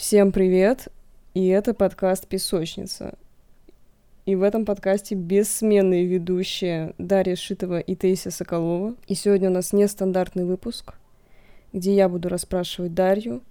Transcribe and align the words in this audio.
Всем 0.00 0.32
привет! 0.32 0.88
И 1.34 1.46
это 1.48 1.74
подкаст 1.74 2.26
«Песочница». 2.26 3.18
И 4.24 4.34
в 4.34 4.42
этом 4.42 4.64
подкасте 4.64 5.14
бессменные 5.14 6.06
ведущие 6.06 6.94
Дарья 6.96 7.36
Шитова 7.36 7.80
и 7.80 7.94
Таисия 7.94 8.30
Соколова. 8.30 8.94
И 9.08 9.14
сегодня 9.14 9.50
у 9.50 9.52
нас 9.52 9.74
нестандартный 9.74 10.46
выпуск, 10.46 10.94
где 11.74 11.94
я 11.94 12.08
буду 12.08 12.30
расспрашивать 12.30 12.94
Дарью, 12.94 13.42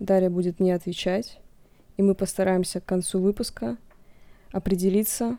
Дарья 0.00 0.28
будет 0.28 0.58
мне 0.58 0.74
отвечать, 0.74 1.38
и 1.96 2.02
мы 2.02 2.16
постараемся 2.16 2.80
к 2.80 2.84
концу 2.84 3.20
выпуска 3.20 3.76
определиться, 4.50 5.36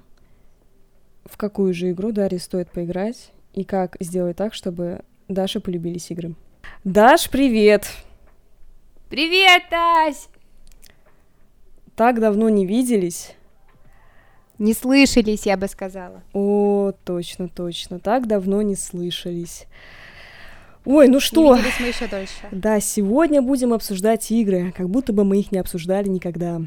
в 1.26 1.36
какую 1.36 1.74
же 1.74 1.92
игру 1.92 2.14
Дарье 2.14 2.40
стоит 2.40 2.72
поиграть, 2.72 3.34
и 3.54 3.66
как 3.66 3.98
сделать 4.00 4.38
так, 4.38 4.54
чтобы 4.54 5.02
Даше 5.28 5.60
полюбились 5.60 6.10
игры. 6.10 6.36
Даш, 6.86 7.30
привет! 7.30 7.86
Привет, 9.10 9.64
Тась! 9.70 10.30
Так 11.96 12.20
давно 12.20 12.50
не 12.50 12.66
виделись. 12.66 13.36
Не 14.60 14.74
слышались, 14.74 15.46
я 15.46 15.58
бы 15.58 15.68
сказала. 15.68 16.24
О, 16.34 16.92
точно, 17.04 17.50
точно. 17.50 18.00
Так 18.00 18.28
давно 18.28 18.62
не 18.62 18.76
слышались. 18.76 19.66
Ой, 20.86 21.08
ну 21.08 21.20
что? 21.20 21.56
Не 21.56 21.62
виделись 21.62 21.80
мы 21.80 21.88
еще 21.88 22.08
дольше. 22.08 22.48
Да, 22.52 22.80
сегодня 22.80 23.42
будем 23.42 23.74
обсуждать 23.74 24.30
игры, 24.32 24.74
как 24.76 24.90
будто 24.90 25.14
бы 25.14 25.24
мы 25.24 25.40
их 25.40 25.52
не 25.52 25.60
обсуждали 25.60 26.10
никогда. 26.10 26.62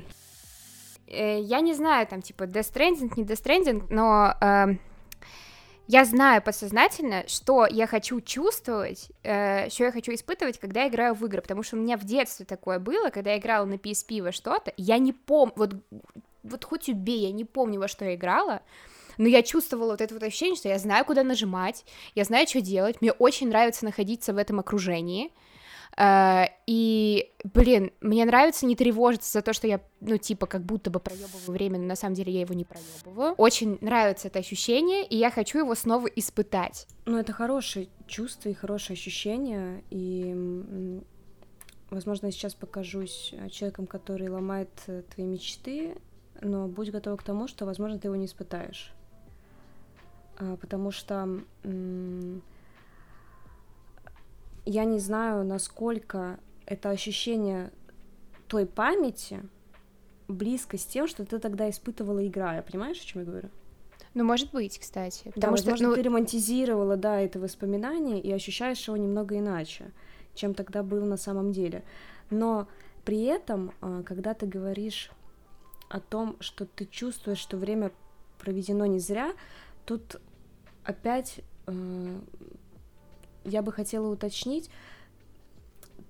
Э, 1.06 1.40
я 1.40 1.60
не 1.60 1.74
знаю, 1.74 2.06
там, 2.06 2.22
типа, 2.22 2.44
Death 2.44 2.72
Stranding, 2.72 3.12
не 3.16 3.24
Death 3.24 3.42
Stranding, 3.42 3.84
но 3.90 4.34
э, 4.40 4.76
я 5.86 6.04
знаю 6.04 6.42
подсознательно, 6.42 7.24
что 7.28 7.66
я 7.66 7.86
хочу 7.86 8.20
чувствовать, 8.20 9.10
э, 9.22 9.68
что 9.70 9.84
я 9.84 9.92
хочу 9.92 10.12
испытывать, 10.12 10.58
когда 10.58 10.82
я 10.82 10.88
играю 10.88 11.14
в 11.14 11.24
игры, 11.24 11.40
потому 11.40 11.62
что 11.62 11.76
у 11.76 11.80
меня 11.80 11.96
в 11.96 12.04
детстве 12.04 12.44
такое 12.44 12.78
было, 12.78 13.10
когда 13.10 13.32
я 13.32 13.38
играла 13.38 13.64
на 13.64 13.74
PSP 13.74 14.22
во 14.22 14.32
что-то, 14.32 14.72
я 14.76 14.98
не 14.98 15.12
помню, 15.12 15.52
вот, 15.56 15.74
вот 16.42 16.64
хоть 16.64 16.88
убей, 16.88 17.26
я 17.26 17.32
не 17.32 17.44
помню, 17.44 17.78
во 17.80 17.88
что 17.88 18.04
я 18.04 18.14
играла, 18.14 18.62
но 19.16 19.28
я 19.28 19.42
чувствовала 19.42 19.92
вот 19.92 20.00
это 20.00 20.12
вот 20.12 20.22
ощущение, 20.22 20.56
что 20.56 20.68
я 20.68 20.78
знаю, 20.78 21.04
куда 21.04 21.22
нажимать, 21.22 21.84
я 22.14 22.24
знаю, 22.24 22.46
что 22.46 22.60
делать, 22.60 23.00
мне 23.00 23.12
очень 23.12 23.48
нравится 23.48 23.84
находиться 23.84 24.32
в 24.32 24.38
этом 24.38 24.58
окружении, 24.58 25.32
и, 25.98 27.32
блин, 27.44 27.90
мне 28.00 28.24
нравится 28.24 28.66
не 28.66 28.76
тревожиться 28.76 29.32
за 29.32 29.42
то, 29.42 29.52
что 29.52 29.66
я, 29.66 29.80
ну, 30.00 30.18
типа, 30.18 30.46
как 30.46 30.62
будто 30.62 30.90
бы 30.90 31.00
проебываю 31.00 31.52
время, 31.52 31.78
но 31.78 31.86
на 31.86 31.96
самом 31.96 32.14
деле 32.14 32.32
я 32.32 32.40
его 32.40 32.54
не 32.54 32.64
проебываю. 32.64 33.34
Очень 33.38 33.78
нравится 33.80 34.28
это 34.28 34.38
ощущение, 34.38 35.06
и 35.06 35.16
я 35.16 35.30
хочу 35.30 35.58
его 35.58 35.74
снова 35.74 36.06
испытать. 36.08 36.86
Ну, 37.06 37.18
это 37.18 37.32
хорошее 37.32 37.88
чувство 38.06 38.50
и 38.50 38.54
хорошее 38.54 38.94
ощущение, 38.94 39.82
и, 39.90 41.00
возможно, 41.90 42.26
я 42.26 42.32
сейчас 42.32 42.54
покажусь 42.54 43.34
человеком, 43.50 43.86
который 43.86 44.28
ломает 44.28 44.70
э, 44.88 45.02
твои 45.14 45.26
мечты, 45.26 45.96
но 46.42 46.68
будь 46.68 46.90
готова 46.90 47.16
к 47.16 47.22
тому, 47.22 47.48
что, 47.48 47.64
возможно, 47.64 47.98
ты 47.98 48.08
его 48.08 48.16
не 48.16 48.26
испытаешь. 48.26 48.92
А, 50.38 50.56
потому 50.56 50.90
что 50.90 51.40
я 54.66 54.84
не 54.84 54.98
знаю, 54.98 55.44
насколько 55.44 56.38
это 56.66 56.90
ощущение 56.90 57.72
той 58.48 58.66
памяти 58.66 59.42
близко 60.28 60.76
с 60.76 60.84
тем, 60.84 61.06
что 61.06 61.24
ты 61.24 61.38
тогда 61.38 61.70
испытывала, 61.70 62.26
играя. 62.26 62.62
Понимаешь, 62.62 63.00
о 63.00 63.04
чем 63.04 63.22
я 63.22 63.26
говорю? 63.26 63.48
Ну, 64.14 64.24
может 64.24 64.50
быть, 64.50 64.78
кстати. 64.78 65.30
Потому 65.34 65.56
да, 65.56 65.62
что, 65.62 65.70
возможно, 65.70 65.88
ну... 65.88 65.94
ты 65.94 66.02
романтизировала, 66.02 66.96
да, 66.96 67.20
это 67.20 67.38
воспоминание 67.38 68.20
и 68.20 68.32
ощущаешь 68.32 68.86
его 68.86 68.96
немного 68.96 69.38
иначе, 69.38 69.92
чем 70.34 70.54
тогда 70.54 70.82
было 70.82 71.04
на 71.04 71.16
самом 71.16 71.52
деле. 71.52 71.84
Но 72.30 72.66
при 73.04 73.22
этом, 73.22 73.72
а, 73.80 74.02
когда 74.02 74.34
ты 74.34 74.46
говоришь 74.46 75.10
о 75.88 76.00
том, 76.00 76.36
что 76.40 76.66
ты 76.66 76.86
чувствуешь, 76.86 77.38
что 77.38 77.56
время 77.56 77.92
проведено 78.38 78.86
не 78.86 78.98
зря, 78.98 79.32
тут 79.84 80.20
опять 80.82 81.40
э, 81.66 82.20
я 83.46 83.62
бы 83.62 83.72
хотела 83.72 84.08
уточнить, 84.08 84.70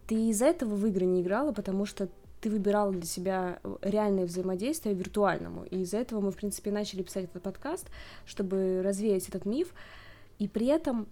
ты 0.07 0.31
из-за 0.31 0.47
этого 0.47 0.75
в 0.75 0.87
игры 0.87 1.05
не 1.05 1.23
играла, 1.23 1.53
потому 1.53 1.87
что 1.87 2.09
ты 2.41 2.51
выбирала 2.51 2.93
для 2.93 3.07
себя 3.07 3.59
реальное 3.83 4.27
взаимодействие 4.27 4.95
виртуальному. 4.95 5.65
И 5.65 5.81
из-за 5.81 5.99
этого 5.99 6.21
мы, 6.21 6.31
в 6.31 6.37
принципе, 6.37 6.71
начали 6.71 7.03
писать 7.03 7.25
этот 7.25 7.43
подкаст, 7.43 7.89
чтобы 8.25 8.83
развеять 8.85 9.29
этот 9.29 9.47
миф. 9.47 9.73
И 10.39 10.47
при 10.47 10.67
этом, 10.67 11.07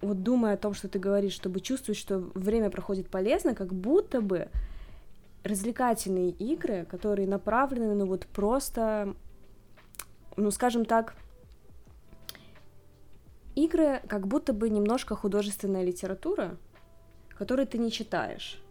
вот 0.00 0.22
думая 0.22 0.54
о 0.54 0.56
том, 0.56 0.72
что 0.72 0.88
ты 0.88 0.98
говоришь, 0.98 1.32
чтобы 1.32 1.60
чувствовать, 1.60 1.98
что 1.98 2.18
время 2.34 2.70
проходит 2.70 3.08
полезно, 3.08 3.54
как 3.54 3.74
будто 3.74 4.20
бы 4.20 4.48
развлекательные 5.42 6.30
игры, 6.30 6.86
которые 6.86 7.28
направлены, 7.28 7.94
ну 7.94 8.06
вот 8.06 8.26
просто, 8.26 9.14
ну 10.36 10.50
скажем 10.50 10.84
так, 10.84 11.14
игры 13.56 14.00
как 14.06 14.28
будто 14.28 14.52
бы 14.52 14.70
немножко 14.70 15.16
художественная 15.16 15.82
литература, 15.82 16.56
которую 17.36 17.66
ты 17.66 17.78
не 17.78 17.90
читаешь. 17.90 18.62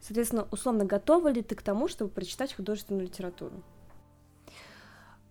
Соответственно, 0.00 0.46
условно, 0.50 0.84
готова 0.84 1.28
ли 1.28 1.42
ты 1.42 1.54
к 1.54 1.62
тому, 1.62 1.88
чтобы 1.88 2.10
прочитать 2.10 2.54
художественную 2.54 3.06
литературу? 3.06 3.62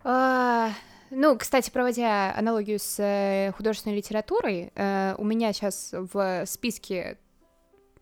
А, 0.04 0.72
ну, 1.10 1.38
кстати, 1.38 1.70
проводя 1.70 2.34
аналогию 2.36 2.80
с 2.80 3.00
э, 3.00 3.52
художественной 3.56 3.96
литературой, 3.96 4.72
э, 4.76 5.16
у 5.18 5.24
меня 5.24 5.54
сейчас 5.54 5.94
в 5.94 6.46
списке 6.46 7.18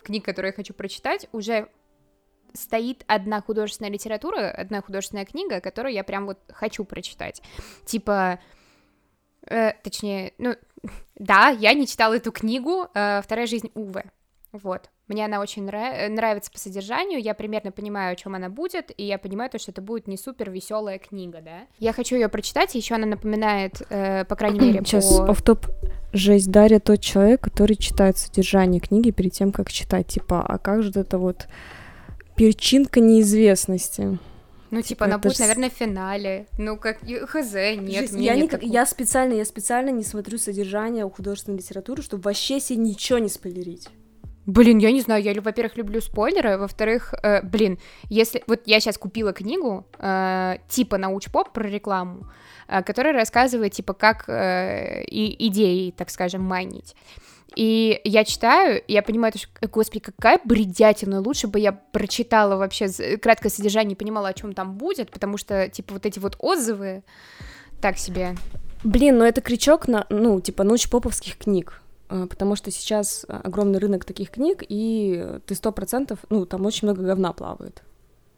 книг, 0.02 0.26
которые 0.26 0.50
я 0.50 0.56
хочу 0.56 0.74
прочитать, 0.74 1.28
уже 1.32 1.70
стоит 2.54 3.04
одна 3.08 3.42
художественная 3.42 3.92
литература, 3.92 4.50
одна 4.50 4.82
художественная 4.82 5.26
книга, 5.26 5.62
которую 5.62 5.94
я 5.94 6.04
прям 6.04 6.26
вот 6.26 6.40
хочу 6.50 6.84
прочитать. 6.86 7.42
Типа 7.86 8.40
Э, 9.50 9.74
точнее, 9.84 10.34
ну, 10.38 10.56
да, 11.16 11.50
я 11.50 11.74
не 11.74 11.88
читала 11.88 12.16
эту 12.16 12.32
книгу 12.32 12.88
э, 12.94 13.22
«Вторая 13.22 13.48
жизнь 13.48 13.72
Уве». 13.74 14.06
Вот. 14.52 14.90
Мне 15.08 15.26
она 15.26 15.40
очень 15.40 15.64
нрав... 15.64 16.10
нравится 16.10 16.52
по 16.52 16.60
содержанию, 16.60 17.22
я 17.22 17.34
примерно 17.34 17.72
понимаю, 17.72 18.14
о 18.14 18.16
чем 18.16 18.36
она 18.36 18.50
будет, 18.50 18.92
и 18.96 19.04
я 19.04 19.18
понимаю 19.18 19.50
то, 19.50 19.60
что 19.60 19.72
это 19.72 19.82
будет 19.82 20.08
не 20.08 20.18
супер 20.18 20.50
веселая 20.50 21.00
книга, 21.00 21.42
да. 21.42 21.68
Я 21.80 21.94
хочу 21.94 22.16
ее 22.16 22.28
прочитать, 22.28 22.76
еще 22.76 22.96
она 22.96 23.06
напоминает, 23.06 23.82
э, 23.90 24.26
по 24.26 24.36
крайней 24.36 24.60
мере, 24.60 24.82
Сейчас 24.86 25.20
по... 25.20 25.36
топ 25.36 25.68
Жесть, 26.14 26.52
Дарья 26.52 26.80
тот 26.80 27.00
человек, 27.00 27.42
который 27.42 27.78
читает 27.78 28.18
содержание 28.18 28.82
книги 28.82 29.12
перед 29.12 29.32
тем, 29.32 29.54
как 29.54 29.72
читать. 29.72 30.08
Типа, 30.08 30.46
а 30.46 30.58
как 30.58 30.84
же 30.84 30.92
это 30.94 31.18
вот 31.18 31.48
перчинка 32.36 33.00
неизвестности? 33.00 34.20
Ну, 34.72 34.82
типа, 34.82 35.06
она 35.06 35.18
будет, 35.18 35.38
наверное, 35.40 35.70
в 35.70 35.74
финале. 35.74 36.48
Ну, 36.58 36.78
как 36.78 37.00
хз, 37.00 37.54
нет, 37.54 38.10
Жесть, 38.10 38.14
я, 38.14 38.36
нет 38.36 38.46
никак, 38.46 38.64
я 38.64 38.86
специально, 38.86 39.34
я 39.34 39.44
специально 39.44 39.90
не 39.90 40.04
смотрю 40.04 40.38
содержание 40.38 41.06
у 41.06 41.10
художественной 41.10 41.58
литературы, 41.58 42.02
чтобы 42.02 42.24
вообще 42.24 42.60
себе 42.62 42.80
ничего 42.80 43.20
не 43.20 43.28
спойлерить. 43.28 43.90
Блин, 44.46 44.80
я 44.80 44.92
не 44.92 45.02
знаю, 45.02 45.22
я, 45.22 45.40
во-первых, 45.40 45.78
люблю 45.78 46.02
спойлеры, 46.02 46.58
во-вторых, 46.58 47.14
э, 47.22 47.44
блин, 47.44 47.80
если... 48.10 48.44
Вот 48.48 48.62
я 48.66 48.80
сейчас 48.80 48.98
купила 48.98 49.34
книгу, 49.34 49.86
э, 50.00 50.58
типа 50.68 50.98
науч-поп 50.98 51.52
про 51.52 51.68
рекламу, 51.68 52.32
э, 52.68 52.82
которая 52.82 53.14
рассказывает, 53.14 53.74
типа, 53.74 53.94
как 53.94 54.28
э, 54.28 55.04
и, 55.04 55.48
идеи, 55.48 55.94
так 55.96 56.10
скажем, 56.10 56.42
майнить. 56.42 56.96
И 57.56 58.00
я 58.06 58.24
читаю, 58.24 58.82
и 58.82 58.94
я 58.94 59.02
понимаю, 59.02 59.34
что, 59.36 59.50
господи, 59.68 60.00
какая 60.00 60.40
бредятина, 60.44 61.20
лучше 61.20 61.48
бы 61.48 61.60
я 61.60 61.74
прочитала 61.74 62.56
вообще 62.56 62.88
краткое 63.18 63.50
содержание 63.50 63.94
и 63.94 63.98
понимала, 63.98 64.30
о 64.30 64.34
чем 64.34 64.54
там 64.54 64.78
будет, 64.78 65.12
потому 65.12 65.38
что, 65.38 65.68
типа, 65.68 65.96
вот 65.96 66.06
эти 66.06 66.20
вот 66.20 66.38
отзывы 66.40 67.04
так 67.82 67.98
себе. 67.98 68.36
Блин, 68.84 69.18
ну 69.18 69.26
это 69.26 69.42
крючок 69.42 69.88
на, 69.88 70.06
ну, 70.10 70.40
типа, 70.40 70.64
научно-поповских 70.64 71.38
книг, 71.38 71.82
а, 72.08 72.28
потому 72.28 72.56
что 72.56 72.72
сейчас 72.72 73.26
огромный 73.28 73.80
рынок 73.80 74.06
таких 74.06 74.32
книг, 74.32 74.64
и 74.68 75.40
ты 75.46 75.54
сто 75.56 75.72
процентов, 75.72 76.20
ну, 76.30 76.46
там 76.46 76.66
очень 76.66 76.88
много 76.88 77.04
говна 77.04 77.34
плавает. 77.34 77.84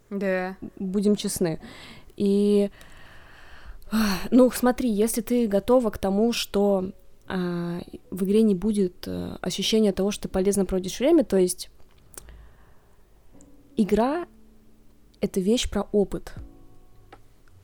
Да. 0.09 0.57
Будем 0.79 1.15
честны. 1.15 1.59
И, 2.17 2.71
ну, 4.31 4.49
смотри, 4.51 4.89
если 4.89 5.21
ты 5.21 5.47
готова 5.47 5.91
к 5.91 5.97
тому, 5.97 6.33
что 6.33 6.91
в 7.27 8.23
игре 8.25 8.41
не 8.43 8.55
будет 8.55 9.07
а, 9.07 9.37
ощущения 9.41 9.91
того, 9.93 10.11
что 10.11 10.23
ты 10.23 10.29
полезно 10.29 10.65
проводишь 10.65 10.99
время, 10.99 11.23
то 11.23 11.37
есть 11.37 11.69
игра— 13.77 14.27
это 15.21 15.39
вещь 15.39 15.69
про 15.69 15.83
опыт. 15.91 16.33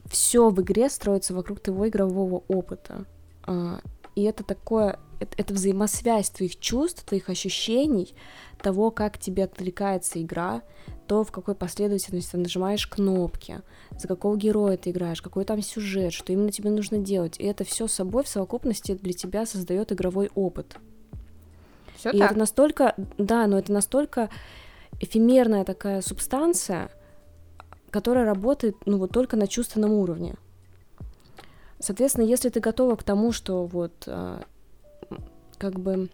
Все 0.06 0.50
в 0.50 0.62
игре 0.62 0.90
строится 0.90 1.34
вокруг 1.34 1.60
твоего 1.60 1.88
игрового 1.88 2.44
опыта. 2.48 3.06
А, 3.44 3.82
и 4.16 4.24
это 4.24 4.44
такое, 4.44 5.00
это 5.20 5.54
взаимосвязь 5.54 6.30
твоих 6.30 6.60
чувств, 6.60 7.04
твоих 7.04 7.30
ощущений, 7.30 8.16
того, 8.62 8.92
как 8.92 9.18
тебе 9.18 9.44
отвлекается 9.44 10.22
игра, 10.22 10.62
то, 11.10 11.24
в 11.24 11.32
какой 11.32 11.56
последовательности 11.56 12.34
ты 12.34 12.38
нажимаешь 12.38 12.86
кнопки, 12.86 13.62
за 13.98 14.08
какого 14.08 14.38
героя 14.38 14.78
ты 14.78 14.92
играешь, 14.92 15.24
какой 15.24 15.44
там 15.44 15.60
сюжет, 15.64 16.14
что 16.14 16.32
именно 16.32 16.52
тебе 16.52 16.70
нужно 16.70 17.00
делать. 17.00 17.40
И 17.40 17.46
это 17.46 17.64
все 17.64 17.88
собой 17.88 18.24
в 18.24 18.28
совокупности 18.28 18.94
для 18.94 19.14
тебя 19.14 19.48
создает 19.48 19.92
игровой 19.92 20.30
опыт. 20.36 20.78
Все 21.98 22.12
и 22.12 22.20
так. 22.20 22.30
это 22.30 22.40
настолько, 22.40 22.94
да, 23.18 23.48
но 23.48 23.58
это 23.58 23.74
настолько 23.74 24.30
эфемерная 25.00 25.66
такая 25.66 26.02
субстанция, 26.02 26.92
которая 27.90 28.24
работает, 28.24 28.76
ну, 28.86 29.00
вот 29.00 29.12
только 29.12 29.36
на 29.36 29.48
чувственном 29.48 29.94
уровне. 29.94 30.36
Соответственно, 31.80 32.26
если 32.26 32.50
ты 32.50 32.60
готова 32.60 32.96
к 32.96 33.04
тому, 33.04 33.32
что 33.32 33.66
вот 33.66 34.04
а, 34.06 34.44
как 35.58 35.80
бы 35.80 36.08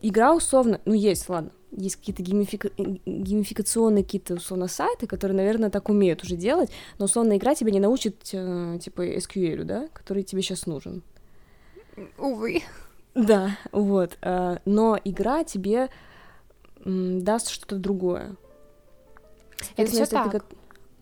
игра 0.00 0.34
условно, 0.34 0.80
ну 0.86 0.94
есть, 0.94 1.28
ладно, 1.28 1.50
есть 1.76 1.96
какие-то 1.96 2.22
геймифика... 2.22 2.70
геймификационные 2.76 4.04
какие-то 4.04 4.34
условно 4.34 4.68
сайты, 4.68 5.06
которые, 5.06 5.36
наверное, 5.36 5.70
так 5.70 5.88
умеют 5.88 6.22
уже 6.22 6.36
делать, 6.36 6.70
но 6.98 7.06
условно 7.06 7.36
игра 7.36 7.54
тебя 7.54 7.70
не 7.72 7.80
научит 7.80 8.16
э, 8.32 8.78
типа 8.80 9.06
SQL, 9.16 9.64
да, 9.64 9.88
который 9.92 10.22
тебе 10.22 10.42
сейчас 10.42 10.66
нужен. 10.66 11.02
Увы. 12.18 12.62
Да, 13.14 13.58
вот. 13.72 14.16
Э, 14.22 14.58
но 14.64 14.98
игра 15.02 15.44
тебе 15.44 15.88
даст 16.84 17.48
что-то 17.48 17.76
другое. 17.76 18.36
Это 19.76 19.90
все 19.90 20.06
так. 20.06 20.32
Ты... 20.32 20.42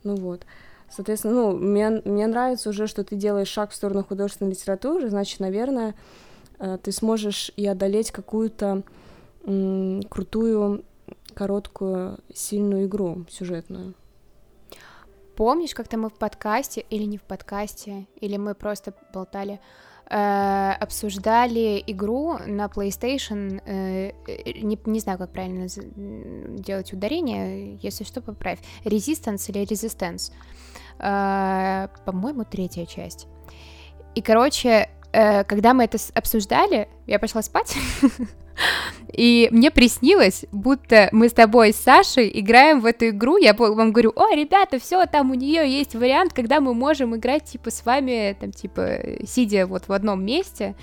Ну 0.02 0.16
вот. 0.16 0.44
Соответственно, 0.90 1.34
ну, 1.34 1.56
мне, 1.56 2.02
мне 2.04 2.26
нравится 2.26 2.70
уже, 2.70 2.86
что 2.86 3.04
ты 3.04 3.14
делаешь 3.14 3.48
шаг 3.48 3.70
в 3.70 3.74
сторону 3.76 4.04
художественной 4.04 4.50
литературы, 4.50 5.08
значит, 5.08 5.38
наверное, 5.38 5.94
э, 6.58 6.78
ты 6.82 6.90
сможешь 6.90 7.52
и 7.56 7.64
одолеть 7.66 8.10
какую-то 8.10 8.82
крутую, 9.44 10.84
короткую, 11.34 12.18
сильную 12.32 12.86
игру 12.86 13.24
сюжетную. 13.28 13.94
Помнишь, 15.36 15.74
как-то 15.74 15.96
мы 15.96 16.10
в 16.10 16.14
подкасте, 16.14 16.84
или 16.90 17.04
не 17.04 17.16
в 17.16 17.22
подкасте, 17.22 18.06
или 18.20 18.36
мы 18.36 18.54
просто 18.54 18.92
болтали, 19.14 19.58
э, 20.10 20.72
обсуждали 20.72 21.82
игру 21.86 22.36
на 22.46 22.66
PlayStation, 22.66 23.62
э, 23.64 24.12
не, 24.60 24.78
не 24.84 25.00
знаю, 25.00 25.18
как 25.18 25.32
правильно 25.32 25.66
делать 26.58 26.92
ударение, 26.92 27.76
если 27.80 28.04
что, 28.04 28.20
поправь, 28.20 28.58
Resistance 28.84 29.50
или 29.50 29.62
Resistance, 29.62 30.30
э, 30.98 31.88
по-моему, 32.04 32.44
третья 32.44 32.84
часть. 32.84 33.26
И, 34.14 34.20
короче, 34.20 34.90
э, 35.12 35.44
когда 35.44 35.72
мы 35.72 35.84
это 35.84 35.96
обсуждали, 36.14 36.88
я 37.06 37.18
пошла 37.18 37.40
спать, 37.40 37.74
И 39.12 39.48
мне 39.50 39.70
приснилось, 39.70 40.44
будто 40.52 41.08
мы 41.12 41.28
с 41.28 41.32
тобой, 41.32 41.72
с 41.72 41.76
Сашей, 41.76 42.30
играем 42.32 42.80
в 42.80 42.86
эту 42.86 43.08
игру. 43.08 43.36
Я 43.36 43.54
вам 43.54 43.92
говорю, 43.92 44.12
о, 44.16 44.34
ребята, 44.34 44.78
все, 44.78 45.06
там 45.06 45.30
у 45.30 45.34
нее 45.34 45.70
есть 45.70 45.94
вариант, 45.94 46.32
когда 46.32 46.60
мы 46.60 46.74
можем 46.74 47.16
играть, 47.16 47.44
типа, 47.44 47.70
с 47.70 47.84
вами, 47.84 48.36
там, 48.38 48.52
типа, 48.52 48.98
сидя 49.26 49.66
вот 49.66 49.88
в 49.88 49.92
одном 49.92 50.24
месте 50.24 50.74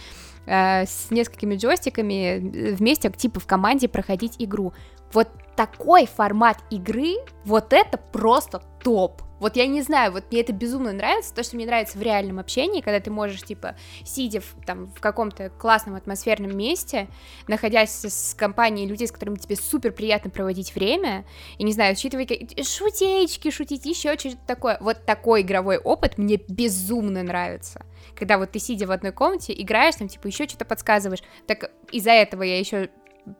э, 0.46 0.86
с 0.86 1.12
несколькими 1.12 1.56
джойстиками, 1.56 2.74
вместе, 2.74 3.10
типа, 3.10 3.40
в 3.40 3.48
команде 3.48 3.88
проходить 3.88 4.36
игру. 4.40 4.74
Вот 5.14 5.30
такой 5.56 6.06
формат 6.06 6.58
игры, 6.70 7.16
вот 7.46 7.74
это 7.74 7.98
просто 7.98 8.62
топ. 8.84 9.22
Вот 9.40 9.56
я 9.56 9.68
не 9.68 9.82
знаю, 9.82 10.12
вот 10.12 10.26
мне 10.32 10.42
это 10.42 10.54
безумно 10.54 10.92
нравится, 10.92 11.34
то, 11.34 11.44
что 11.44 11.56
мне 11.56 11.66
нравится 11.66 11.98
в 11.98 12.02
реальном 12.02 12.40
общении, 12.40 12.82
когда 12.82 13.00
ты 13.00 13.12
можешь, 13.12 13.44
типа, 13.44 13.76
сидя 14.04 14.42
в, 14.42 14.56
там, 14.66 14.88
в 14.88 15.00
каком-то 15.00 15.50
классном 15.50 15.96
атмосферном 15.96 16.58
месте, 16.58 17.08
находясь 17.48 17.92
с 17.92 18.34
компанией 18.34 18.88
людей, 18.88 19.08
с 19.08 19.12
которыми 19.12 19.36
тебе 19.36 19.56
супер 19.56 19.92
приятно 19.92 20.30
проводить 20.30 20.74
время, 20.76 21.26
и, 21.58 21.64
не 21.64 21.74
знаю, 21.74 21.94
учитывая 21.94 22.28
шутеечки, 22.28 23.52
шутить, 23.52 23.86
еще 23.86 24.18
что-то 24.18 24.38
такое. 24.48 24.78
Вот 24.82 25.06
такой 25.06 25.42
игровой 25.42 25.78
опыт 25.78 26.18
мне 26.18 26.40
безумно 26.48 27.24
нравится. 27.24 27.86
Когда 28.16 28.38
вот 28.38 28.52
ты, 28.52 28.60
сидя 28.60 28.88
в 28.88 28.92
одной 28.92 29.12
комнате, 29.12 29.54
играешь, 29.54 29.96
там, 29.96 30.08
типа, 30.08 30.28
еще 30.28 30.48
что-то 30.48 30.66
подсказываешь. 30.66 31.24
Так 31.46 31.72
из-за 31.92 32.12
этого 32.12 32.44
я 32.44 32.58
еще 32.58 32.90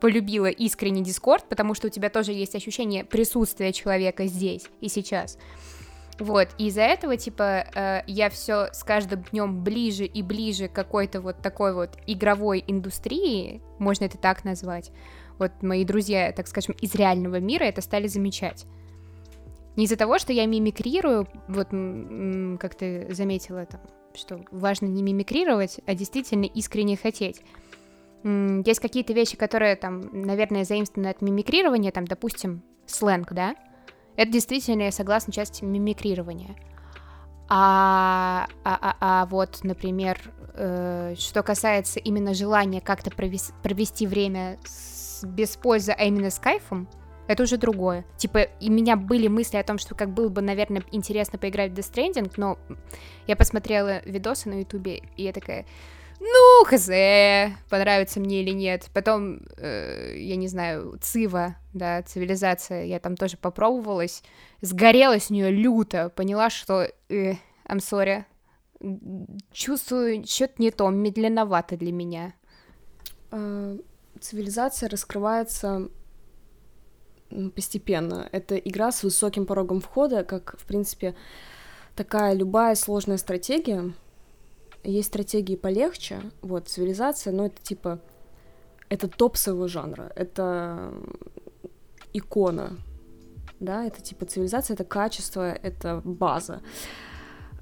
полюбила 0.00 0.46
искренний 0.46 1.02
Дискорд, 1.02 1.48
потому 1.48 1.74
что 1.74 1.86
у 1.86 1.90
тебя 1.90 2.10
тоже 2.10 2.32
есть 2.32 2.54
ощущение 2.54 3.04
присутствия 3.04 3.72
человека 3.72 4.26
здесь 4.26 4.66
и 4.80 4.88
сейчас. 4.88 5.38
Вот, 6.18 6.48
и 6.58 6.66
из-за 6.66 6.82
этого, 6.82 7.16
типа, 7.16 7.64
э, 7.74 8.02
я 8.08 8.28
все 8.28 8.68
с 8.72 8.82
каждым 8.82 9.22
днем 9.30 9.62
ближе 9.62 10.04
и 10.04 10.22
ближе 10.22 10.66
к 10.66 10.72
какой-то 10.72 11.20
вот 11.20 11.40
такой 11.42 11.72
вот 11.72 11.96
игровой 12.06 12.64
индустрии, 12.66 13.62
можно 13.78 14.04
это 14.04 14.18
так 14.18 14.44
назвать. 14.44 14.90
Вот 15.38 15.52
мои 15.62 15.84
друзья, 15.84 16.32
так 16.32 16.48
скажем, 16.48 16.74
из 16.80 16.94
реального 16.96 17.38
мира 17.38 17.62
это 17.64 17.80
стали 17.82 18.08
замечать. 18.08 18.66
Не 19.76 19.84
из-за 19.84 19.96
того, 19.96 20.18
что 20.18 20.32
я 20.32 20.46
мимикрирую, 20.46 21.28
вот 21.46 21.68
как 22.60 22.74
ты 22.74 23.06
заметила 23.14 23.64
там, 23.64 23.80
что 24.12 24.40
важно 24.50 24.86
не 24.86 25.04
мимикрировать, 25.04 25.78
а 25.86 25.94
действительно 25.94 26.46
искренне 26.46 26.96
хотеть. 26.96 27.42
Есть 28.24 28.80
какие-то 28.80 29.12
вещи, 29.12 29.36
которые 29.36 29.76
там, 29.76 30.10
наверное, 30.10 30.64
заимствованы 30.64 31.06
от 31.06 31.22
мимикрирования, 31.22 31.92
там, 31.92 32.04
допустим, 32.06 32.62
сленг, 32.86 33.32
да? 33.32 33.54
Это 34.18 34.32
действительно, 34.32 34.82
я 34.82 34.90
согласна, 34.90 35.32
часть 35.32 35.62
мимикрирования. 35.62 36.56
А, 37.48 38.48
а, 38.64 38.78
а, 38.82 38.96
а 39.00 39.26
вот, 39.26 39.60
например, 39.62 40.18
э, 40.54 41.14
что 41.16 41.44
касается 41.44 42.00
именно 42.00 42.34
желания 42.34 42.80
как-то 42.80 43.12
провести, 43.12 43.52
провести 43.62 44.08
время 44.08 44.58
с, 44.64 45.24
без 45.24 45.56
пользы, 45.56 45.92
а 45.92 46.02
именно 46.02 46.30
с 46.30 46.40
кайфом, 46.40 46.88
это 47.28 47.44
уже 47.44 47.58
другое. 47.58 48.04
Типа, 48.16 48.38
и 48.38 48.68
у 48.68 48.72
меня 48.72 48.96
были 48.96 49.28
мысли 49.28 49.56
о 49.56 49.62
том, 49.62 49.78
что 49.78 49.94
как 49.94 50.10
было 50.12 50.28
бы, 50.28 50.42
наверное, 50.42 50.82
интересно 50.90 51.38
поиграть 51.38 51.70
в 51.70 51.74
Death 51.74 51.94
Stranding, 51.94 52.32
но 52.36 52.58
я 53.28 53.36
посмотрела 53.36 54.02
видосы 54.04 54.48
на 54.48 54.58
ютубе, 54.58 55.04
и 55.16 55.22
я 55.22 55.32
такая, 55.32 55.64
ну, 56.20 56.64
хз, 56.64 56.86
понравится 57.68 58.20
мне 58.20 58.42
или 58.42 58.50
нет. 58.50 58.88
Потом, 58.92 59.40
э, 59.56 60.14
я 60.16 60.36
не 60.36 60.48
знаю, 60.48 60.98
Цива, 61.00 61.56
да, 61.74 62.02
цивилизация, 62.02 62.84
я 62.84 62.98
там 62.98 63.16
тоже 63.16 63.36
попробовалась, 63.36 64.22
сгорела 64.60 65.20
с 65.20 65.30
нее 65.30 65.50
люто, 65.50 66.10
поняла, 66.10 66.50
что, 66.50 66.88
э, 67.08 67.34
I'm 67.66 67.78
sorry, 67.78 68.24
чувствую, 69.52 70.24
что-то 70.26 70.54
не 70.58 70.70
то, 70.70 70.88
медленновато 70.90 71.76
для 71.76 71.92
меня. 71.92 72.34
А, 73.30 73.76
цивилизация 74.20 74.88
раскрывается 74.88 75.88
постепенно. 77.54 78.28
Это 78.32 78.56
игра 78.56 78.90
с 78.90 79.02
высоким 79.02 79.46
порогом 79.46 79.80
входа, 79.80 80.24
как, 80.24 80.56
в 80.58 80.64
принципе, 80.66 81.14
такая 81.94 82.32
любая 82.34 82.74
сложная 82.74 83.18
стратегия, 83.18 83.92
есть 84.84 85.08
стратегии 85.08 85.56
полегче, 85.56 86.20
вот, 86.40 86.68
цивилизация, 86.68 87.32
но 87.32 87.46
это 87.46 87.60
типа, 87.62 88.00
это 88.88 89.08
топ 89.08 89.36
своего 89.36 89.68
жанра, 89.68 90.12
это 90.16 90.92
икона, 92.12 92.76
да, 93.60 93.84
это 93.84 94.00
типа 94.00 94.26
цивилизация, 94.26 94.74
это 94.74 94.84
качество, 94.84 95.52
это 95.52 96.00
база. 96.04 96.62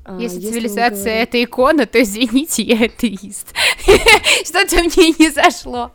А, 0.05 0.21
если, 0.21 0.37
Если 0.39 0.53
цивилизация 0.53 1.05
говорим... 1.05 1.23
это 1.23 1.45
икона, 1.45 1.87
то 1.87 2.01
извините, 2.01 2.63
я 2.63 2.85
атеист. 2.85 3.53
Что-то 4.45 4.77
мне 4.77 5.13
не 5.19 5.31
зашло. 5.31 5.91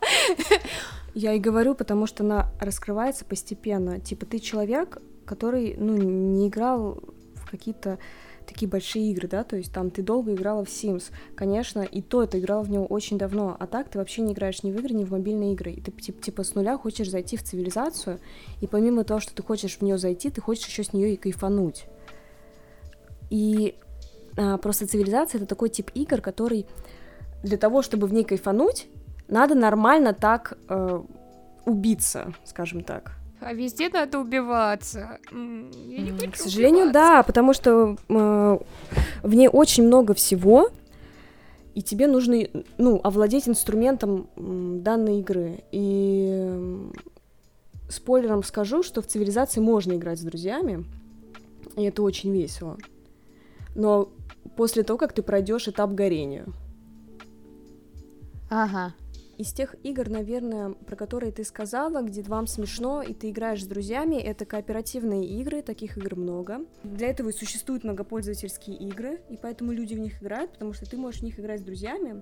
Я 1.13 1.33
и 1.33 1.39
говорю, 1.39 1.75
потому 1.75 2.07
что 2.07 2.23
она 2.23 2.51
раскрывается 2.59 3.23
постепенно. 3.23 3.99
Типа 4.01 4.25
ты 4.25 4.39
человек, 4.39 4.97
который, 5.25 5.75
ну, 5.77 5.95
не 5.95 6.49
играл 6.49 6.99
в 7.35 7.49
какие-то 7.49 7.99
такие 8.51 8.67
большие 8.67 9.11
игры, 9.11 9.27
да, 9.27 9.43
то 9.43 9.55
есть 9.55 9.71
там 9.71 9.89
ты 9.89 10.01
долго 10.01 10.33
играла 10.33 10.65
в 10.65 10.67
Sims, 10.67 11.11
конечно, 11.35 11.81
и 11.81 12.01
то 12.01 12.25
ты 12.25 12.39
играла 12.39 12.63
в 12.63 12.69
него 12.69 12.85
очень 12.85 13.17
давно, 13.17 13.55
а 13.57 13.65
так 13.65 13.89
ты 13.89 13.97
вообще 13.97 14.21
не 14.21 14.33
играешь 14.33 14.63
ни 14.63 14.71
в 14.71 14.77
игры, 14.77 14.93
ни 14.93 15.05
в 15.05 15.11
мобильные 15.11 15.53
игры, 15.53 15.71
и 15.71 15.81
ты 15.81 15.91
типа, 15.91 16.21
типа 16.21 16.43
с 16.43 16.53
нуля 16.53 16.77
хочешь 16.77 17.09
зайти 17.09 17.37
в 17.37 17.43
цивилизацию, 17.43 18.19
и 18.59 18.67
помимо 18.67 19.03
того, 19.03 19.19
что 19.19 19.33
ты 19.33 19.41
хочешь 19.41 19.77
в 19.77 19.81
нее 19.81 19.97
зайти, 19.97 20.29
ты 20.29 20.41
хочешь 20.41 20.67
еще 20.67 20.83
с 20.83 20.93
нее 20.93 21.13
и 21.13 21.17
кайфануть. 21.17 21.85
И 23.29 23.75
а, 24.37 24.57
просто 24.57 24.85
цивилизация 24.85 25.39
это 25.39 25.47
такой 25.47 25.69
тип 25.69 25.89
игр, 25.93 26.19
который 26.19 26.65
для 27.43 27.57
того, 27.57 27.81
чтобы 27.81 28.07
в 28.07 28.13
ней 28.13 28.23
кайфануть, 28.23 28.87
надо 29.27 29.55
нормально 29.55 30.13
так 30.13 30.57
э, 30.67 31.01
убиться, 31.65 32.33
скажем 32.43 32.83
так. 32.83 33.20
А 33.41 33.53
везде 33.53 33.89
надо 33.89 34.19
убиваться. 34.19 35.17
К 35.25 36.35
сожалению, 36.35 36.85
убиваться. 36.85 36.93
да, 36.93 37.23
потому 37.23 37.53
что 37.53 37.97
э, 38.07 38.59
в 39.23 39.33
ней 39.33 39.47
очень 39.47 39.83
много 39.83 40.13
всего, 40.13 40.69
и 41.73 41.81
тебе 41.81 42.05
нужно, 42.05 42.43
ну, 42.77 43.01
овладеть 43.03 43.49
инструментом 43.49 44.29
данной 44.35 45.21
игры. 45.21 45.63
И 45.71 46.91
спойлером 47.89 48.43
скажу, 48.43 48.83
что 48.83 49.01
в 49.01 49.07
цивилизации 49.07 49.59
можно 49.59 49.93
играть 49.93 50.19
с 50.19 50.23
друзьями, 50.23 50.85
и 51.75 51.83
это 51.83 52.03
очень 52.03 52.31
весело. 52.31 52.77
Но 53.73 54.09
после 54.55 54.83
того, 54.83 54.99
как 54.99 55.13
ты 55.13 55.23
пройдешь 55.23 55.67
этап 55.67 55.93
горения. 55.93 56.45
Ага 58.51 58.93
из 59.41 59.53
тех 59.53 59.75
игр, 59.83 60.09
наверное, 60.09 60.71
про 60.71 60.95
которые 60.95 61.31
ты 61.31 61.43
сказала, 61.43 62.01
где 62.01 62.21
вам 62.21 62.47
смешно, 62.47 63.01
и 63.01 63.13
ты 63.13 63.29
играешь 63.29 63.63
с 63.63 63.67
друзьями, 63.67 64.15
это 64.15 64.45
кооперативные 64.45 65.25
игры, 65.25 65.61
таких 65.61 65.97
игр 65.97 66.15
много. 66.15 66.65
Для 66.83 67.07
этого 67.07 67.29
и 67.29 67.33
существуют 67.33 67.83
многопользовательские 67.83 68.77
игры, 68.77 69.21
и 69.29 69.37
поэтому 69.37 69.71
люди 69.71 69.95
в 69.95 69.99
них 69.99 70.21
играют, 70.21 70.53
потому 70.53 70.73
что 70.73 70.89
ты 70.89 70.97
можешь 70.97 71.21
в 71.21 71.23
них 71.23 71.39
играть 71.39 71.61
с 71.61 71.63
друзьями, 71.63 72.21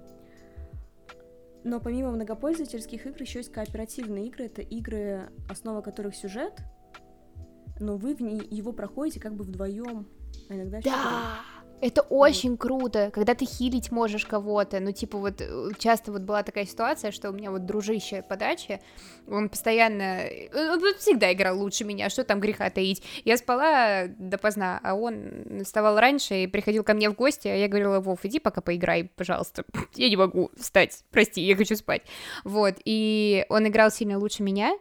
Но 1.65 1.81
помимо 1.81 2.11
многопользовательских 2.11 3.05
игр 3.05 3.21
еще 3.21 3.39
есть 3.39 3.51
кооперативные 3.51 4.27
игры. 4.27 4.45
Это 4.45 4.61
игры, 4.61 5.29
основа 5.49 5.81
которых 5.81 6.15
сюжет, 6.15 6.53
но 7.81 7.97
вы 7.97 8.15
в 8.15 8.21
ней 8.21 8.41
его 8.49 8.71
проходите 8.71 9.19
как 9.19 9.35
бы 9.35 9.43
вдвоем, 9.43 10.07
а 10.49 10.55
иногда 10.55 10.79
Да! 10.81 11.58
Это 11.81 12.01
очень 12.01 12.57
круто, 12.57 13.09
когда 13.13 13.35
ты 13.35 13.45
хилить 13.45 13.91
можешь 13.91 14.25
кого-то. 14.25 14.79
Ну, 14.79 14.91
типа, 14.91 15.17
вот 15.17 15.39
э, 15.39 15.69
часто 15.77 16.11
вот 16.11 16.23
была 16.23 16.43
такая 16.43 16.65
ситуация, 16.65 17.11
что 17.11 17.29
у 17.29 17.33
меня 17.33 17.51
вот 17.51 17.65
дружище 17.65 18.21
по 18.21 18.35
даче, 18.35 18.81
он 19.27 19.47
постоянно, 19.47 20.25
э, 20.25 20.49
он 20.53 20.81
всегда 20.97 21.31
играл 21.31 21.57
лучше 21.57 21.85
меня, 21.85 22.09
что 22.09 22.25
там 22.25 22.41
греха 22.41 22.69
таить. 22.69 23.01
Я 23.23 23.37
спала 23.37 24.07
допоздна, 24.07 24.79
а 24.83 24.93
он 24.93 25.63
вставал 25.63 25.97
раньше 25.99 26.43
и 26.43 26.47
приходил 26.47 26.83
ко 26.83 26.93
мне 26.93 27.09
в 27.09 27.15
гости, 27.15 27.47
а 27.47 27.55
я 27.55 27.69
говорила, 27.69 28.01
Вов, 28.01 28.25
иди 28.25 28.39
пока 28.39 28.59
поиграй, 28.59 29.05
пожалуйста. 29.15 29.63
Я 29.95 30.09
не 30.09 30.17
могу 30.17 30.51
встать, 30.57 31.03
прости, 31.11 31.41
я 31.41 31.55
хочу 31.55 31.75
спать. 31.75 32.03
Вот, 32.43 32.75
и 32.85 33.45
он 33.49 33.67
играл 33.67 33.91
сильно 33.91 34.17
лучше 34.17 34.43
меня, 34.43 34.77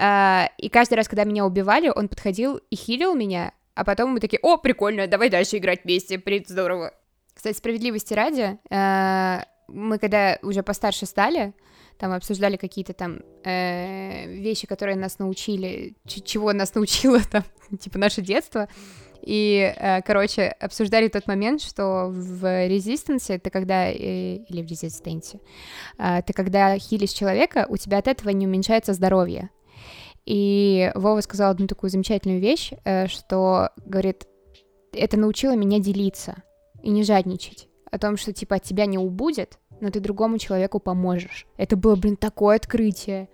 а, 0.00 0.50
и 0.58 0.68
каждый 0.68 0.94
раз, 0.94 1.08
когда 1.08 1.24
меня 1.24 1.44
убивали, 1.44 1.90
он 1.94 2.08
подходил 2.08 2.60
и 2.70 2.76
хилил 2.76 3.14
меня, 3.14 3.52
а 3.78 3.84
потом 3.84 4.10
мы 4.10 4.18
такие, 4.18 4.40
о, 4.42 4.56
прикольно, 4.56 5.06
давай 5.06 5.30
дальше 5.30 5.58
играть 5.58 5.84
вместе, 5.84 6.18
привет, 6.18 6.48
здорово. 6.48 6.92
Кстати, 7.32 7.56
справедливости 7.56 8.12
ради, 8.12 8.58
э, 8.70 9.44
мы 9.68 9.98
когда 10.00 10.36
уже 10.42 10.64
постарше 10.64 11.06
стали, 11.06 11.54
там 11.96 12.12
обсуждали 12.12 12.56
какие-то 12.56 12.92
там 12.92 13.20
э, 13.44 14.26
вещи, 14.32 14.66
которые 14.66 14.96
нас 14.96 15.20
научили, 15.20 15.94
чего 16.06 16.52
нас 16.52 16.74
научило 16.74 17.20
там, 17.20 17.44
типа 17.78 17.98
наше 17.98 18.20
детство, 18.20 18.68
и, 19.22 19.72
э, 19.76 20.02
короче, 20.02 20.48
обсуждали 20.58 21.06
тот 21.06 21.28
момент, 21.28 21.62
что 21.62 22.08
в 22.08 22.66
резистенсе 22.66 23.38
ты 23.38 23.48
когда, 23.48 23.92
или 23.92 24.60
в 24.60 24.66
резистенсе, 24.66 25.38
ты 25.96 26.32
когда 26.32 26.76
хилишь 26.80 27.10
человека, 27.12 27.66
у 27.68 27.76
тебя 27.76 27.98
от 27.98 28.08
этого 28.08 28.30
не 28.30 28.48
уменьшается 28.48 28.92
здоровье, 28.92 29.50
и 30.28 30.92
Вова 30.94 31.22
сказал 31.22 31.50
одну 31.50 31.66
такую 31.66 31.88
замечательную 31.88 32.38
вещь, 32.38 32.72
э, 32.84 33.06
что, 33.06 33.70
говорит, 33.86 34.26
это 34.92 35.16
научило 35.16 35.56
меня 35.56 35.78
делиться 35.78 36.42
и 36.82 36.90
не 36.90 37.02
жадничать. 37.02 37.70
О 37.90 37.98
том, 37.98 38.18
что, 38.18 38.34
типа, 38.34 38.56
от 38.56 38.62
тебя 38.62 38.84
не 38.84 38.98
убудет, 38.98 39.58
но 39.80 39.90
ты 39.90 40.00
другому 40.00 40.36
человеку 40.36 40.80
поможешь. 40.80 41.46
Это 41.56 41.76
было, 41.76 41.96
блин, 41.96 42.18
такое 42.18 42.56
открытие. 42.56 43.30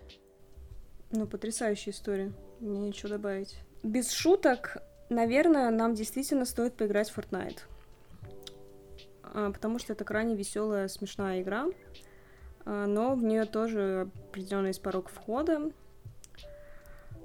Ну, 1.10 1.26
потрясающая 1.26 1.92
история. 1.92 2.32
Мне 2.60 2.78
нечего 2.78 3.08
добавить. 3.08 3.56
Без 3.82 4.12
шуток, 4.12 4.76
наверное, 5.10 5.70
нам 5.70 5.94
действительно 5.94 6.44
стоит 6.44 6.76
поиграть 6.76 7.10
в 7.10 7.18
Fortnite. 7.18 7.58
А, 9.24 9.50
потому 9.50 9.80
что 9.80 9.94
это 9.94 10.04
крайне 10.04 10.36
веселая, 10.36 10.86
смешная 10.86 11.42
игра. 11.42 11.66
А, 12.64 12.86
но 12.86 13.16
в 13.16 13.24
нее 13.24 13.46
тоже 13.46 14.08
определенный 14.28 14.68
есть 14.68 14.80
порог 14.80 15.08
входа. 15.08 15.72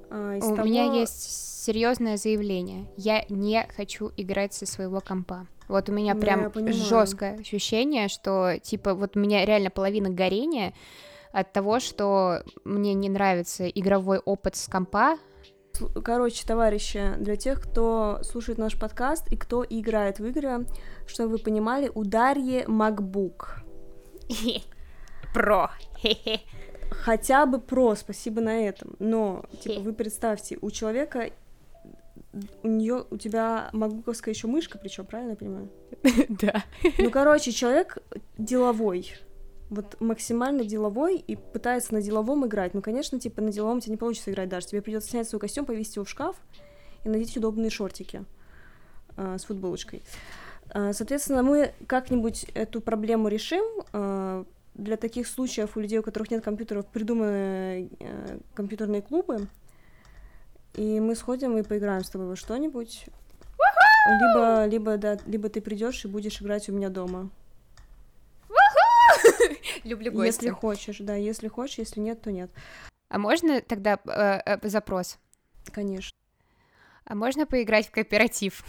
А, 0.09 0.35
из 0.35 0.43
У 0.43 0.55
того... 0.55 0.67
меня 0.67 0.93
есть 0.93 1.63
серьезное 1.65 2.17
заявление. 2.17 2.87
Я 2.97 3.25
не 3.29 3.67
хочу 3.75 4.11
играть 4.17 4.53
со 4.53 4.65
своего 4.65 5.01
компа. 5.01 5.47
Вот 5.67 5.87
у 5.89 5.91
меня 5.91 6.15
да, 6.15 6.19
прям 6.19 6.51
жесткое 6.73 7.35
ощущение, 7.35 8.07
что 8.07 8.57
типа 8.61 8.95
вот 8.95 9.15
у 9.15 9.19
меня 9.19 9.45
реально 9.45 9.69
половина 9.69 10.09
горения 10.09 10.73
от 11.31 11.53
того, 11.53 11.79
что 11.79 12.43
мне 12.63 12.95
не 12.95 13.07
нравится 13.07 13.67
игровой 13.67 14.17
опыт 14.17 14.55
с 14.55 14.67
компа. 14.67 15.17
Короче, 16.03 16.45
товарищи, 16.45 17.13
для 17.19 17.35
тех, 17.35 17.61
кто 17.61 18.19
слушает 18.23 18.57
наш 18.57 18.77
подкаст 18.77 19.31
и 19.31 19.37
кто 19.37 19.63
играет 19.63 20.19
в 20.19 20.25
игры, 20.25 20.65
чтобы 21.05 21.33
вы 21.33 21.37
понимали, 21.37 21.91
у 21.93 22.03
Дарьи 22.03 22.63
MacBook. 22.63 23.61
Про. 25.33 25.71
хотя 27.01 27.45
бы 27.45 27.59
про, 27.59 27.95
спасибо 27.95 28.41
на 28.41 28.67
этом. 28.67 28.95
Но, 28.99 29.45
типа, 29.61 29.81
вы 29.81 29.93
представьте, 29.93 30.57
у 30.61 30.71
человека 30.71 31.29
у 32.63 32.67
нее, 32.67 33.05
у 33.09 33.17
тебя 33.17 33.69
магуковская 33.73 34.33
еще 34.33 34.47
мышка, 34.47 34.77
причем, 34.77 35.05
правильно 35.05 35.31
я 35.31 35.35
понимаю? 35.35 35.69
Да. 36.29 36.63
Ну, 36.97 37.09
короче, 37.09 37.51
человек 37.51 37.97
деловой. 38.37 39.13
Вот 39.69 39.99
максимально 39.99 40.63
деловой 40.63 41.17
и 41.17 41.35
пытается 41.35 41.93
на 41.93 42.01
деловом 42.01 42.45
играть. 42.45 42.73
Ну, 42.73 42.81
конечно, 42.81 43.19
типа 43.19 43.41
на 43.41 43.51
деловом 43.51 43.81
тебе 43.81 43.91
не 43.91 43.97
получится 43.97 44.31
играть 44.31 44.49
даже. 44.49 44.67
Тебе 44.67 44.81
придется 44.81 45.09
снять 45.09 45.27
свой 45.27 45.39
костюм, 45.39 45.65
повесить 45.65 45.95
его 45.95 46.05
в 46.05 46.09
шкаф 46.09 46.35
и 47.03 47.09
надеть 47.09 47.37
удобные 47.37 47.69
шортики 47.69 48.25
э, 49.15 49.37
с 49.37 49.45
футболочкой. 49.45 50.01
Э, 50.73 50.91
соответственно, 50.93 51.43
мы 51.43 51.73
как-нибудь 51.87 52.45
эту 52.53 52.81
проблему 52.81 53.27
решим. 53.27 53.65
Э, 53.93 54.43
для 54.79 54.98
таких 54.98 55.27
случаев 55.27 55.75
у 55.75 55.79
людей, 55.79 56.00
у 56.00 56.03
которых 56.03 56.31
нет 56.31 56.43
компьютеров, 56.43 56.86
придуманы 56.88 57.89
э, 58.00 58.39
компьютерные 58.53 59.01
клубы, 59.01 59.48
и 60.74 61.00
мы 61.00 61.15
сходим 61.15 61.57
и 61.57 61.63
поиграем 61.63 62.03
с 62.03 62.09
тобой 62.09 62.27
во 62.27 62.36
что-нибудь. 62.36 63.05
Либо, 64.21 64.65
либо, 64.65 64.98
да, 64.98 65.17
либо 65.25 65.50
ты 65.50 65.62
придешь 65.62 66.03
и 66.05 66.07
будешь 66.07 66.41
играть 66.41 66.69
у 66.69 66.74
меня 66.74 66.89
дома. 66.89 67.29
Люблю 69.83 70.12
гостя. 70.12 70.25
Если 70.25 70.50
хочешь, 70.50 70.98
да, 71.00 71.15
если 71.15 71.48
хочешь, 71.48 71.77
если 71.77 72.00
нет, 72.00 72.21
то 72.21 72.31
нет. 72.31 72.50
А 73.09 73.17
можно 73.17 73.62
тогда 73.62 74.00
э, 74.05 74.41
э, 74.45 74.67
запрос? 74.67 75.19
Конечно. 75.71 76.15
А 77.05 77.15
можно 77.15 77.45
поиграть 77.45 77.88
в 77.88 77.91
кооператив? 77.91 78.63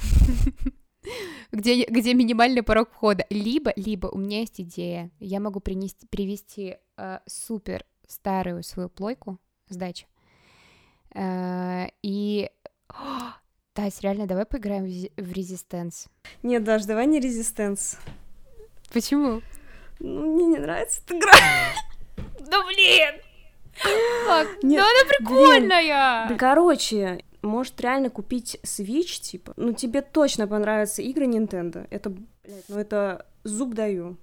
где, 1.52 1.84
где 1.84 2.14
минимальный 2.14 2.62
порог 2.62 2.90
входа. 2.90 3.24
Либо, 3.30 3.72
либо 3.76 4.06
у 4.08 4.18
меня 4.18 4.40
есть 4.40 4.60
идея, 4.60 5.10
я 5.18 5.40
могу 5.40 5.60
принести, 5.60 6.06
привести 6.06 6.76
э, 6.96 7.18
супер 7.26 7.84
старую 8.06 8.62
свою 8.62 8.88
плойку 8.88 9.38
с 9.68 9.76
дачи. 9.76 10.06
Э, 11.14 11.88
и... 12.02 12.50
О, 12.88 12.94
Тась, 13.72 14.00
реально, 14.00 14.26
давай 14.26 14.46
поиграем 14.46 14.84
в, 14.84 15.22
в 15.22 15.32
Резистенс. 15.32 16.08
Нет, 16.42 16.64
даже 16.64 16.86
давай 16.86 17.06
не 17.06 17.20
Резистенс. 17.20 17.98
Почему? 18.92 19.42
Ну, 20.00 20.34
мне 20.34 20.46
не 20.46 20.58
нравится 20.58 21.00
эта 21.04 21.16
игра. 21.16 21.32
Да 22.40 22.64
блин! 22.66 23.14
Нет, 23.84 24.58
ну 24.62 24.78
она 24.78 25.08
прикольная! 25.08 26.28
Да, 26.28 26.34
короче, 26.36 27.24
может 27.42 27.80
реально 27.80 28.10
купить 28.10 28.58
Switch, 28.62 29.20
типа, 29.20 29.54
ну 29.56 29.72
тебе 29.72 30.02
точно 30.02 30.46
понравятся 30.46 31.02
игры 31.02 31.26
Nintendo. 31.26 31.86
Это, 31.90 32.10
блядь, 32.10 32.68
ну 32.68 32.78
это 32.78 33.26
зуб 33.44 33.74
даю. 33.74 34.16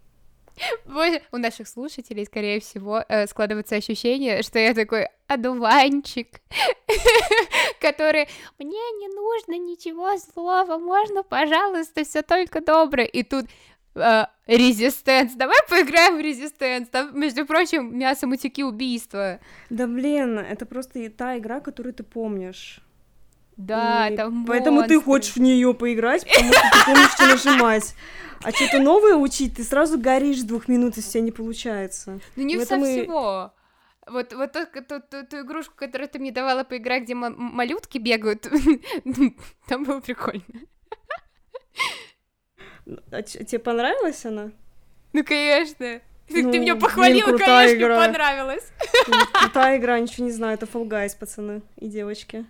Боже, 0.86 1.21
у 1.31 1.38
наших 1.38 1.67
слушателей, 1.67 2.25
скорее 2.25 2.59
всего, 2.59 3.03
э, 3.07 3.27
складывается 3.27 3.75
ощущение, 3.75 4.41
что 4.41 4.57
я 4.57 4.74
такой 4.74 5.07
одуванчик, 5.27 6.27
который 7.79 8.27
мне 8.57 8.91
не 9.00 9.07
нужно 9.07 9.57
ничего 9.59 10.17
злого, 10.17 10.79
можно, 10.79 11.21
пожалуйста, 11.21 12.03
все 12.03 12.24
только 12.24 12.62
доброе. 12.62 13.05
И 13.05 13.24
тут 13.24 13.45
резистенс. 14.45 15.33
Давай 15.33 15.57
поиграем 15.69 16.17
в 16.17 16.21
резистенс. 16.21 16.88
Там, 16.89 17.19
между 17.19 17.45
прочим, 17.45 17.97
мясо, 17.97 18.27
мутики, 18.27 18.62
убийства. 18.62 19.39
Да 19.69 19.88
блин, 19.88 20.38
это 20.38 20.65
просто 20.65 21.09
та 21.09 21.38
игра, 21.38 21.59
которую 21.59 21.93
ты 21.93 22.03
помнишь. 22.03 22.81
Да, 23.57 24.07
и 24.09 24.15
там 24.15 24.45
Поэтому 24.45 24.77
монстры. 24.77 24.99
ты 24.99 25.03
хочешь 25.03 25.35
в 25.35 25.39
нее 25.39 25.73
поиграть, 25.73 26.25
потому 26.27 26.53
что 26.53 26.61
ты 26.71 26.85
помнишь, 26.85 27.11
что 27.11 27.25
нажимать. 27.25 27.95
А 28.43 28.51
что-то 28.51 28.79
новое 28.79 29.15
учить, 29.15 29.55
ты 29.55 29.63
сразу 29.63 29.99
горишь 29.99 30.41
двух 30.41 30.67
минут, 30.67 30.95
если 30.95 31.09
у 31.09 31.11
тебя 31.13 31.21
не 31.23 31.31
получается. 31.31 32.19
Ну 32.35 32.43
не 32.43 32.63
со 32.63 32.75
и... 32.75 32.81
всего. 32.81 33.53
Вот, 34.05 34.31
вот 34.33 34.53
ту, 34.53 34.65
ту, 34.65 35.01
ту, 35.01 35.25
ту 35.25 35.41
игрушку, 35.41 35.73
которую 35.75 36.07
ты 36.07 36.19
мне 36.19 36.31
давала 36.31 36.63
поиграть, 36.63 37.03
где 37.03 37.15
малютки 37.15 37.97
бегают, 37.97 38.47
там 39.67 39.83
было 39.83 39.99
прикольно. 39.99 40.43
А 43.11 43.21
тебе 43.21 43.59
понравилась 43.59 44.25
она? 44.25 44.51
Ну, 45.11 45.23
конечно. 45.25 45.99
Ну, 46.29 46.51
ты 46.51 46.59
меня 46.59 46.75
похвалила, 46.75 47.27
блин, 47.27 47.39
конечно, 47.39 47.75
игра. 47.75 48.05
понравилось. 48.05 48.71
Крутая 49.33 49.77
игра, 49.77 49.99
ничего 49.99 50.25
не 50.25 50.31
знаю, 50.31 50.53
это 50.53 50.65
Fall 50.65 50.87
Guys, 50.87 51.17
пацаны 51.17 51.61
и 51.77 51.87
девочки. 51.87 52.45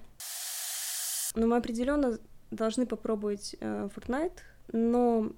Но 1.38 1.46
мы 1.46 1.58
определенно 1.58 2.18
должны 2.50 2.86
попробовать 2.86 3.56
э, 3.60 3.90
Fortnite, 3.96 4.40
но 4.72 5.32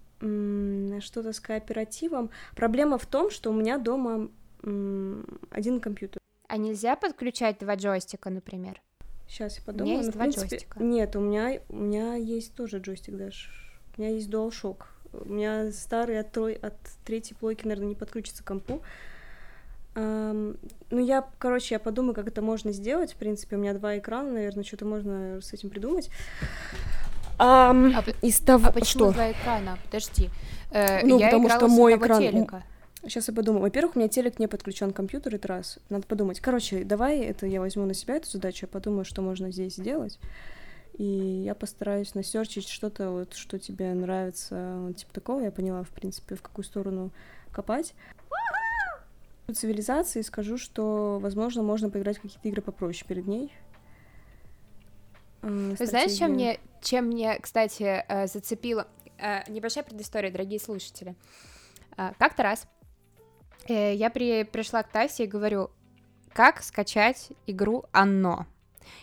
что-то 1.00 1.32
с 1.32 1.40
кооперативом. 1.40 2.30
Проблема 2.56 2.98
в 2.98 3.06
том, 3.06 3.30
что 3.30 3.52
у 3.52 3.54
меня 3.54 3.78
дома 3.78 4.30
один 4.62 5.80
компьютер. 5.80 6.22
А 6.48 6.58
нельзя 6.58 6.96
подключать 6.98 7.60
два 7.60 7.76
джойстика, 7.76 8.30
например? 8.30 8.82
Сейчас 9.28 9.58
я 9.60 9.64
подумаю. 9.64 9.86
У 9.86 9.90
меня 9.92 10.00
есть 10.00 10.12
два 10.12 10.24
принципе, 10.24 10.48
джойстика. 10.48 10.84
Нет, 10.84 11.16
у 11.16 11.20
меня, 11.22 11.62
у 11.70 11.76
меня 11.76 12.16
есть 12.16 12.54
тоже 12.54 12.80
джойстик 12.80 13.16
даже. 13.16 13.50
У 13.98 14.02
меня 14.02 14.14
есть 14.14 14.30
DualShock. 14.30 14.84
У 15.14 15.30
меня 15.30 15.72
старый 15.72 16.20
от, 16.20 16.32
трой, 16.32 16.54
от 16.54 16.76
третьей 17.06 17.38
плойки, 17.38 17.64
наверное, 17.64 17.90
не 17.90 17.96
подключится 17.96 18.44
к 18.44 18.48
компу. 18.48 18.82
Um, 20.00 20.58
ну, 20.92 21.00
я, 21.04 21.26
короче, 21.38 21.76
я 21.76 21.80
подумаю, 21.80 22.14
как 22.14 22.28
это 22.28 22.42
можно 22.42 22.72
сделать. 22.72 23.14
В 23.14 23.16
принципе, 23.16 23.58
у 23.58 23.60
меня 23.60 23.74
два 23.74 23.98
экрана, 23.98 24.32
наверное, 24.32 24.64
что-то 24.64 24.86
можно 24.86 25.42
с 25.42 25.52
этим 25.54 25.70
придумать. 25.70 26.10
Um, 27.38 27.94
а, 27.96 28.04
из 28.22 28.40
того, 28.40 28.68
а 28.68 28.72
почему 28.72 29.06
что? 29.06 29.14
два 29.14 29.32
экрана? 29.32 29.78
Подожди. 29.86 30.30
Э, 30.72 31.06
ну, 31.06 31.20
я 31.20 31.28
потому 31.28 31.50
что 31.50 31.68
мой 31.68 31.98
экран... 31.98 32.22
Телека. 32.22 32.64
Сейчас 33.04 33.30
я 33.30 33.34
подумаю. 33.34 33.62
Во-первых, 33.62 33.96
у 33.96 34.00
меня 34.00 34.10
телек 34.10 34.40
не 34.40 34.48
подключен 34.48 34.92
к 34.92 34.96
компьютеру, 34.96 35.38
это 35.38 35.48
раз. 35.48 35.80
Надо 35.90 36.06
подумать. 36.06 36.40
Короче, 36.42 36.84
давай 36.84 37.20
это 37.20 37.46
я 37.46 37.62
возьму 37.62 37.86
на 37.86 37.94
себя 37.94 38.16
эту 38.16 38.30
задачу, 38.30 38.66
я 38.66 38.68
подумаю, 38.68 39.06
что 39.06 39.22
можно 39.22 39.52
здесь 39.52 39.76
сделать. 39.76 40.20
И 40.98 41.04
я 41.46 41.56
постараюсь 41.56 42.14
насерчить 42.14 42.68
что-то, 42.68 43.10
вот, 43.12 43.34
что 43.34 43.58
тебе 43.58 43.94
нравится, 43.94 44.94
типа 44.98 45.14
такого. 45.14 45.42
Я 45.42 45.52
поняла, 45.52 45.84
в 45.84 45.90
принципе, 45.90 46.36
в 46.36 46.42
какую 46.42 46.66
сторону 46.66 47.12
копать. 47.52 47.94
Цивилизации 49.54 50.22
скажу, 50.22 50.58
что, 50.58 51.20
возможно, 51.20 51.64
можно 51.64 51.90
поиграть 51.90 52.18
в 52.18 52.22
какие-то 52.22 52.48
игры 52.48 52.62
попроще 52.62 53.06
перед 53.08 53.28
ней. 53.28 53.54
Э, 55.42 55.76
Знаешь, 55.80 56.14
чем 56.14 56.32
мне, 56.32 56.60
чем 56.82 57.06
мне, 57.06 57.38
кстати, 57.40 58.04
э, 58.08 58.28
зацепило? 58.28 58.88
Э, 59.18 59.50
небольшая 59.50 59.84
предыстория, 59.84 60.32
дорогие 60.32 60.60
слушатели. 60.60 61.16
Как-то 62.18 62.44
раз 62.44 62.68
я 63.68 64.10
при, 64.10 64.44
пришла 64.44 64.84
к 64.84 64.90
Тасе 64.90 65.26
и 65.26 65.28
говорю, 65.28 65.70
как 66.32 66.64
скачать 66.64 67.32
игру 67.46 67.84
«Оно». 67.92 68.46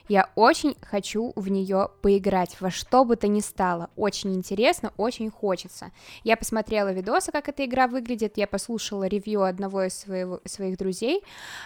Я 0.09 0.31
очень 0.35 0.77
хочу 0.83 1.33
в 1.37 1.49
нее 1.49 1.91
поиграть, 2.03 2.57
во 2.61 2.71
что 2.71 3.05
бы 3.05 3.17
то 3.17 3.27
ни 3.29 3.41
стало. 3.41 3.91
Очень 3.97 4.35
интересно, 4.35 4.93
очень 4.97 5.31
хочется. 5.31 5.91
Я 6.25 6.37
посмотрела 6.37 6.93
видосы, 6.93 7.33
как 7.33 7.49
эта 7.49 7.65
игра 7.65 7.87
выглядит, 7.87 8.37
я 8.37 8.47
послушала 8.47 9.05
ревью 9.05 9.43
одного 9.43 9.85
из 9.85 9.95
своего, 9.95 10.41
своих 10.45 10.79
друзей, 10.79 11.23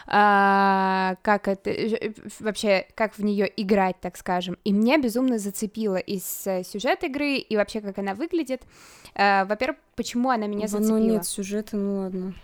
а, 0.07 1.17
как 1.23 1.49
это 1.49 1.71
вообще, 2.41 2.87
как 2.95 3.17
в 3.19 3.25
нее 3.25 3.50
играть, 3.57 3.97
так 4.00 4.17
скажем. 4.17 4.57
И 4.65 4.73
мне 4.73 4.99
безумно 4.99 5.39
зацепило 5.39 5.97
из 5.97 6.47
э, 6.47 6.62
сюжет 6.65 7.05
игры 7.05 7.37
и 7.37 7.57
вообще, 7.57 7.81
как 7.81 7.99
она 7.99 8.15
выглядит. 8.15 8.62
А, 9.15 9.45
во-первых, 9.45 9.79
почему 9.97 10.31
она 10.31 10.47
меня 10.47 10.67
зацепила? 10.67 10.99
Ну 10.99 11.05
нет 11.05 11.27
сюжета, 11.27 11.77
ну 11.77 12.03
ладно. 12.03 12.35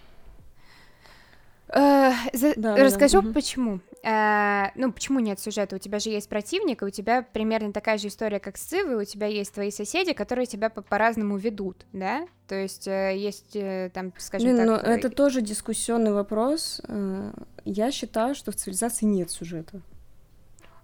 Э, 1.69 2.13
за... 2.33 2.55
да, 2.57 2.77
Расскажу, 2.77 3.23
да. 3.23 3.33
почему. 3.33 3.81
Э, 4.03 4.67
ну, 4.77 4.93
почему 4.93 5.19
нет 5.19 5.41
сюжета? 5.41 5.77
У 5.77 5.79
тебя 5.79 5.99
же 5.99 6.11
есть 6.11 6.29
противник, 6.29 6.83
и 6.83 6.85
у 6.85 6.91
тебя 6.91 7.23
примерно 7.23 7.73
такая 7.73 7.99
же 7.99 8.09
история, 8.09 8.39
как 8.39 8.57
с 8.57 8.63
Цивой, 8.63 9.03
у 9.03 9.05
тебя 9.05 9.27
есть 9.27 9.53
твои 9.53 9.71
соседи, 9.71 10.13
которые 10.13 10.47
тебя 10.47 10.71
по- 10.71 10.83
по-разному 10.83 11.37
ведут, 11.37 11.85
да? 11.93 12.27
То 12.47 12.55
есть 12.55 12.87
э, 12.87 13.17
есть 13.17 13.57
э, 13.57 13.91
там, 13.93 14.13
скажем 14.19 14.49
Блин, 14.49 14.59
так... 14.59 14.67
но 14.67 14.93
это 14.93 15.11
тоже 15.11 15.41
дискуссионный 15.41 16.13
вопрос. 16.13 16.81
Я 17.65 17.91
считаю, 17.91 18.35
что 18.35 18.53
в 18.53 18.57
цивилизации 18.57 19.07
нет 19.07 19.31
сюжета. 19.31 19.81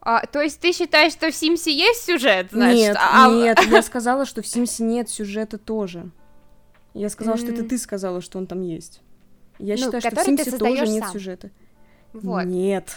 А, 0.00 0.26
то 0.26 0.40
есть 0.40 0.58
ты 0.58 0.72
считаешь, 0.72 1.12
что 1.12 1.30
в 1.30 1.34
Симсе 1.34 1.72
есть 1.72 2.04
сюжет, 2.04 2.48
значит? 2.50 2.76
Нет, 2.76 2.96
а... 2.98 3.30
нет, 3.30 3.60
я 3.70 3.82
сказала, 3.82 4.24
что 4.24 4.42
в 4.42 4.46
Симсе 4.48 4.82
нет 4.82 5.08
сюжета 5.08 5.58
тоже. 5.58 6.10
Я 6.92 7.08
сказала, 7.08 7.38
что 7.38 7.52
это 7.52 7.62
ты 7.62 7.78
сказала, 7.78 8.20
что 8.20 8.38
он 8.38 8.48
там 8.48 8.62
есть. 8.62 9.00
Я 9.62 9.76
ну, 9.76 9.85
считаю, 9.85 10.00
что 10.00 10.16
в 10.16 10.25
Симсе 10.25 10.59
тоже 10.59 10.88
нет 10.88 11.04
сам. 11.04 11.12
сюжета. 11.12 11.50
Вот. 12.12 12.45
Нет. 12.45 12.97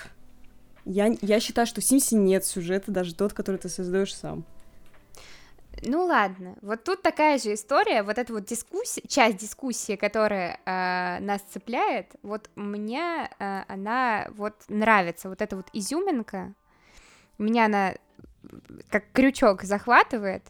Я, 0.84 1.16
я 1.22 1.40
считаю, 1.40 1.68
что 1.68 1.80
в 1.80 1.84
Симсе 1.84 2.16
нет 2.16 2.44
сюжета, 2.44 2.92
даже 2.92 3.14
тот, 3.14 3.34
который 3.34 3.58
ты 3.58 3.70
создаешь 3.70 4.16
сам. 4.16 4.44
Ну 5.84 6.06
ладно, 6.06 6.56
вот 6.62 6.84
тут 6.84 7.02
такая 7.02 7.38
же 7.38 7.54
история, 7.54 8.02
вот 8.02 8.18
эта 8.18 8.34
вот 8.34 8.46
дискуссия, 8.46 9.02
часть 9.08 9.38
дискуссии, 9.38 9.96
которая 9.98 10.60
э, 10.66 11.20
нас 11.20 11.42
цепляет, 11.52 12.16
вот 12.24 12.50
мне 12.56 13.30
э, 13.40 13.64
она 13.68 14.28
вот 14.36 14.56
нравится, 14.70 15.28
вот 15.30 15.42
эта 15.42 15.58
вот 15.58 15.68
изюминка, 15.74 16.54
меня 17.38 17.66
она 17.66 17.94
как 18.90 19.12
крючок 19.12 19.64
захватывает. 19.64 20.44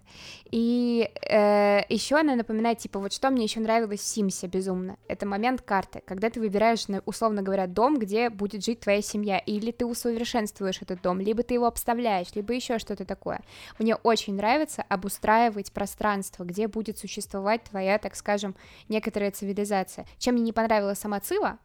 И 0.52 1.10
э, 1.30 1.82
еще 1.90 2.18
она 2.18 2.36
напоминает, 2.36 2.78
типа, 2.80 3.00
вот 3.00 3.14
что 3.14 3.30
мне 3.30 3.44
еще 3.44 3.60
нравилось 3.60 4.00
в 4.00 4.06
Симсе 4.06 4.48
безумно. 4.48 4.98
Это 5.08 5.25
момент 5.25 5.62
карты, 5.62 6.02
когда 6.06 6.30
ты 6.30 6.40
выбираешь, 6.40 6.86
условно 7.06 7.42
говоря, 7.42 7.68
дом, 7.68 7.98
где 7.98 8.30
будет 8.30 8.64
жить 8.64 8.82
твоя 8.82 9.02
семья. 9.02 9.38
Или 9.40 9.72
ты 9.72 9.86
усовершенствуешь 9.86 10.82
этот 10.82 11.02
дом, 11.02 11.20
либо 11.20 11.44
ты 11.44 11.56
его 11.56 11.66
обставляешь, 11.66 12.34
либо 12.36 12.54
еще 12.54 12.80
что-то 12.80 13.06
такое. 13.06 13.42
Мне 13.80 13.96
очень 13.96 14.36
нравится 14.36 14.84
обустраивать 14.88 15.72
пространство, 15.72 16.44
где 16.44 16.68
будет 16.68 16.98
существовать 16.98 17.64
твоя, 17.64 17.98
так 17.98 18.16
скажем, 18.16 18.55
некоторая 18.90 19.31
цивилизация. 19.31 20.05
Чем 20.18 20.36
мне 20.36 20.44
не 20.44 20.53
понравилась 20.53 21.00
сама 21.00 21.20
Цива, 21.20 21.58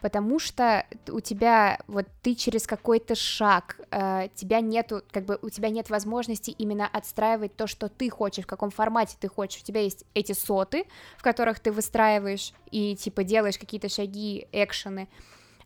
потому 0.00 0.38
что 0.38 0.86
у 1.08 1.20
тебя 1.20 1.78
вот 1.86 2.06
ты 2.22 2.34
через 2.34 2.66
какой-то 2.66 3.14
шаг, 3.14 3.80
э, 3.90 4.28
тебя 4.34 4.60
нету, 4.60 5.02
как 5.10 5.24
бы 5.24 5.38
у 5.42 5.50
тебя 5.50 5.70
нет 5.70 5.90
возможности 5.90 6.50
именно 6.50 6.86
отстраивать 6.86 7.56
то, 7.56 7.66
что 7.66 7.88
ты 7.88 8.10
хочешь, 8.10 8.44
в 8.44 8.48
каком 8.48 8.70
формате 8.70 9.16
ты 9.20 9.28
хочешь. 9.28 9.62
У 9.62 9.64
тебя 9.64 9.80
есть 9.80 10.04
эти 10.14 10.32
соты, 10.32 10.86
в 11.16 11.22
которых 11.22 11.60
ты 11.60 11.72
выстраиваешь 11.72 12.52
и 12.70 12.96
типа 12.96 13.24
делаешь 13.24 13.58
какие-то 13.58 13.88
шаги, 13.88 14.46
экшены, 14.52 15.08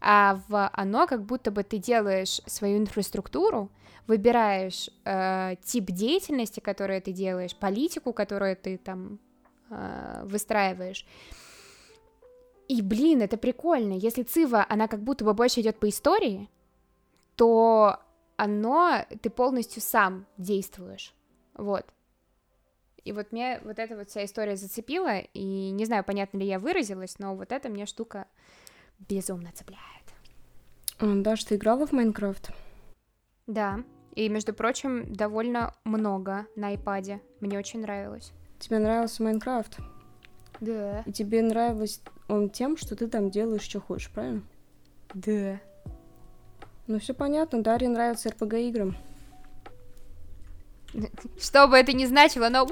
а 0.01 0.41
в 0.49 0.69
оно 0.73 1.07
как 1.07 1.25
будто 1.25 1.51
бы 1.51 1.63
ты 1.63 1.79
делаешь 1.79 2.41
свою 2.47 2.79
инфраструктуру, 2.79 3.71
выбираешь 4.07 4.91
э, 5.05 5.57
тип 5.65 5.87
деятельности, 5.87 6.61
которую 6.61 7.01
ты 7.01 7.13
делаешь, 7.13 7.57
политику, 7.57 8.13
которую 8.13 8.57
ты 8.57 8.77
там 8.77 9.19
э, 9.71 10.23
выстраиваешь, 10.27 11.07
и, 12.69 12.83
блин, 12.83 13.23
это 13.23 13.37
прикольно. 13.37 13.93
Если 13.93 14.23
Цива, 14.23 14.65
она 14.69 14.89
как 14.89 15.03
будто 15.03 15.25
бы 15.25 15.35
больше 15.35 15.61
идет 15.61 15.79
по 15.79 15.89
истории, 15.89 16.49
то 17.37 18.01
оно, 18.37 19.05
ты 19.23 19.31
полностью 19.31 19.83
сам 19.83 20.27
действуешь. 20.37 21.15
Вот. 21.55 21.85
И 23.05 23.13
вот 23.13 23.33
мне 23.33 23.61
вот 23.65 23.79
эта 23.79 23.97
вот 23.97 24.09
вся 24.09 24.25
история 24.25 24.57
зацепила, 24.57 25.19
и 25.19 25.71
не 25.71 25.85
знаю, 25.85 26.05
понятно 26.05 26.39
ли 26.39 26.47
я 26.47 26.59
выразилась, 26.59 27.19
но 27.19 27.37
вот 27.37 27.53
эта 27.53 27.69
мне 27.69 27.87
штука 27.87 28.27
безумно 28.99 29.51
цепляет. 29.53 29.83
Даш, 30.99 31.45
ты 31.45 31.57
играла 31.57 31.87
в 31.87 31.93
Майнкрафт? 31.93 32.51
Да, 33.47 33.85
и, 34.15 34.29
между 34.29 34.55
прочим, 34.55 35.13
довольно 35.13 35.75
много 35.85 36.47
на 36.57 36.69
айпаде. 36.69 37.21
Мне 37.41 37.59
очень 37.59 37.81
нравилось. 37.81 38.33
Тебе 38.59 38.79
нравился 38.79 39.23
Майнкрафт? 39.23 39.79
Да. 40.61 41.03
И 41.05 41.13
тебе 41.13 41.43
нравилось 41.43 42.01
он 42.29 42.51
тем, 42.51 42.77
что 42.77 42.97
ты 42.97 43.07
там 43.07 43.31
делаешь, 43.31 43.63
что 43.63 43.81
хочешь, 43.81 44.11
правильно? 44.11 44.43
Да. 45.15 45.61
Ну 46.87 46.99
все 46.99 47.15
понятно, 47.15 47.63
Дарье 47.63 47.89
нравится 47.89 48.31
РПГ 48.31 48.55
играм. 48.55 48.97
Что 51.41 51.67
бы 51.67 51.77
это 51.77 51.93
ни 51.93 52.05
значило, 52.05 52.49
но 52.49 52.67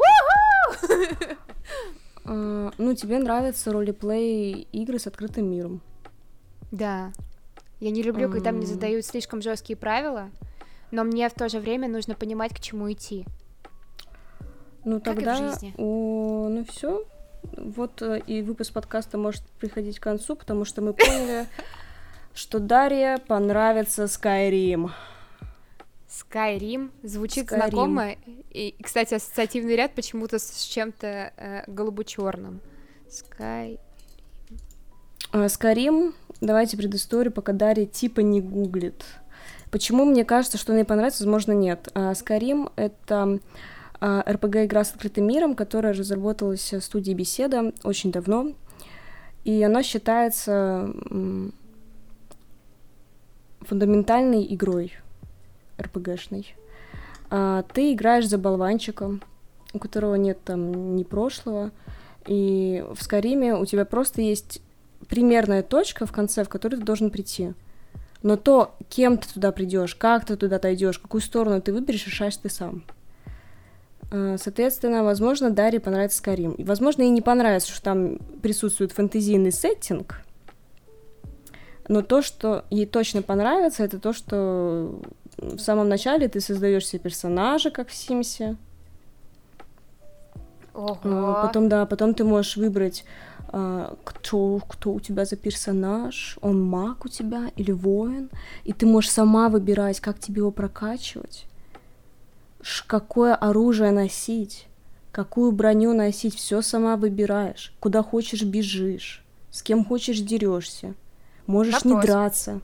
а, 2.25 2.71
ну, 2.79 2.95
тебе 2.95 3.19
нравятся 3.19 3.73
ролеплей 3.73 4.69
игры 4.73 4.99
с 4.99 5.07
открытым 5.07 5.51
миром. 5.51 5.81
Да. 6.71 7.13
Я 7.81 7.91
не 7.91 8.03
люблю, 8.03 8.31
когда 8.31 8.53
мне 8.53 8.67
задают 8.67 9.05
слишком 9.05 9.43
жесткие 9.43 9.77
правила, 9.77 10.31
но 10.93 11.03
мне 11.03 11.29
в 11.29 11.35
то 11.35 11.49
же 11.49 11.59
время 11.59 11.89
нужно 11.89 12.15
понимать, 12.15 12.55
к 12.55 12.61
чему 12.61 12.91
идти. 12.93 13.27
Ну 14.85 15.01
тогда, 15.01 15.55
о, 15.79 16.49
ну 16.49 16.65
все, 16.65 17.05
вот 17.57 18.03
э, 18.03 18.21
и 18.27 18.43
выпуск 18.43 18.73
подкаста 18.73 19.19
может 19.19 19.43
приходить 19.59 19.99
к 19.99 20.03
концу, 20.03 20.37
потому 20.37 20.65
что 20.65 20.83
мы 20.83 20.93
поняли, 20.93 21.47
что 22.35 22.59
Дарье 22.59 23.19
понравится 23.19 24.05
Skyrim. 24.05 24.91
Skyrim 26.09 26.91
звучит 27.03 27.51
Skyrim. 27.51 27.57
знакомо. 27.57 28.09
И, 28.51 28.75
кстати, 28.83 29.15
ассоциативный 29.15 29.77
ряд 29.77 29.95
почему-то 29.95 30.39
с 30.39 30.65
чем-то 30.65 31.33
э, 31.37 31.63
голубо-черным. 31.67 32.61
Sky. 33.09 33.79
А, 35.33 35.47
Skyrim, 35.47 36.15
давайте 36.41 36.77
предысторию, 36.77 37.33
пока 37.33 37.53
Дарья 37.53 37.87
типа 37.87 38.21
не 38.21 38.41
гуглит. 38.41 39.05
Почему 39.71 40.05
мне 40.05 40.25
кажется, 40.27 40.59
что 40.59 40.75
мне 40.75 40.85
понравится, 40.85 41.25
возможно, 41.25 41.53
нет. 41.53 41.89
А, 41.95 42.13
Skyrim— 42.13 42.71
это 42.77 43.41
RPG-игра 44.03 44.85
с 44.85 44.93
открытым 44.93 45.27
миром, 45.27 45.55
которая 45.55 45.93
разработалась 45.93 46.73
в 46.73 46.81
студии 46.81 47.13
Беседа 47.13 47.73
очень 47.85 48.11
давно, 48.11 48.53
и 49.45 49.63
она 49.63 49.83
считается 49.83 50.93
фундаментальной 53.61 54.45
игрой 54.55 54.93
RPG-шной. 55.79 56.55
А, 57.31 57.63
ты 57.73 57.93
играешь 57.93 58.29
за 58.29 58.39
болванчиком, 58.39 59.23
у 59.73 59.79
которого 59.79 60.17
нет 60.17 60.39
там 60.45 60.97
ни 60.97 61.05
прошлого, 61.05 61.71
и 62.27 62.85
в 62.95 63.03
Скариме 63.03 63.55
у 63.55 63.65
тебя 63.65 63.85
просто 63.85 64.21
есть 64.21 64.61
примерная 65.09 65.63
точка 65.63 66.07
в 66.07 66.13
конце, 66.13 66.45
в 66.45 66.49
которую 66.49 66.81
ты 66.81 66.87
должен 66.87 67.11
прийти. 67.11 67.55
Но 68.23 68.37
то, 68.37 68.75
кем 68.89 69.19
ты 69.19 69.33
туда 69.33 69.51
придешь, 69.51 69.95
как 69.95 70.25
ты 70.25 70.37
туда 70.37 70.59
дойдешь, 70.59 70.99
какую 70.99 71.21
сторону 71.21 71.61
ты 71.61 71.73
выберешь, 71.73 72.07
решаешь 72.07 72.37
ты 72.37 72.49
сам. 72.49 72.85
Э, 74.13 74.37
соответственно, 74.39 75.03
возможно, 75.03 75.51
Дарье 75.51 75.81
понравится 75.81 76.19
Скарим. 76.19 76.53
И, 76.53 76.65
возможно, 76.65 77.03
ей 77.03 77.11
не 77.11 77.23
понравится, 77.23 77.73
что 77.73 77.83
там 77.83 78.19
присутствует 78.43 78.93
фэнтезийный 78.93 79.53
сеттинг. 79.53 80.21
Но 81.89 82.03
то, 82.03 82.21
что 82.23 82.65
ей 82.71 82.87
точно 82.87 83.23
понравится, 83.23 83.83
это 83.83 83.99
то, 83.99 84.13
что 84.13 85.01
в 85.39 85.59
самом 85.59 85.89
начале 85.89 86.29
ты 86.29 86.41
создаешь 86.41 86.87
себе 86.87 87.01
персонажа, 87.01 87.71
как 87.71 87.89
в 87.89 87.95
Симсе. 87.95 88.57
Ого. 90.75 91.41
Потом, 91.43 91.69
да, 91.69 91.87
потом 91.87 92.15
ты 92.15 92.25
можешь 92.25 92.57
выбрать 92.57 93.05
а, 93.49 93.97
кто, 94.05 94.61
кто 94.67 94.93
у 94.93 95.01
тебя 95.01 95.25
за 95.25 95.37
персонаж, 95.37 96.39
он 96.41 96.63
маг 96.63 97.05
у 97.05 97.09
тебя 97.09 97.51
или 97.57 97.73
воин, 97.73 98.31
и 98.65 98.73
ты 98.73 98.87
можешь 98.87 99.11
сама 99.11 99.49
выбирать, 99.49 100.01
как 100.01 100.19
тебе 100.19 100.41
его 100.41 100.51
прокачивать, 100.51 101.47
какое 102.87 103.35
оружие 103.35 103.91
носить, 103.91 104.67
какую 105.11 105.53
броню 105.53 105.93
носить, 105.95 106.35
все 106.35 106.63
сама 106.63 106.97
выбираешь, 106.97 107.75
куда 107.81 108.03
хочешь 108.03 108.43
бежишь, 108.43 109.25
с 109.51 109.63
кем 109.63 109.85
хочешь 109.85 110.21
дерешься, 110.21 110.95
можешь 111.47 111.75
Вопрос. 111.75 111.93
не 111.93 112.01
драться. 112.01 112.61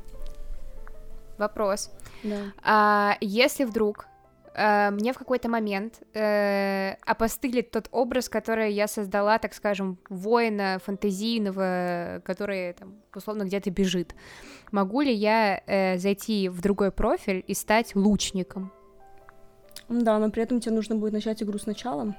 Вопрос. 1.36 1.90
Да. 2.24 2.36
А, 2.62 3.16
если 3.20 3.64
вдруг 3.64 4.06
э, 4.54 4.90
мне 4.90 5.12
в 5.12 5.18
какой-то 5.18 5.48
момент 5.48 6.00
э, 6.14 6.94
опостылит 7.06 7.70
тот 7.70 7.88
образ, 7.92 8.28
который 8.28 8.72
я 8.72 8.88
создала, 8.88 9.38
так 9.38 9.54
скажем, 9.54 9.98
воина 10.08 10.80
фантазийного, 10.84 12.20
который 12.24 12.72
там 12.72 12.94
условно 13.14 13.44
где-то 13.44 13.70
бежит. 13.70 14.14
Могу 14.72 15.00
ли 15.00 15.12
я 15.12 15.62
э, 15.66 15.98
зайти 15.98 16.48
в 16.48 16.60
другой 16.60 16.90
профиль 16.90 17.44
и 17.46 17.54
стать 17.54 17.94
лучником? 17.94 18.72
Да, 19.88 20.18
но 20.18 20.30
при 20.30 20.42
этом 20.42 20.60
тебе 20.60 20.74
нужно 20.74 20.96
будет 20.96 21.12
начать 21.12 21.42
игру 21.42 21.58
сначала. 21.58 22.14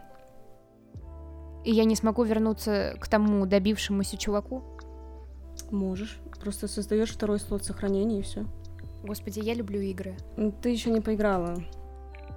И 1.63 1.71
я 1.71 1.84
не 1.84 1.95
смогу 1.95 2.23
вернуться 2.23 2.95
к 2.99 3.08
тому 3.08 3.45
добившемуся 3.45 4.17
чуваку? 4.17 4.63
Можешь. 5.71 6.19
Просто 6.41 6.67
создаешь 6.67 7.12
второй 7.12 7.39
слот 7.39 7.63
сохранения 7.65 8.19
и 8.19 8.23
все. 8.23 8.45
Господи, 9.03 9.39
я 9.39 9.53
люблю 9.53 9.79
игры. 9.82 10.17
Ты 10.62 10.69
еще 10.69 10.89
не 10.89 11.01
поиграла. 11.01 11.55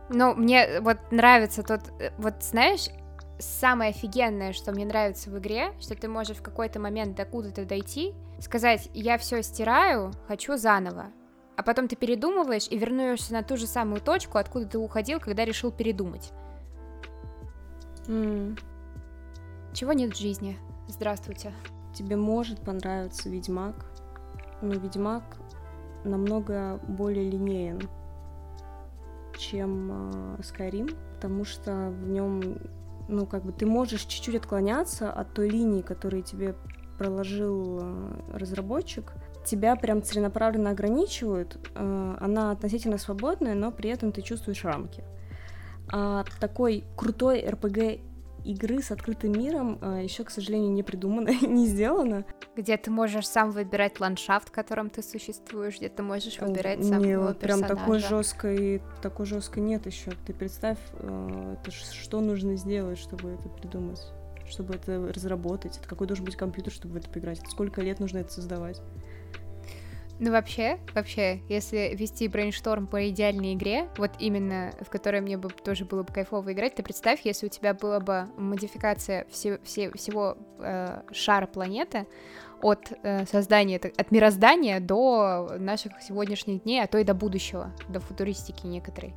Ну, 0.08 0.34
мне 0.34 0.80
вот 0.80 0.98
нравится 1.10 1.62
тот... 1.62 1.80
Э, 2.00 2.10
вот 2.18 2.42
знаешь, 2.42 2.88
самое 3.38 3.90
офигенное, 3.90 4.52
что 4.52 4.72
мне 4.72 4.84
нравится 4.84 5.30
в 5.30 5.38
игре, 5.38 5.72
что 5.80 5.94
ты 5.94 6.08
можешь 6.08 6.36
в 6.36 6.42
какой-то 6.42 6.80
момент 6.80 7.16
докуда-то 7.16 7.64
дойти, 7.64 8.12
сказать, 8.40 8.88
я 8.92 9.18
все 9.18 9.42
стираю, 9.42 10.12
хочу 10.26 10.56
заново. 10.56 11.06
А 11.62 11.64
потом 11.64 11.86
ты 11.86 11.94
передумываешь 11.94 12.66
и 12.68 12.76
вернешься 12.76 13.32
на 13.34 13.44
ту 13.44 13.56
же 13.56 13.68
самую 13.68 14.00
точку, 14.00 14.38
откуда 14.38 14.66
ты 14.66 14.78
уходил, 14.78 15.20
когда 15.20 15.44
решил 15.44 15.70
передумать. 15.70 16.32
Mm. 18.08 18.58
Чего 19.72 19.92
нет 19.92 20.12
в 20.12 20.18
жизни? 20.18 20.58
Здравствуйте. 20.88 21.52
Тебе 21.94 22.16
может 22.16 22.58
понравиться 22.62 23.28
Ведьмак, 23.28 23.76
но 24.60 24.72
Ведьмак 24.72 25.22
намного 26.02 26.80
более 26.88 27.30
линеен 27.30 27.88
чем 29.38 30.38
э, 30.40 30.96
потому 31.14 31.44
что 31.44 31.90
в 31.90 32.08
нем, 32.08 32.58
ну, 33.06 33.24
как 33.24 33.44
бы 33.44 33.52
ты 33.52 33.66
можешь 33.66 34.02
чуть-чуть 34.02 34.34
отклоняться 34.34 35.12
от 35.12 35.32
той 35.32 35.48
линии, 35.48 35.82
которую 35.82 36.24
тебе 36.24 36.56
проложил 36.98 37.78
э, 37.80 38.14
разработчик, 38.32 39.12
тебя 39.44 39.76
прям 39.76 40.02
целенаправленно 40.02 40.70
ограничивают, 40.70 41.58
э, 41.74 42.16
она 42.20 42.50
относительно 42.50 42.98
свободная, 42.98 43.54
но 43.54 43.70
при 43.70 43.90
этом 43.90 44.12
ты 44.12 44.22
чувствуешь 44.22 44.64
рамки. 44.64 45.04
А 45.88 46.24
такой 46.40 46.84
крутой 46.96 47.40
RPG 47.42 48.00
игры 48.44 48.82
с 48.82 48.90
открытым 48.90 49.32
миром 49.32 49.78
а, 49.80 50.00
еще, 50.00 50.24
к 50.24 50.30
сожалению, 50.30 50.72
не 50.72 50.82
придумано, 50.82 51.28
не 51.46 51.66
сделано. 51.66 52.24
Где 52.56 52.76
ты 52.76 52.90
можешь 52.90 53.26
сам 53.26 53.50
выбирать 53.50 54.00
ландшафт, 54.00 54.48
в 54.48 54.52
котором 54.52 54.90
ты 54.90 55.02
существуешь, 55.02 55.78
где 55.78 55.88
ты 55.88 56.02
можешь 56.02 56.38
выбирать 56.38 56.84
сам 56.84 57.02
не, 57.02 57.18
вот 57.18 57.38
прям 57.38 57.62
такой 57.62 57.98
жесткой, 57.98 58.82
такой 59.00 59.26
жесткой 59.26 59.62
нет 59.62 59.86
еще. 59.86 60.12
Ты 60.26 60.34
представь, 60.34 60.78
а, 60.94 61.54
это 61.54 61.70
что 61.70 62.20
нужно 62.20 62.56
сделать, 62.56 62.98
чтобы 62.98 63.30
это 63.30 63.48
придумать, 63.48 64.02
чтобы 64.48 64.74
это 64.74 65.12
разработать. 65.12 65.78
Это 65.78 65.88
какой 65.88 66.06
должен 66.06 66.24
быть 66.24 66.36
компьютер, 66.36 66.72
чтобы 66.72 66.94
в 66.94 66.96
это 66.96 67.08
поиграть? 67.08 67.40
Сколько 67.48 67.80
лет 67.80 68.00
нужно 68.00 68.18
это 68.18 68.32
создавать? 68.32 68.80
Ну, 70.24 70.30
вообще, 70.30 70.78
вообще, 70.94 71.40
если 71.48 71.96
вести 71.96 72.28
брейншторм 72.28 72.86
по 72.86 73.08
идеальной 73.08 73.54
игре, 73.54 73.88
вот 73.96 74.12
именно 74.20 74.72
в 74.80 74.88
которой 74.88 75.20
мне 75.20 75.36
бы 75.36 75.48
тоже 75.48 75.84
было 75.84 76.04
бы 76.04 76.12
кайфово 76.12 76.52
играть, 76.52 76.76
ты 76.76 76.84
представь, 76.84 77.22
если 77.24 77.46
у 77.46 77.48
тебя 77.48 77.74
была 77.74 77.98
бы 77.98 78.28
модификация 78.36 79.26
все, 79.32 79.58
все, 79.64 79.90
всего 79.90 80.36
э, 80.60 81.02
шара 81.10 81.48
планеты, 81.48 82.06
от 82.62 82.92
э, 83.02 83.26
создания, 83.26 83.78
от 83.78 84.12
мироздания 84.12 84.78
до 84.78 85.56
наших 85.58 86.00
сегодняшних 86.00 86.62
дней, 86.62 86.84
а 86.84 86.86
то 86.86 86.98
и 86.98 87.04
до 87.04 87.14
будущего, 87.14 87.74
до 87.88 87.98
футуристики 87.98 88.64
некоторой. 88.64 89.14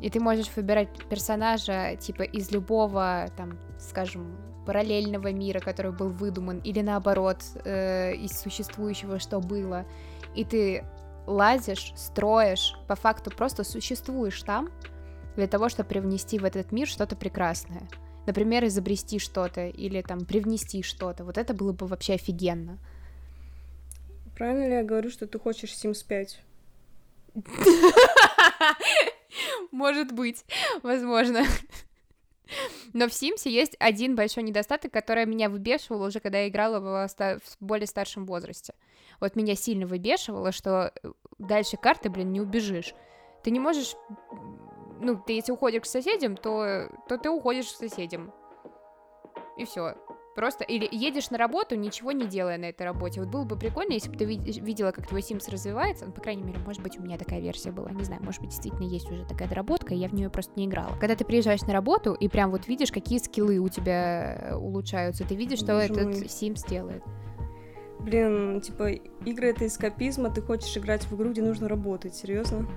И 0.00 0.10
ты 0.10 0.18
можешь 0.18 0.50
выбирать 0.56 0.88
персонажа, 1.08 1.94
типа, 1.94 2.22
из 2.22 2.50
любого, 2.50 3.26
там, 3.36 3.60
скажем, 3.78 4.36
параллельного 4.66 5.30
мира, 5.30 5.60
который 5.60 5.92
был 5.92 6.08
выдуман, 6.08 6.58
или 6.58 6.80
наоборот, 6.80 7.38
э, 7.64 8.14
из 8.16 8.32
существующего, 8.40 9.20
что 9.20 9.38
было 9.38 9.86
и 10.34 10.44
ты 10.44 10.84
лазишь, 11.26 11.92
строишь, 11.96 12.74
по 12.86 12.96
факту 12.96 13.30
просто 13.30 13.64
существуешь 13.64 14.42
там 14.42 14.70
для 15.36 15.46
того, 15.46 15.68
чтобы 15.68 15.88
привнести 15.88 16.38
в 16.38 16.44
этот 16.44 16.72
мир 16.72 16.86
что-то 16.86 17.16
прекрасное. 17.16 17.88
Например, 18.26 18.64
изобрести 18.64 19.18
что-то 19.18 19.66
или 19.66 20.00
там 20.02 20.24
привнести 20.24 20.82
что-то. 20.82 21.24
Вот 21.24 21.38
это 21.38 21.54
было 21.54 21.72
бы 21.72 21.86
вообще 21.86 22.14
офигенно. 22.14 22.78
Правильно 24.36 24.66
ли 24.66 24.74
я 24.74 24.82
говорю, 24.82 25.10
что 25.10 25.26
ты 25.26 25.38
хочешь 25.38 25.72
Sims 25.72 26.04
5? 26.06 26.40
Может 29.72 30.12
быть, 30.12 30.44
возможно. 30.82 31.44
Но 32.92 33.08
в 33.08 33.14
Симсе 33.14 33.50
есть 33.50 33.76
один 33.78 34.14
большой 34.14 34.42
недостаток, 34.44 34.92
который 34.92 35.26
меня 35.26 35.48
выбешивал 35.48 36.02
уже, 36.02 36.20
когда 36.20 36.38
я 36.38 36.48
играла 36.48 37.08
в 37.08 37.40
более 37.60 37.86
старшем 37.86 38.26
возрасте. 38.26 38.74
Вот 39.20 39.36
меня 39.36 39.54
сильно 39.54 39.86
выбешивало, 39.86 40.52
что 40.52 40.92
э, 41.02 41.12
дальше 41.38 41.76
карты, 41.76 42.10
блин, 42.10 42.32
не 42.32 42.40
убежишь. 42.40 42.94
Ты 43.42 43.50
не 43.50 43.60
можешь... 43.60 43.96
Ну, 45.00 45.16
ты 45.16 45.34
если 45.34 45.52
уходишь 45.52 45.82
к 45.82 45.86
соседям, 45.86 46.36
то, 46.36 46.88
то 47.08 47.18
ты 47.18 47.30
уходишь 47.30 47.66
к 47.66 47.76
соседям. 47.76 48.32
И 49.56 49.64
все. 49.64 49.94
Просто 50.34 50.64
или 50.64 50.88
едешь 50.90 51.30
на 51.30 51.38
работу, 51.38 51.76
ничего 51.76 52.10
не 52.10 52.26
делая 52.26 52.58
на 52.58 52.64
этой 52.64 52.82
работе. 52.82 53.20
Вот 53.20 53.30
было 53.30 53.44
бы 53.44 53.56
прикольно, 53.56 53.92
если 53.92 54.10
бы 54.10 54.16
ты 54.16 54.24
видела, 54.24 54.90
как 54.90 55.06
твой 55.06 55.20
Sims 55.20 55.48
развивается. 55.48 56.06
Ну, 56.06 56.12
по 56.12 56.20
крайней 56.20 56.42
мере, 56.42 56.58
может 56.58 56.82
быть, 56.82 56.98
у 56.98 57.02
меня 57.02 57.16
такая 57.18 57.40
версия 57.40 57.70
была. 57.70 57.90
Не 57.90 58.02
знаю, 58.02 58.22
может 58.24 58.40
быть, 58.40 58.50
действительно 58.50 58.84
есть 58.84 59.08
уже 59.10 59.24
такая 59.24 59.48
доработка, 59.48 59.94
и 59.94 59.96
я 59.96 60.08
в 60.08 60.14
нее 60.14 60.30
просто 60.30 60.52
не 60.56 60.66
играла. 60.66 60.96
Когда 60.98 61.14
ты 61.14 61.24
приезжаешь 61.24 61.62
на 61.62 61.72
работу 61.72 62.14
и 62.14 62.26
прям 62.26 62.50
вот 62.50 62.66
видишь, 62.66 62.90
какие 62.90 63.18
скиллы 63.18 63.58
у 63.58 63.68
тебя 63.68 64.34
э, 64.34 64.54
улучшаются, 64.56 65.24
ты 65.24 65.36
видишь, 65.36 65.60
что 65.60 65.74
Боже 65.74 65.84
этот. 65.84 66.24
Sims 66.24 66.68
делает. 66.68 67.04
Блин, 68.04 68.60
типа, 68.60 68.90
игры 69.24 69.48
это 69.48 69.66
эскапизм, 69.66 70.26
а 70.26 70.30
ты 70.30 70.42
хочешь 70.42 70.76
играть 70.76 71.04
в 71.04 71.16
игру, 71.16 71.30
где 71.30 71.40
нужно 71.40 71.68
работать, 71.68 72.14
серьезно? 72.14 72.68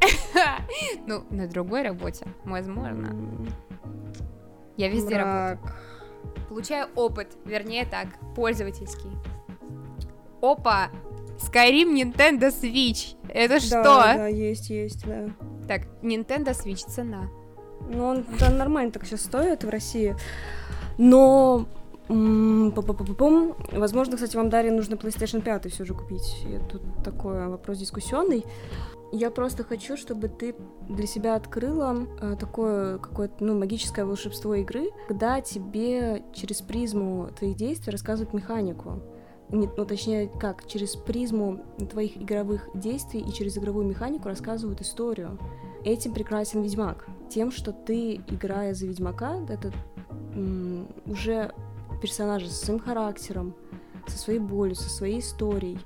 Ну, 1.06 1.24
на 1.30 1.46
другой 1.46 1.82
работе, 1.82 2.26
возможно. 2.44 3.14
Я 4.78 4.88
везде 4.88 5.18
работаю. 5.18 5.60
Получаю 6.48 6.88
опыт, 6.94 7.28
вернее 7.44 7.84
так, 7.84 8.08
пользовательский. 8.34 9.10
Опа! 10.40 10.88
Skyrim 11.38 11.92
Nintendo 11.94 12.48
Switch. 12.48 13.16
Это 13.28 13.60
что? 13.60 13.82
Да, 13.82 14.26
есть, 14.26 14.70
есть, 14.70 15.04
да. 15.06 15.28
Так, 15.68 15.82
Nintendo 16.02 16.52
Switch 16.52 16.88
цена. 16.88 17.28
Ну, 17.90 18.06
он 18.06 18.24
нормально 18.56 18.90
так 18.90 19.04
сейчас 19.04 19.22
стоит 19.22 19.64
в 19.64 19.68
России. 19.68 20.16
Но 20.96 21.66
Возможно, 23.72 24.16
кстати, 24.16 24.36
вам, 24.36 24.50
Дарья, 24.50 24.70
нужно 24.70 24.94
PlayStation 24.94 25.42
5 25.42 25.72
все 25.72 25.84
же 25.84 25.94
купить. 25.94 26.44
И 26.44 26.58
тут 26.70 26.82
такой 27.02 27.48
вопрос 27.48 27.78
дискуссионный. 27.78 28.44
Я 29.12 29.30
просто 29.30 29.62
хочу, 29.62 29.96
чтобы 29.96 30.28
ты 30.28 30.54
для 30.88 31.06
себя 31.06 31.34
открыла 31.34 32.06
э, 32.20 32.36
такое 32.40 32.98
какое-то, 32.98 33.44
ну, 33.44 33.58
магическое 33.58 34.06
волшебство 34.06 34.54
игры, 34.54 34.90
когда 35.06 35.40
тебе 35.42 36.22
через 36.32 36.62
призму 36.62 37.28
твоих 37.38 37.56
действий 37.56 37.92
рассказывают 37.92 38.32
механику. 38.32 39.02
Не, 39.50 39.68
ну, 39.76 39.84
точнее, 39.84 40.28
как, 40.28 40.66
через 40.66 40.96
призму 40.96 41.60
твоих 41.90 42.16
игровых 42.16 42.70
действий 42.74 43.20
и 43.20 43.32
через 43.32 43.58
игровую 43.58 43.86
механику 43.86 44.28
рассказывают 44.28 44.80
историю. 44.80 45.38
Этим 45.84 46.14
прекрасен 46.14 46.62
Ведьмак. 46.62 47.06
Тем, 47.28 47.50
что 47.50 47.72
ты, 47.72 48.14
играя 48.14 48.72
за 48.72 48.86
Ведьмака, 48.86 49.36
это 49.46 49.72
м- 50.34 50.88
уже 51.04 51.52
персонажа 52.02 52.48
со 52.48 52.66
своим 52.66 52.80
характером, 52.80 53.54
со 54.08 54.18
своей 54.18 54.40
болью, 54.40 54.74
со 54.74 54.90
своей 54.90 55.20
историей, 55.20 55.78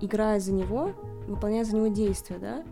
играя 0.00 0.40
за 0.40 0.52
него, 0.52 0.92
выполняя 1.28 1.64
за 1.64 1.76
него 1.76 1.88
действия, 1.88 2.38
да, 2.38 2.64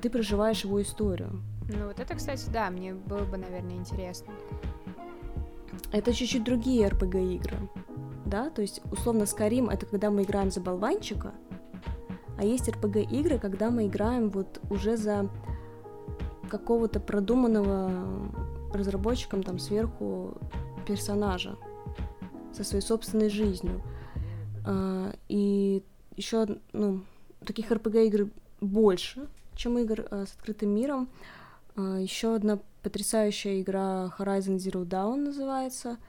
ты 0.00 0.08
проживаешь 0.08 0.62
его 0.64 0.80
историю. 0.80 1.42
Ну 1.68 1.86
вот 1.88 1.98
это, 1.98 2.14
кстати, 2.14 2.48
да, 2.52 2.70
мне 2.70 2.94
было 2.94 3.24
бы, 3.24 3.36
наверное, 3.36 3.74
интересно. 3.74 4.32
Это 5.90 6.12
чуть-чуть 6.12 6.44
другие 6.44 6.88
RPG-игры, 6.88 7.56
да, 8.24 8.50
то 8.50 8.62
есть, 8.62 8.80
условно, 8.92 9.24
Skyrim— 9.24 9.70
это 9.72 9.84
когда 9.84 10.10
мы 10.10 10.22
играем 10.22 10.50
за 10.50 10.60
болванчика, 10.60 11.32
а 12.38 12.44
есть 12.44 12.68
RPG-игры, 12.68 13.38
когда 13.38 13.70
мы 13.70 13.86
играем 13.86 14.30
вот 14.30 14.60
уже 14.70 14.96
за 14.96 15.28
какого-то 16.48 17.00
продуманного 17.00 17.90
разработчиком 18.72 19.42
там 19.42 19.58
сверху 19.58 20.34
персонажа 20.86 21.56
со 22.56 22.64
своей 22.64 22.82
собственной 22.82 23.28
жизнью. 23.28 23.82
А, 24.64 25.12
и 25.28 25.82
еще, 26.16 26.46
ну, 26.72 27.02
таких 27.44 27.70
RPG 27.70 28.06
игр 28.06 28.30
больше, 28.60 29.28
чем 29.54 29.78
игр 29.78 30.06
а, 30.10 30.24
с 30.26 30.32
открытым 30.32 30.70
миром. 30.70 31.08
А, 31.76 31.98
еще 31.98 32.34
одна 32.34 32.58
потрясающая 32.82 33.60
игра 33.60 34.12
Horizon 34.18 34.56
Zero 34.56 34.84
Dawn 34.84 35.16
называется— 35.16 35.98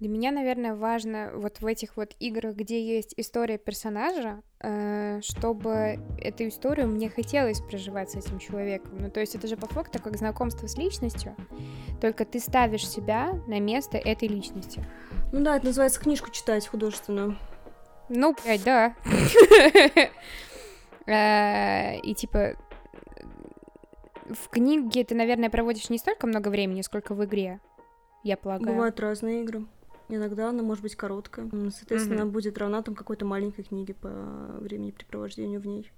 для 0.00 0.08
меня, 0.08 0.32
наверное, 0.32 0.74
важно 0.74 1.30
вот 1.34 1.60
в 1.60 1.66
этих 1.66 1.96
вот 1.96 2.14
играх, 2.18 2.56
где 2.56 2.84
есть 2.84 3.14
история 3.16 3.58
персонажа, 3.58 4.42
э, 4.60 5.20
чтобы 5.22 6.00
эту 6.20 6.48
историю 6.48 6.88
мне 6.88 7.08
хотелось 7.08 7.60
проживать 7.60 8.10
с 8.10 8.16
этим 8.16 8.38
человеком. 8.38 8.98
Ну, 8.98 9.10
то 9.10 9.20
есть 9.20 9.34
это 9.36 9.46
же 9.46 9.56
по 9.56 9.66
факту 9.66 10.02
как 10.02 10.16
знакомство 10.16 10.66
с 10.66 10.76
личностью, 10.76 11.36
только 12.00 12.24
ты 12.24 12.40
ставишь 12.40 12.88
себя 12.88 13.32
на 13.46 13.60
место 13.60 13.96
этой 13.96 14.28
личности. 14.28 14.84
Ну 15.32 15.42
да, 15.42 15.56
это 15.56 15.66
называется 15.66 16.00
книжку 16.00 16.30
читать 16.30 16.66
художественную. 16.66 17.38
Ну, 18.08 18.34
блядь, 18.44 18.64
да. 18.64 18.94
Э, 21.06 21.98
и 21.98 22.14
типа 22.14 22.56
в 24.30 24.48
книге 24.48 25.04
ты, 25.04 25.14
наверное, 25.14 25.50
проводишь 25.50 25.90
не 25.90 25.98
столько 25.98 26.26
много 26.26 26.48
времени, 26.48 26.80
сколько 26.80 27.14
в 27.14 27.22
игре, 27.26 27.60
я 28.22 28.38
полагаю. 28.38 28.72
Бывают 28.72 28.98
разные 29.00 29.42
игры. 29.42 29.66
Иногда 30.14 30.50
она 30.50 30.62
может 30.62 30.82
быть 30.82 30.96
короткая. 30.96 31.50
Соответственно, 31.70 32.22
она 32.22 32.30
будет 32.30 32.58
равна 32.58 32.82
там 32.82 32.94
какой-то 32.94 33.24
маленькой 33.24 33.64
книге 33.64 33.94
по 33.94 34.08
времени 34.60 34.90
препровождению 34.92 35.60
в 35.60 35.66
ней. 35.66 35.90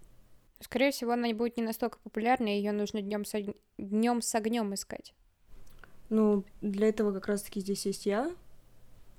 Скорее 0.60 0.90
всего, 0.90 1.12
она 1.12 1.32
будет 1.34 1.56
не 1.56 1.62
настолько 1.62 1.98
популярной, 1.98 2.56
ее 2.56 2.72
нужно 2.72 3.02
днем 3.02 3.24
с, 3.26 3.34
днем 3.76 4.22
с 4.22 4.34
огнем 4.34 4.72
искать. 4.72 5.14
Ну, 6.08 6.44
для 6.62 6.88
этого 6.88 7.12
как 7.12 7.26
раз-таки 7.26 7.60
здесь 7.60 7.84
есть 7.84 8.06
я. 8.06 8.30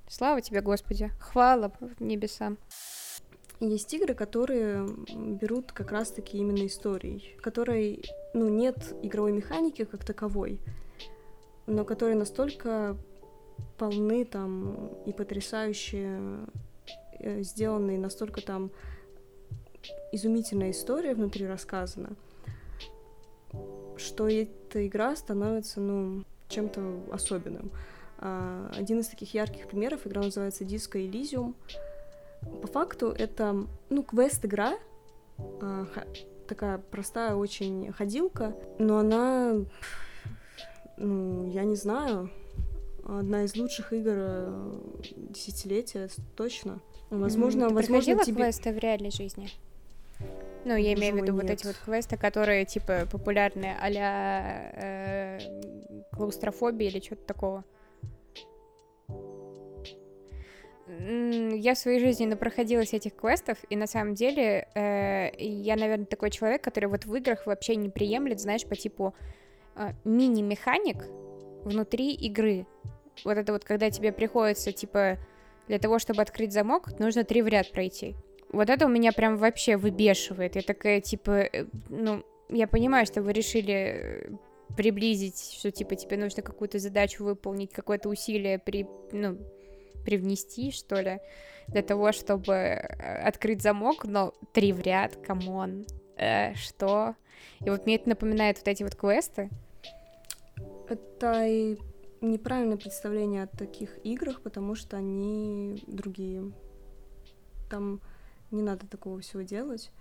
Слава 0.09 0.41
тебе, 0.41 0.61
Господи. 0.61 1.11
Хвала 1.19 1.71
небесам. 1.99 2.57
Есть 3.59 3.93
игры, 3.93 4.13
которые 4.13 4.87
берут 5.15 5.71
как 5.71 5.91
раз-таки 5.91 6.37
именно 6.37 6.65
историей, 6.65 7.35
в 7.37 7.41
которой, 7.41 8.03
ну, 8.33 8.47
нет 8.49 8.95
игровой 9.01 9.31
механики 9.31 9.83
как 9.83 10.05
таковой, 10.05 10.59
но 11.65 11.83
которые 11.83 12.15
настолько 12.15 12.97
полны 13.77 14.25
там 14.25 14.87
и 15.05 15.13
потрясающие 15.13 16.39
э, 17.19 17.41
сделанные 17.43 17.97
настолько 17.99 18.41
там 18.41 18.71
изумительная 20.11 20.71
история 20.71 21.13
внутри 21.13 21.47
рассказана, 21.47 22.09
что 23.97 24.27
эта 24.27 24.85
игра 24.87 25.15
становится, 25.15 25.79
ну, 25.79 26.23
чем-то 26.49 27.03
особенным. 27.11 27.71
А, 28.19 28.71
один 28.75 28.99
из 28.99 29.07
таких 29.07 29.33
ярких 29.33 29.67
примеров, 29.67 30.07
игра 30.07 30.21
называется 30.21 30.63
Disco 30.63 30.93
Elysium. 30.93 31.53
По 32.61 32.67
факту 32.67 33.07
это, 33.07 33.65
ну, 33.89 34.03
квест-игра, 34.03 34.77
а, 35.37 35.87
такая 36.47 36.77
простая 36.77 37.35
очень 37.35 37.91
ходилка, 37.91 38.55
но 38.79 38.99
она, 38.99 39.55
ну, 40.97 41.49
я 41.51 41.63
не 41.63 41.75
знаю, 41.75 42.31
одна 43.07 43.43
из 43.43 43.55
лучших 43.55 43.93
игр 43.93 44.13
э, 44.15 44.73
десятилетия, 45.29 46.09
точно. 46.35 46.81
Возможно, 47.09 47.65
mm, 47.65 47.67
ты 47.69 47.73
возможно, 47.73 48.25
тебе... 48.25 48.35
квесты 48.35 48.73
в 48.73 48.77
реальной 48.77 49.11
жизни? 49.11 49.49
Ну, 50.65 50.75
я 50.75 50.93
имею 50.93 51.13
в 51.13 51.17
виду 51.17 51.31
нет. 51.31 51.43
вот 51.43 51.51
эти 51.51 51.65
вот 51.65 51.77
квесты, 51.77 52.17
которые, 52.17 52.65
типа, 52.65 53.07
популярные 53.09 53.77
а-ля 53.79 54.71
э, 54.73 55.39
клаустрофобия 56.11 56.89
или 56.89 56.99
что-то 56.99 57.25
такого. 57.25 57.63
Я 60.89 61.75
в 61.75 61.77
своей 61.77 61.99
жизни 61.99 62.25
напроходилась 62.25 62.93
этих 62.93 63.15
квестов, 63.15 63.57
и 63.69 63.75
на 63.75 63.87
самом 63.87 64.15
деле 64.15 64.67
э, 64.73 65.29
я, 65.37 65.75
наверное, 65.75 66.05
такой 66.05 66.31
человек, 66.31 66.63
который 66.63 66.85
вот 66.87 67.05
в 67.05 67.15
играх 67.15 67.45
вообще 67.45 67.75
не 67.75 67.89
приемлет, 67.89 68.41
знаешь, 68.41 68.65
по 68.65 68.75
типу 68.75 69.13
э, 69.75 69.91
мини-механик 70.03 71.05
внутри 71.63 72.13
игры 72.13 72.65
вот 73.23 73.37
это 73.37 73.53
вот, 73.53 73.63
когда 73.63 73.89
тебе 73.89 74.11
приходится, 74.11 74.71
типа, 74.71 75.17
для 75.67 75.79
того, 75.79 75.99
чтобы 75.99 76.21
открыть 76.21 76.53
замок, 76.53 76.99
нужно 76.99 77.23
три 77.23 77.41
в 77.41 77.47
ряд 77.47 77.71
пройти. 77.71 78.15
Вот 78.51 78.69
это 78.69 78.85
у 78.85 78.89
меня 78.89 79.11
прям 79.11 79.37
вообще 79.37 79.77
выбешивает. 79.77 80.55
Я 80.55 80.61
такая, 80.61 81.01
типа, 81.01 81.31
э, 81.31 81.65
ну, 81.89 82.23
я 82.49 82.67
понимаю, 82.67 83.05
что 83.05 83.21
вы 83.21 83.33
решили 83.33 83.73
э, 83.73 84.29
приблизить, 84.75 85.55
что, 85.59 85.71
типа, 85.71 85.95
тебе 85.95 86.17
нужно 86.17 86.41
какую-то 86.41 86.79
задачу 86.79 87.23
выполнить, 87.23 87.71
какое-то 87.71 88.09
усилие 88.09 88.59
при, 88.59 88.87
ну, 89.11 89.37
привнести, 90.05 90.71
что 90.71 91.01
ли, 91.01 91.19
для 91.67 91.81
того, 91.81 92.13
чтобы 92.13 92.53
э, 92.53 93.27
открыть 93.27 93.61
замок, 93.61 94.05
но 94.05 94.33
три 94.53 94.71
в 94.71 94.79
ряд, 94.79 95.17
come 95.17 95.56
on, 95.56 95.85
э, 96.15 96.53
что? 96.55 97.15
И 97.65 97.69
вот 97.69 97.85
мне 97.85 97.95
это 97.95 98.09
напоминает 98.09 98.57
вот 98.57 98.67
эти 98.67 98.83
вот 98.83 98.95
квесты. 98.95 99.49
Это 100.89 101.45
и 101.45 101.77
неправильное 102.21 102.77
представление 102.77 103.43
о 103.43 103.47
таких 103.47 103.97
играх, 104.05 104.41
потому 104.41 104.75
что 104.75 104.97
они 104.97 105.83
другие. 105.87 106.51
Там 107.69 107.99
не 108.51 108.61
надо 108.61 108.87
такого 108.87 109.19
всего 109.19 109.41
делать. 109.41 109.91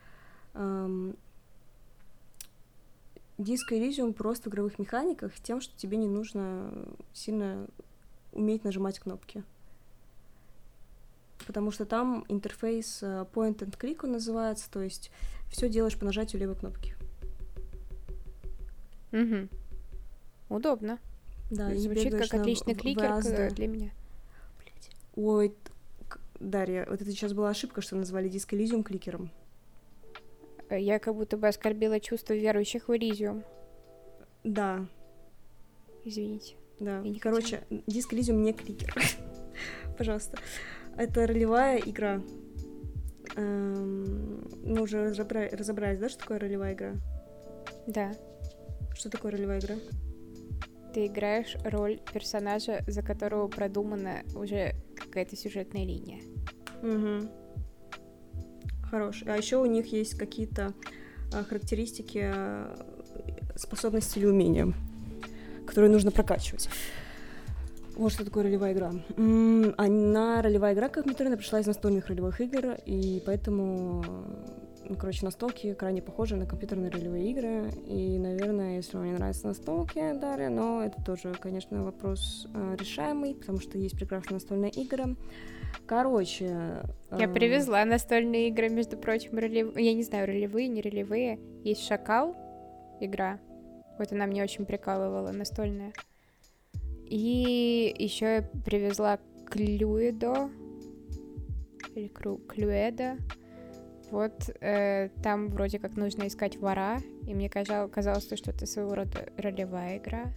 Диско 3.38 3.74
Elysium 3.74 4.14
просто 4.14 4.48
в 4.48 4.52
игровых 4.52 4.78
механиках 4.78 5.34
тем, 5.40 5.60
что 5.60 5.76
тебе 5.76 5.98
не 5.98 6.08
нужно 6.08 6.72
сильно 7.12 7.66
уметь 8.32 8.64
нажимать 8.64 8.98
кнопки. 8.98 9.44
Потому 11.46 11.70
что 11.70 11.84
там 11.84 12.24
интерфейс 12.28 13.02
э, 13.02 13.26
point 13.32 13.58
and 13.58 13.78
click 13.78 14.00
он 14.02 14.12
называется, 14.12 14.70
то 14.70 14.80
есть 14.80 15.10
все 15.48 15.68
делаешь 15.68 15.98
по 15.98 16.04
нажатию 16.04 16.40
левой 16.40 16.56
кнопки. 16.56 16.96
Угу. 19.12 19.48
Удобно. 20.48 20.98
Да, 21.50 21.74
звучит 21.74 22.12
как 22.16 22.34
отличный 22.34 22.74
кликер 22.74 23.14
в 23.14 23.54
для 23.54 23.68
меня. 23.68 23.90
Блять. 24.58 24.90
Ой, 25.14 25.54
Дарья, 26.40 26.86
вот 26.88 27.00
это 27.00 27.10
сейчас 27.10 27.32
была 27.32 27.50
ошибка, 27.50 27.80
что 27.80 27.96
назвали 27.96 28.28
диск 28.28 28.52
Elysium 28.52 28.82
кликером. 28.82 29.30
Э, 30.68 30.80
я 30.80 30.98
как 30.98 31.14
будто 31.14 31.36
бы 31.36 31.48
оскорбила 31.48 32.00
чувство 32.00 32.34
верующих 32.34 32.88
в 32.88 32.92
Elysium. 32.92 33.44
Да. 34.44 34.86
Извините. 36.04 36.56
Да. 36.78 37.02
Короче, 37.20 37.58
хотела. 37.58 37.82
диск 37.86 38.12
Elysium 38.12 38.36
не 38.36 38.52
кликер. 38.52 38.94
Пожалуйста. 39.98 40.38
Это 40.96 41.26
ролевая 41.26 41.78
игра. 41.78 42.22
Эм, 43.36 44.48
мы 44.64 44.82
уже 44.82 45.12
разобрались, 45.12 45.98
да, 45.98 46.08
что 46.08 46.18
такое 46.20 46.38
ролевая 46.38 46.74
игра? 46.74 46.94
Да. 47.86 48.12
Что 48.94 49.10
такое 49.10 49.32
ролевая 49.32 49.60
игра? 49.60 49.76
Ты 50.96 51.08
играешь 51.08 51.58
роль 51.62 52.00
персонажа, 52.10 52.82
за 52.86 53.02
которого 53.02 53.48
продумана 53.48 54.22
уже 54.34 54.74
какая-то 54.96 55.36
сюжетная 55.36 55.84
линия. 55.84 56.22
Угу. 56.82 57.28
Хорош. 58.90 59.22
А 59.26 59.36
еще 59.36 59.58
у 59.58 59.66
них 59.66 59.92
есть 59.92 60.14
какие-то 60.16 60.72
а, 61.34 61.44
характеристики, 61.44 62.22
а, 62.24 62.74
способности 63.56 64.18
или 64.18 64.24
умения, 64.24 64.72
которые 65.66 65.90
нужно 65.90 66.10
прокачивать. 66.12 66.70
Вот 67.94 68.10
что 68.12 68.24
такое 68.24 68.44
ролевая 68.44 68.72
игра. 68.72 68.92
Она 69.76 70.40
ролевая 70.40 70.72
игра 70.72 70.88
компьютерная 70.88 71.36
пришла 71.36 71.60
из 71.60 71.66
настольных 71.66 72.06
ролевых 72.06 72.40
игр, 72.40 72.74
и 72.86 73.22
поэтому 73.26 74.02
ну, 74.88 74.96
короче, 74.96 75.24
настолки 75.24 75.74
крайне 75.74 76.02
похожи 76.02 76.36
на 76.36 76.46
компьютерные 76.46 76.90
ролевые 76.90 77.30
игры. 77.30 77.70
И, 77.86 78.18
наверное, 78.18 78.76
если 78.76 78.96
вам 78.96 79.06
не 79.06 79.12
нравятся 79.12 79.48
настолки, 79.48 80.12
Дарья, 80.18 80.48
но 80.48 80.82
это 80.82 81.02
тоже, 81.02 81.34
конечно, 81.34 81.82
вопрос 81.82 82.46
э, 82.54 82.76
решаемый, 82.78 83.34
потому 83.34 83.60
что 83.60 83.78
есть 83.78 83.96
прекрасные 83.96 84.34
настольные 84.34 84.70
игры. 84.70 85.16
Короче... 85.86 86.82
Э... 87.10 87.18
Я 87.18 87.28
привезла 87.28 87.84
настольные 87.84 88.48
игры, 88.48 88.68
между 88.68 88.96
прочим, 88.96 89.38
ролевые. 89.38 89.86
Я 89.86 89.94
не 89.94 90.02
знаю, 90.02 90.26
ролевые, 90.26 90.68
не 90.68 90.80
ролевые. 90.80 91.38
Есть 91.64 91.86
Шакал 91.86 92.36
игра. 93.00 93.38
Вот 93.98 94.12
она 94.12 94.26
мне 94.26 94.42
очень 94.42 94.66
прикалывала, 94.66 95.32
настольная. 95.32 95.92
И 97.08 97.94
еще 97.98 98.26
я 98.26 98.50
привезла 98.64 99.18
Клюэдо. 99.50 100.50
Или 101.94 102.08
Клюэда. 102.08 103.16
Вот 104.10 104.50
э, 104.60 105.08
там 105.22 105.48
вроде 105.48 105.78
как 105.78 105.96
нужно 105.96 106.26
искать 106.28 106.56
вора, 106.56 106.98
и 107.26 107.34
мне 107.34 107.48
казалось, 107.48 107.90
казалось 107.90 108.24
что 108.24 108.50
это 108.50 108.66
своего 108.66 108.94
рода 108.94 109.28
ролевая 109.36 109.98
игра. 109.98 110.32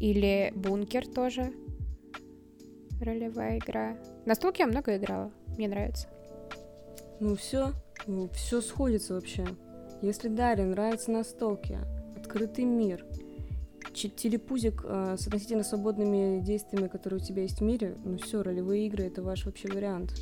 Или 0.00 0.52
бункер 0.54 1.06
тоже 1.06 1.52
ролевая 3.00 3.58
игра. 3.58 3.96
На 4.24 4.34
столке 4.34 4.64
я 4.64 4.68
много 4.68 4.96
играла, 4.96 5.30
мне 5.56 5.68
нравится. 5.68 6.08
Ну 7.20 7.36
все, 7.36 7.72
ну, 8.06 8.28
все 8.30 8.60
сходится 8.60 9.14
вообще. 9.14 9.46
Если 10.02 10.28
Дарье 10.28 10.66
нравится 10.66 11.10
настолки, 11.10 11.78
открытый 12.16 12.64
мир, 12.64 13.04
телепузик 13.94 14.82
э, 14.84 15.16
с 15.18 15.26
относительно 15.26 15.64
свободными 15.64 16.40
действиями, 16.40 16.88
которые 16.88 17.20
у 17.20 17.24
тебя 17.24 17.42
есть 17.42 17.60
в 17.60 17.62
мире, 17.62 17.96
ну 18.04 18.18
все, 18.18 18.42
ролевые 18.42 18.86
игры 18.86 19.04
это 19.04 19.22
ваш 19.22 19.46
вообще 19.46 19.68
вариант. 19.68 20.14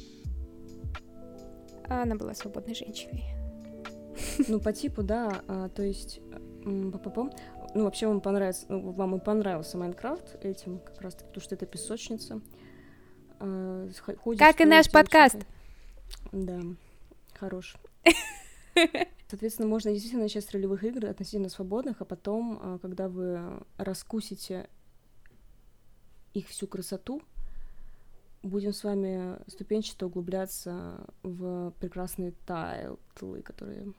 А 1.88 2.02
она 2.02 2.16
была 2.16 2.34
свободной 2.34 2.74
женщиной. 2.74 3.24
Ну, 4.48 4.60
по 4.60 4.72
типу, 4.72 5.02
да. 5.02 5.42
А, 5.48 5.68
то 5.68 5.82
есть, 5.82 6.20
ну, 6.64 6.90
вообще 7.74 8.06
вам 8.06 8.20
понравится, 8.20 8.66
ну, 8.68 8.92
вам 8.92 9.16
и 9.16 9.20
понравился 9.20 9.76
Майнкрафт 9.76 10.44
этим, 10.44 10.78
как 10.78 11.00
раз 11.00 11.14
таки, 11.14 11.26
потому 11.26 11.42
что 11.42 11.54
это 11.54 11.66
песочница. 11.66 12.40
А, 13.40 13.88
ходишь, 14.22 14.38
как 14.38 14.60
и 14.60 14.64
наш 14.64 14.90
подкаст. 14.90 15.38
Да, 16.32 16.60
хорош. 17.34 17.76
Соответственно, 19.28 19.68
можно 19.68 19.90
действительно 19.90 20.24
начать 20.24 20.44
с 20.44 20.50
ролевых 20.52 20.84
игр 20.84 21.06
относительно 21.06 21.48
свободных, 21.48 22.00
а 22.00 22.04
потом, 22.04 22.58
а, 22.62 22.78
когда 22.78 23.08
вы 23.08 23.40
раскусите 23.76 24.68
их 26.34 26.48
всю 26.48 26.66
красоту, 26.66 27.22
будем 28.44 28.72
с 28.72 28.84
вами 28.84 29.38
ступенчато 29.48 30.06
углубляться 30.06 31.06
в 31.22 31.72
прекрасные 31.80 32.32
тайтлы, 32.46 33.42
которые 33.42 33.92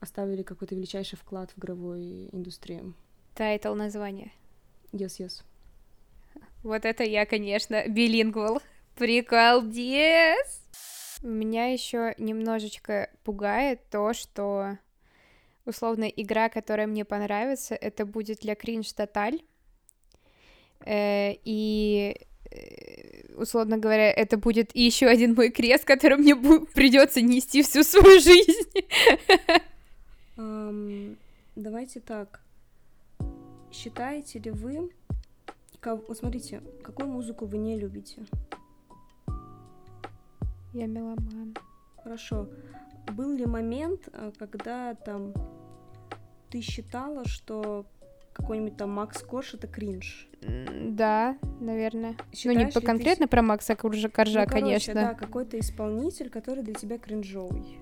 оставили 0.00 0.42
какой-то 0.42 0.74
величайший 0.74 1.16
вклад 1.16 1.50
в 1.50 1.58
игровой 1.58 2.28
индустрию. 2.32 2.94
Title 3.34 3.74
название. 3.74 4.32
Yes, 4.92 5.18
yes. 5.18 5.42
Вот 6.62 6.84
это 6.84 7.02
я, 7.02 7.26
конечно, 7.26 7.88
билингвал. 7.88 8.60
Приколдес! 8.96 10.62
Меня 11.22 11.72
еще 11.72 12.14
немножечко 12.18 13.10
пугает 13.24 13.80
то, 13.90 14.12
что 14.12 14.78
условно 15.64 16.04
игра, 16.04 16.48
которая 16.48 16.86
мне 16.86 17.04
понравится, 17.04 17.74
это 17.74 18.04
будет 18.04 18.40
для 18.40 18.54
кринж 18.54 18.92
total. 18.92 19.40
Э, 20.84 21.32
и 21.44 22.16
условно 23.36 23.78
говоря, 23.78 24.10
это 24.10 24.36
будет 24.38 24.74
еще 24.74 25.06
один 25.06 25.34
мой 25.34 25.50
крест, 25.50 25.84
который 25.84 26.18
мне 26.18 26.36
придется 26.36 27.20
нести 27.20 27.62
всю 27.62 27.82
свою 27.82 28.20
жизнь. 28.20 28.70
Um, 30.36 31.16
давайте 31.54 32.00
так. 32.00 32.40
Считаете 33.70 34.38
ли 34.38 34.50
вы... 34.50 34.90
Вот 35.84 36.16
смотрите, 36.16 36.62
какую 36.82 37.08
музыку 37.08 37.44
вы 37.44 37.58
не 37.58 37.78
любите? 37.78 38.24
Я 40.72 40.86
меломан. 40.86 41.54
Хорошо. 42.02 42.48
Был 43.12 43.32
ли 43.32 43.44
момент, 43.46 44.08
э, 44.12 44.32
когда 44.38 44.94
там 44.94 45.34
ты 46.50 46.62
считала, 46.62 47.26
что 47.26 47.86
какой-нибудь 48.34 48.76
там 48.76 48.90
Макс 48.90 49.22
Корж 49.22 49.54
это 49.54 49.66
кринж? 49.66 50.28
Да, 50.42 51.38
наверное. 51.60 52.16
Считаешь 52.32 52.58
ну, 52.58 52.66
не 52.66 52.72
по 52.72 52.80
конкретно 52.80 53.26
ты... 53.26 53.30
про 53.30 53.42
Макса 53.42 53.74
Коржа, 53.76 54.10
Коржа 54.10 54.40
ну, 54.40 54.46
короче, 54.46 54.64
конечно. 54.64 54.94
Да, 54.94 55.14
какой-то 55.14 55.58
исполнитель, 55.58 56.28
который 56.28 56.62
для 56.62 56.74
тебя 56.74 56.98
кринжовый. 56.98 57.78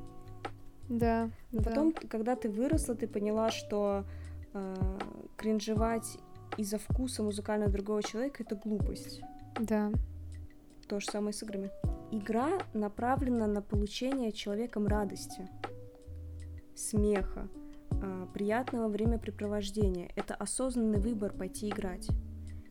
Да. 0.88 1.30
Но 1.50 1.60
да. 1.60 1.70
потом, 1.70 1.92
когда 1.92 2.36
ты 2.36 2.48
выросла, 2.48 2.94
ты 2.94 3.08
поняла, 3.08 3.50
что 3.50 4.04
э, 4.52 4.98
кринжевать 5.36 6.18
из-за 6.56 6.78
вкуса 6.78 7.22
музыкального 7.22 7.72
другого 7.72 8.02
человека 8.02 8.42
это 8.42 8.54
глупость. 8.54 9.22
Да. 9.58 9.90
То 10.86 11.00
же 11.00 11.06
самое 11.06 11.32
с 11.32 11.42
играми. 11.42 11.70
Игра 12.10 12.58
направлена 12.74 13.46
на 13.46 13.62
получение 13.62 14.32
человеком 14.32 14.86
радости, 14.86 15.48
смеха, 16.74 17.48
э, 18.02 18.26
приятного 18.34 18.88
времяпрепровождения. 18.88 20.10
Это 20.16 20.34
осознанный 20.34 20.98
выбор 20.98 21.32
пойти 21.32 21.70
играть. 21.70 22.08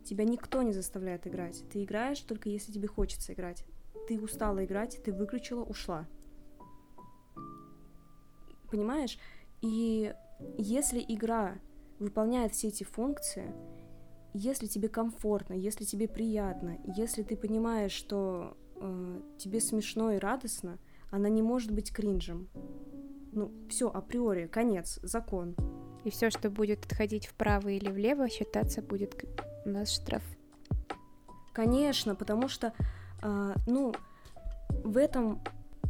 Тебя 0.06 0.26
никто 0.26 0.62
не 0.62 0.74
заставляет 0.74 1.26
играть. 1.26 1.64
Ты 1.72 1.84
играешь 1.84 2.20
только 2.20 2.50
если 2.50 2.72
тебе 2.72 2.88
хочется 2.88 3.34
играть. 3.34 3.66
Ты 4.08 4.20
устала 4.20 4.64
играть, 4.64 5.02
ты 5.04 5.12
выключила, 5.12 5.64
ушла 5.64 6.08
понимаешь? 8.72 9.20
И 9.62 10.16
если 10.58 11.04
игра 11.08 11.60
выполняет 12.00 12.54
все 12.54 12.70
эти 12.70 12.84
функции, 12.84 13.54
если 14.34 14.66
тебе 14.66 14.88
комфортно, 14.88 15.54
если 15.54 15.84
тебе 15.84 16.08
приятно, 16.08 16.80
если 16.86 17.22
ты 17.22 17.36
понимаешь, 17.36 17.92
что 17.92 18.58
э, 18.78 19.22
тебе 19.38 19.60
смешно 19.60 20.14
и 20.14 20.18
радостно, 20.18 20.80
она 21.12 21.30
не 21.30 21.42
может 21.42 21.72
быть 21.72 21.92
кринжем. 21.92 22.50
Ну, 23.32 23.52
все 23.70 23.90
априори, 23.90 24.48
конец, 24.48 25.00
закон. 25.04 25.56
И 26.04 26.10
все, 26.10 26.30
что 26.30 26.50
будет 26.50 26.86
отходить 26.86 27.28
вправо 27.28 27.70
или 27.70 27.90
влево, 27.90 28.28
считаться 28.30 28.82
будет 28.82 29.24
у 29.66 29.70
нас 29.70 29.92
штраф. 29.92 30.24
Конечно, 31.54 32.16
потому 32.16 32.48
что, 32.48 32.74
э, 33.22 33.54
ну, 33.68 33.94
в 34.84 34.98
этом 34.98 35.42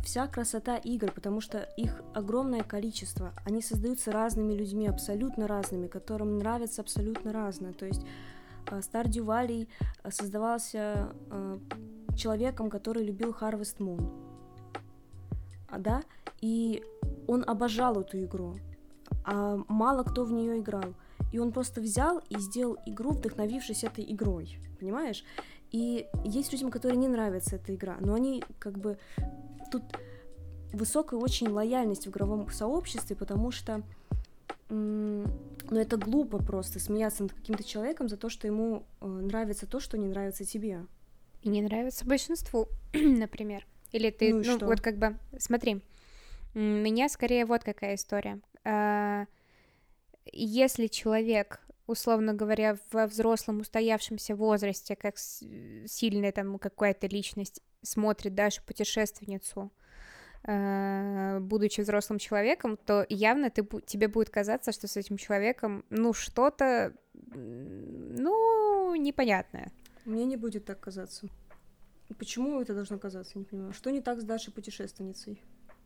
вся 0.03 0.27
красота 0.27 0.77
игр, 0.77 1.11
потому 1.11 1.41
что 1.41 1.59
их 1.77 2.01
огромное 2.13 2.63
количество. 2.63 3.33
Они 3.45 3.61
создаются 3.61 4.11
разными 4.11 4.53
людьми, 4.53 4.87
абсолютно 4.87 5.47
разными, 5.47 5.87
которым 5.87 6.37
нравится 6.37 6.81
абсолютно 6.81 7.31
разное. 7.31 7.73
То 7.73 7.85
есть 7.85 8.01
Stardew 8.65 9.25
Valley 9.25 9.67
создавался 10.09 11.13
э, 11.29 11.59
человеком, 12.15 12.69
который 12.69 13.03
любил 13.03 13.35
Harvest 13.39 13.77
Moon. 13.77 14.09
А, 15.67 15.77
да? 15.77 16.03
И 16.41 16.83
он 17.27 17.43
обожал 17.47 18.01
эту 18.01 18.19
игру, 18.19 18.55
а 19.23 19.59
мало 19.67 20.03
кто 20.03 20.23
в 20.23 20.31
нее 20.31 20.59
играл. 20.59 20.93
И 21.31 21.39
он 21.39 21.51
просто 21.51 21.79
взял 21.79 22.21
и 22.29 22.37
сделал 22.37 22.77
игру, 22.85 23.11
вдохновившись 23.11 23.83
этой 23.83 24.03
игрой, 24.11 24.57
понимаешь? 24.79 25.23
И 25.71 26.07
есть 26.25 26.51
людям, 26.51 26.69
которые 26.69 26.97
не 26.97 27.07
нравится 27.07 27.55
эта 27.55 27.73
игра, 27.73 27.97
но 28.01 28.13
они 28.13 28.43
как 28.59 28.77
бы 28.77 28.97
тут 29.71 29.83
высокая 30.73 31.19
очень 31.19 31.47
лояльность 31.47 32.05
в 32.05 32.09
игровом 32.09 32.49
сообществе, 32.51 33.15
потому 33.15 33.51
что 33.51 33.81
ну, 34.69 35.25
это 35.69 35.97
глупо 35.97 36.37
просто 36.37 36.79
смеяться 36.79 37.23
над 37.23 37.33
каким-то 37.33 37.63
человеком 37.63 38.07
за 38.07 38.15
то, 38.15 38.29
что 38.29 38.47
ему 38.47 38.85
э, 39.01 39.05
нравится 39.05 39.67
то, 39.67 39.81
что 39.81 39.97
не 39.97 40.07
нравится 40.07 40.45
тебе. 40.45 40.85
И 41.41 41.49
не 41.49 41.61
нравится 41.61 42.05
большинству, 42.05 42.67
например. 42.93 43.65
Или 43.91 44.09
ты, 44.11 44.33
ну, 44.33 44.43
ну 44.59 44.67
вот 44.67 44.79
как 44.79 44.97
бы, 44.97 45.17
смотри, 45.39 45.81
меня 46.53 47.09
скорее 47.09 47.45
вот 47.45 47.63
какая 47.63 47.95
история. 47.95 48.39
А, 48.63 49.25
если 50.25 50.87
человек, 50.87 51.61
условно 51.87 52.33
говоря, 52.33 52.77
во 52.91 53.07
взрослом 53.07 53.61
устоявшемся 53.61 54.35
возрасте, 54.35 54.95
как 54.95 55.17
сильная 55.17 56.31
там 56.31 56.59
какая-то 56.59 57.07
личность, 57.07 57.61
смотрит 57.81 58.35
Дашу 58.35 58.61
путешественницу, 58.63 59.71
э, 60.43 61.39
будучи 61.39 61.81
взрослым 61.81 62.19
человеком, 62.19 62.77
то 62.77 63.05
явно 63.09 63.49
ты, 63.49 63.65
тебе 63.85 64.07
будет 64.07 64.29
казаться, 64.29 64.71
что 64.71 64.87
с 64.87 64.97
этим 64.97 65.17
человеком, 65.17 65.85
ну, 65.89 66.13
что-то, 66.13 66.93
ну, 67.13 68.95
непонятное. 68.95 69.71
Мне 70.05 70.25
не 70.25 70.37
будет 70.37 70.65
так 70.65 70.79
казаться. 70.79 71.27
Почему 72.17 72.61
это 72.61 72.73
должно 72.73 72.99
казаться, 72.99 73.37
не 73.37 73.45
понимаю. 73.45 73.73
Что 73.73 73.89
не 73.89 74.01
так 74.01 74.19
с 74.19 74.23
Дашей 74.23 74.53
путешественницей? 74.53 75.41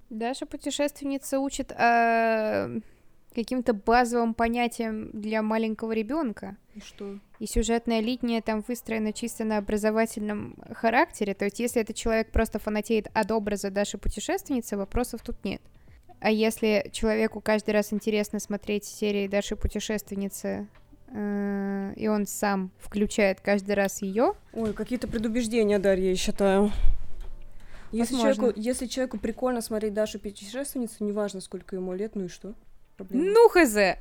Даша 0.09 0.45
путешественница 0.45 1.39
учит 1.39 1.71
э, 1.71 2.79
каким-то 3.33 3.73
базовым 3.73 4.33
понятием 4.33 5.09
для 5.13 5.41
маленького 5.41 5.91
ребенка. 5.91 6.55
И 6.73 6.79
что? 6.79 7.19
И 7.39 7.47
сюжетная 7.47 7.99
линия 7.99 8.41
там 8.41 8.63
выстроена 8.67 9.13
чисто 9.13 9.43
на 9.43 9.57
образовательном 9.57 10.55
характере. 10.73 11.33
То 11.33 11.45
есть, 11.45 11.59
если 11.59 11.81
этот 11.81 11.95
человек 11.95 12.31
просто 12.31 12.59
фанатеет 12.59 13.07
от 13.13 13.31
образа 13.31 13.69
Даши 13.69 13.97
путешественницы, 13.97 14.77
вопросов 14.77 15.21
тут 15.21 15.43
нет. 15.43 15.61
А 16.19 16.31
если 16.31 16.89
человеку 16.91 17.41
каждый 17.41 17.71
раз 17.71 17.91
интересно 17.91 18.39
смотреть 18.39 18.85
серии 18.85 19.27
Даши 19.27 19.55
путешественницы, 19.55 20.67
э, 21.07 21.93
и 21.95 22.07
он 22.07 22.25
сам 22.25 22.71
включает 22.79 23.41
каждый 23.41 23.75
раз 23.75 24.01
ее. 24.01 24.33
Ой, 24.53 24.73
какие-то 24.73 25.07
предубеждения, 25.07 25.77
Дарья, 25.77 26.09
я 26.09 26.15
считаю. 26.15 26.71
Если 27.91 28.15
человеку, 28.15 28.51
если 28.55 28.87
человеку 28.87 29.17
прикольно 29.17 29.61
смотреть 29.61 29.93
Дашу 29.93 30.19
путешественницу, 30.19 31.03
неважно, 31.03 31.41
сколько 31.41 31.75
ему 31.75 31.93
лет, 31.93 32.15
ну 32.15 32.25
и 32.25 32.27
что? 32.27 32.53
Проблема. 32.97 33.25
Ну, 33.25 33.49
хз. 33.49 33.97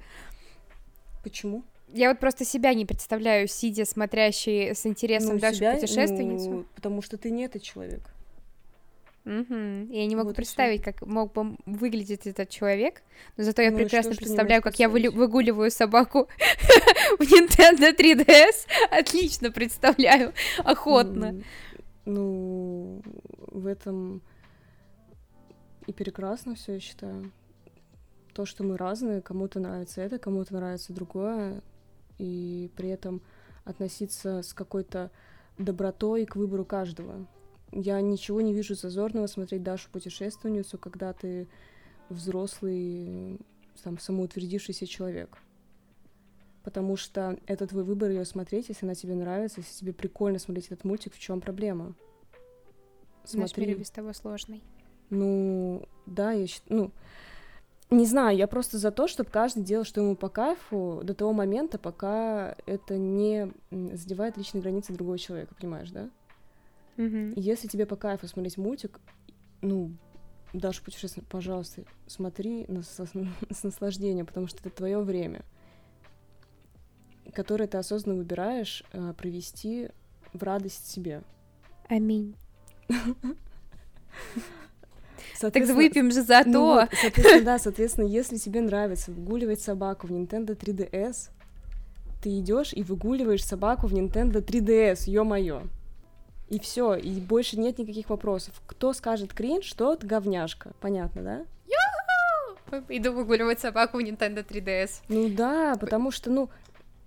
Почему? 1.22 1.64
Я 1.88 2.08
вот 2.08 2.18
просто 2.18 2.44
себя 2.44 2.74
не 2.74 2.86
представляю, 2.86 3.46
сидя, 3.46 3.84
смотрящей 3.84 4.74
с 4.74 4.84
интересом 4.86 5.34
ну, 5.34 5.40
Дашу 5.40 5.56
себя, 5.56 5.74
путешественницу. 5.74 6.50
Ну, 6.50 6.64
потому 6.74 7.02
что 7.02 7.16
ты 7.16 7.30
не 7.30 7.44
этот 7.44 7.62
человек. 7.62 8.02
Угу. 9.24 9.90
Я 9.90 10.06
не 10.06 10.16
могу 10.16 10.28
вот 10.28 10.36
представить, 10.36 10.82
как 10.82 11.00
мог 11.00 11.32
бы 11.32 11.56
выглядеть 11.64 12.26
этот 12.26 12.50
человек, 12.50 13.02
но 13.38 13.44
зато 13.44 13.62
я 13.62 13.70
ну, 13.70 13.78
прекрасно 13.78 14.12
что, 14.12 14.22
представляю, 14.22 14.60
как 14.60 14.78
я 14.78 14.88
выгуливаю 14.88 15.70
собаку 15.70 16.28
в 17.18 17.22
Nintendo 17.22 17.96
3DS. 17.96 18.66
Отлично 18.90 19.50
представляю, 19.50 20.34
охотно. 20.58 21.42
Ну, 22.04 23.00
в 23.54 23.66
этом 23.66 24.20
и 25.86 25.92
прекрасно 25.92 26.54
все, 26.54 26.74
я 26.74 26.80
считаю 26.80 27.32
то, 28.34 28.44
что 28.44 28.64
мы 28.64 28.76
разные, 28.76 29.22
кому-то 29.22 29.60
нравится 29.60 30.02
это, 30.02 30.18
кому-то 30.18 30.54
нравится 30.54 30.92
другое. 30.92 31.62
и 32.18 32.70
при 32.76 32.90
этом 32.90 33.22
относиться 33.64 34.42
с 34.42 34.52
какой-то 34.52 35.10
добротой 35.58 36.26
к 36.26 36.36
выбору 36.36 36.64
каждого. 36.64 37.26
Я 37.72 38.00
ничего 38.00 38.40
не 38.40 38.52
вижу 38.52 38.74
зазорного 38.74 39.26
смотреть 39.26 39.62
Дашу 39.62 39.90
путешественницу, 39.90 40.78
когда 40.78 41.12
ты 41.12 41.48
взрослый, 42.08 43.40
там, 43.82 43.98
самоутвердившийся 43.98 44.86
человек. 44.86 45.38
Потому 46.62 46.96
что 46.96 47.38
это 47.46 47.66
твой 47.66 47.84
выбор 47.84 48.10
ее 48.10 48.24
смотреть, 48.24 48.68
если 48.68 48.86
она 48.86 48.94
тебе 48.94 49.14
нравится, 49.14 49.60
если 49.60 49.80
тебе 49.80 49.92
прикольно 49.92 50.38
смотреть 50.38 50.66
этот 50.66 50.84
мультик, 50.84 51.14
в 51.14 51.18
чем 51.18 51.40
проблема? 51.40 51.94
Смотри. 53.24 53.62
Наш 53.62 53.68
мир 53.68 53.78
без 53.78 53.90
того 53.90 54.12
сложный. 54.12 54.62
Ну, 55.10 55.86
да, 56.06 56.32
я 56.32 56.46
считаю, 56.46 56.80
ну, 56.80 56.90
не 57.90 58.06
знаю, 58.06 58.36
я 58.36 58.46
просто 58.46 58.78
за 58.78 58.90
то, 58.90 59.06
чтобы 59.06 59.30
каждый 59.30 59.62
делал, 59.62 59.84
что 59.84 60.00
ему 60.00 60.16
по 60.16 60.28
кайфу 60.28 61.00
до 61.04 61.14
того 61.14 61.32
момента, 61.32 61.78
пока 61.78 62.56
это 62.66 62.96
не 62.96 63.52
задевает 63.70 64.36
личные 64.36 64.62
границы 64.62 64.92
другого 64.92 65.18
человека, 65.18 65.54
понимаешь, 65.58 65.90
да? 65.90 66.10
Mm-hmm. 66.96 67.34
Если 67.36 67.68
тебе 67.68 67.86
по 67.86 67.96
кайфу 67.96 68.26
смотреть 68.26 68.56
мультик, 68.56 69.00
ну, 69.60 69.92
даже 70.52 70.82
путешествие, 70.82 71.24
пожалуйста, 71.28 71.84
смотри 72.06 72.64
на, 72.68 72.82
с, 72.82 73.06
с 73.50 73.62
наслаждением, 73.62 74.26
потому 74.26 74.46
что 74.46 74.60
это 74.60 74.70
твое 74.70 75.00
время, 75.00 75.42
которое 77.32 77.66
ты 77.66 77.76
осознанно 77.78 78.18
выбираешь 78.18 78.84
э, 78.92 79.12
провести 79.14 79.90
в 80.32 80.42
радость 80.42 80.90
себе. 80.90 81.22
Аминь. 81.88 82.36
Так 85.40 85.66
выпьем 85.66 86.10
же 86.10 86.22
за 86.22 86.42
ну, 86.46 86.64
вот, 86.64 86.88
соответственно, 86.92 87.44
да, 87.44 87.58
соответственно, 87.58 88.06
если 88.06 88.38
тебе 88.38 88.60
нравится 88.60 89.10
выгуливать 89.10 89.60
собаку 89.60 90.06
в 90.06 90.10
Nintendo 90.10 90.56
3DS, 90.56 91.30
ты 92.22 92.38
идешь 92.38 92.72
и 92.72 92.82
выгуливаешь 92.82 93.44
собаку 93.44 93.86
в 93.86 93.92
Nintendo 93.92 94.42
3DS, 94.42 95.10
ё-моё. 95.10 95.62
И 96.48 96.58
все, 96.58 96.94
и 96.94 97.20
больше 97.20 97.58
нет 97.58 97.78
никаких 97.78 98.10
вопросов. 98.10 98.54
Кто 98.66 98.92
скажет 98.92 99.34
кринж, 99.34 99.70
тот 99.72 100.04
говняшка. 100.04 100.72
Понятно, 100.80 101.22
да? 101.22 101.44
Иду 102.88 103.12
выгуливать 103.12 103.60
собаку 103.60 103.98
в 103.98 104.00
Nintendo 104.00 104.46
3DS. 104.46 105.02
Ну 105.08 105.28
да, 105.28 105.76
потому 105.78 106.10
что, 106.10 106.30
ну, 106.30 106.48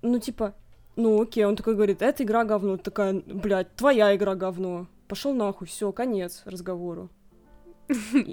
ну 0.01 0.19
типа, 0.19 0.53
ну 0.95 1.21
окей, 1.21 1.45
он 1.45 1.55
такой 1.55 1.75
говорит, 1.75 2.01
эта 2.01 2.23
игра 2.23 2.45
говно, 2.45 2.77
такая, 2.77 3.21
блядь, 3.25 3.75
твоя 3.75 4.15
игра 4.15 4.35
говно. 4.35 4.87
Пошел 5.07 5.33
нахуй, 5.33 5.67
все, 5.67 5.91
конец 5.91 6.41
разговору. 6.45 7.09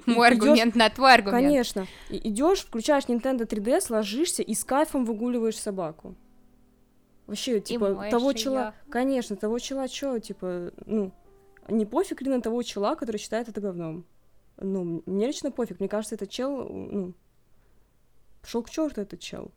Мой 0.05 0.27
аргумент 0.27 0.75
на 0.75 0.89
твой 0.89 1.13
аргумент. 1.13 1.45
Конечно. 1.45 1.87
Идешь, 2.09 2.59
включаешь 2.59 3.05
Nintendo 3.05 3.47
3DS, 3.47 3.85
ложишься 3.89 4.43
и 4.43 4.53
с 4.53 4.63
кайфом 4.63 5.05
выгуливаешь 5.05 5.57
собаку. 5.57 6.15
Вообще, 7.27 7.59
типа, 7.59 8.07
того 8.11 8.33
чела... 8.33 8.75
Конечно, 8.89 9.35
того 9.35 9.59
чела 9.59 9.87
чё, 9.87 10.19
типа, 10.19 10.71
ну, 10.85 11.11
не 11.69 11.85
пофиг 11.85 12.21
ли 12.21 12.29
на 12.29 12.41
того 12.41 12.61
чела, 12.63 12.95
который 12.95 13.17
считает 13.17 13.49
это 13.49 13.61
говном? 13.61 14.05
Ну, 14.57 15.01
мне 15.05 15.27
лично 15.27 15.51
пофиг. 15.51 15.79
Мне 15.79 15.89
кажется, 15.89 16.15
этот 16.15 16.29
чел, 16.29 16.67
ну, 16.69 17.13
пошел 18.41 18.61
к 18.61 18.69
черту 18.69 19.01
этот 19.01 19.19
чел. 19.19 19.51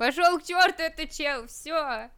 Пошел 0.00 0.38
к 0.38 0.44
черту 0.44 0.82
этот 0.82 1.10
чел, 1.10 1.46
все. 1.46 2.08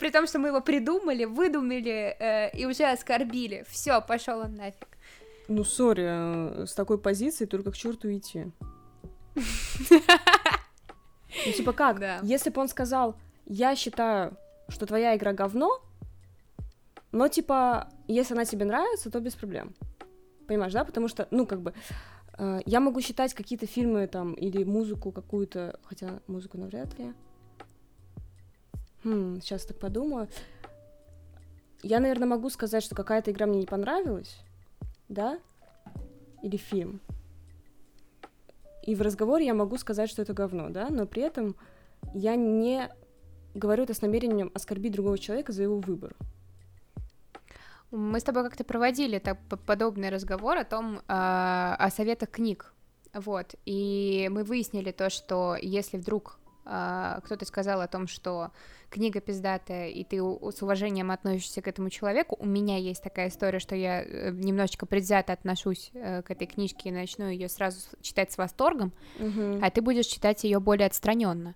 При 0.00 0.10
том, 0.10 0.26
что 0.26 0.40
мы 0.40 0.48
его 0.48 0.60
придумали, 0.60 1.24
выдумали 1.24 2.16
э, 2.18 2.50
и 2.50 2.66
уже 2.66 2.82
оскорбили. 2.82 3.64
Все, 3.68 4.00
пошел 4.00 4.40
он 4.40 4.56
нафиг. 4.56 4.88
Ну, 5.46 5.62
сори, 5.62 6.04
э, 6.04 6.66
с 6.66 6.74
такой 6.74 6.98
позиции 6.98 7.46
только 7.46 7.70
к 7.70 7.76
черту 7.76 8.12
идти. 8.12 8.50
Ну, 9.36 9.42
типа 11.52 11.72
как? 11.72 12.00
Да. 12.00 12.18
Если 12.24 12.50
бы 12.50 12.60
он 12.60 12.66
сказал, 12.66 13.14
я 13.46 13.76
считаю, 13.76 14.36
что 14.68 14.86
твоя 14.86 15.14
игра 15.14 15.32
говно, 15.32 15.80
но, 17.12 17.28
типа, 17.28 17.88
если 18.08 18.34
она 18.34 18.46
тебе 18.46 18.64
нравится, 18.64 19.12
то 19.12 19.20
без 19.20 19.36
проблем. 19.36 19.76
Понимаешь, 20.48 20.72
да? 20.72 20.84
Потому 20.84 21.06
что, 21.06 21.28
ну, 21.30 21.46
как 21.46 21.60
бы, 21.60 21.72
э, 22.36 22.62
я 22.66 22.80
могу 22.80 23.00
считать 23.00 23.32
какие-то 23.32 23.66
фильмы 23.66 24.08
там 24.08 24.32
или 24.32 24.64
музыку 24.64 25.12
какую-то, 25.12 25.78
хотя 25.84 26.18
музыку 26.26 26.58
навряд 26.58 26.98
ли. 26.98 27.14
Хм, 29.08 29.40
сейчас 29.40 29.64
так 29.64 29.78
подумаю. 29.78 30.28
Я, 31.82 31.98
наверное, 32.00 32.28
могу 32.28 32.50
сказать, 32.50 32.82
что 32.82 32.94
какая-то 32.94 33.30
игра 33.30 33.46
мне 33.46 33.60
не 33.60 33.66
понравилась, 33.66 34.36
да? 35.08 35.38
Или 36.42 36.58
фильм. 36.58 37.00
И 38.82 38.94
в 38.94 39.00
разговоре 39.00 39.46
я 39.46 39.54
могу 39.54 39.78
сказать, 39.78 40.10
что 40.10 40.20
это 40.20 40.34
говно, 40.34 40.68
да? 40.68 40.88
Но 40.90 41.06
при 41.06 41.22
этом 41.22 41.56
я 42.12 42.36
не 42.36 42.90
говорю 43.54 43.84
это 43.84 43.94
с 43.94 44.02
намерением 44.02 44.50
оскорбить 44.54 44.92
другого 44.92 45.18
человека 45.18 45.52
за 45.52 45.62
его 45.62 45.78
выбор. 45.78 46.14
Мы 47.90 48.20
с 48.20 48.24
тобой 48.24 48.44
как-то 48.44 48.64
проводили 48.64 49.18
так, 49.18 49.38
подобный 49.64 50.10
разговор 50.10 50.58
о 50.58 50.64
том, 50.64 50.98
э, 50.98 51.00
о 51.08 51.88
советах 51.90 52.30
книг, 52.30 52.74
вот, 53.14 53.54
и 53.64 54.28
мы 54.30 54.44
выяснили 54.44 54.92
то, 54.92 55.08
что 55.08 55.56
если 55.58 55.96
вдруг 55.96 56.37
кто-то 57.24 57.46
сказал 57.46 57.80
о 57.80 57.88
том, 57.88 58.06
что 58.06 58.50
книга 58.90 59.20
пиздатая, 59.20 59.88
и 59.88 60.04
ты 60.04 60.16
с 60.16 60.62
уважением 60.62 61.10
относишься 61.10 61.62
к 61.62 61.68
этому 61.68 61.90
человеку, 61.90 62.36
у 62.38 62.46
меня 62.46 62.76
есть 62.76 63.02
такая 63.02 63.28
история, 63.28 63.58
что 63.58 63.74
я 63.74 64.02
э, 64.02 64.30
немножечко 64.32 64.86
предвзято 64.86 65.32
отношусь 65.32 65.90
э, 65.94 66.22
к 66.22 66.30
этой 66.30 66.46
книжке 66.46 66.88
и 66.88 66.92
начну 66.92 67.28
ее 67.28 67.48
сразу 67.48 67.80
читать 68.00 68.32
с 68.32 68.38
восторгом, 68.38 68.92
угу. 69.18 69.58
а 69.62 69.70
ты 69.70 69.80
будешь 69.80 70.06
читать 70.06 70.44
ее 70.44 70.60
более 70.60 70.86
отстраненно. 70.86 71.54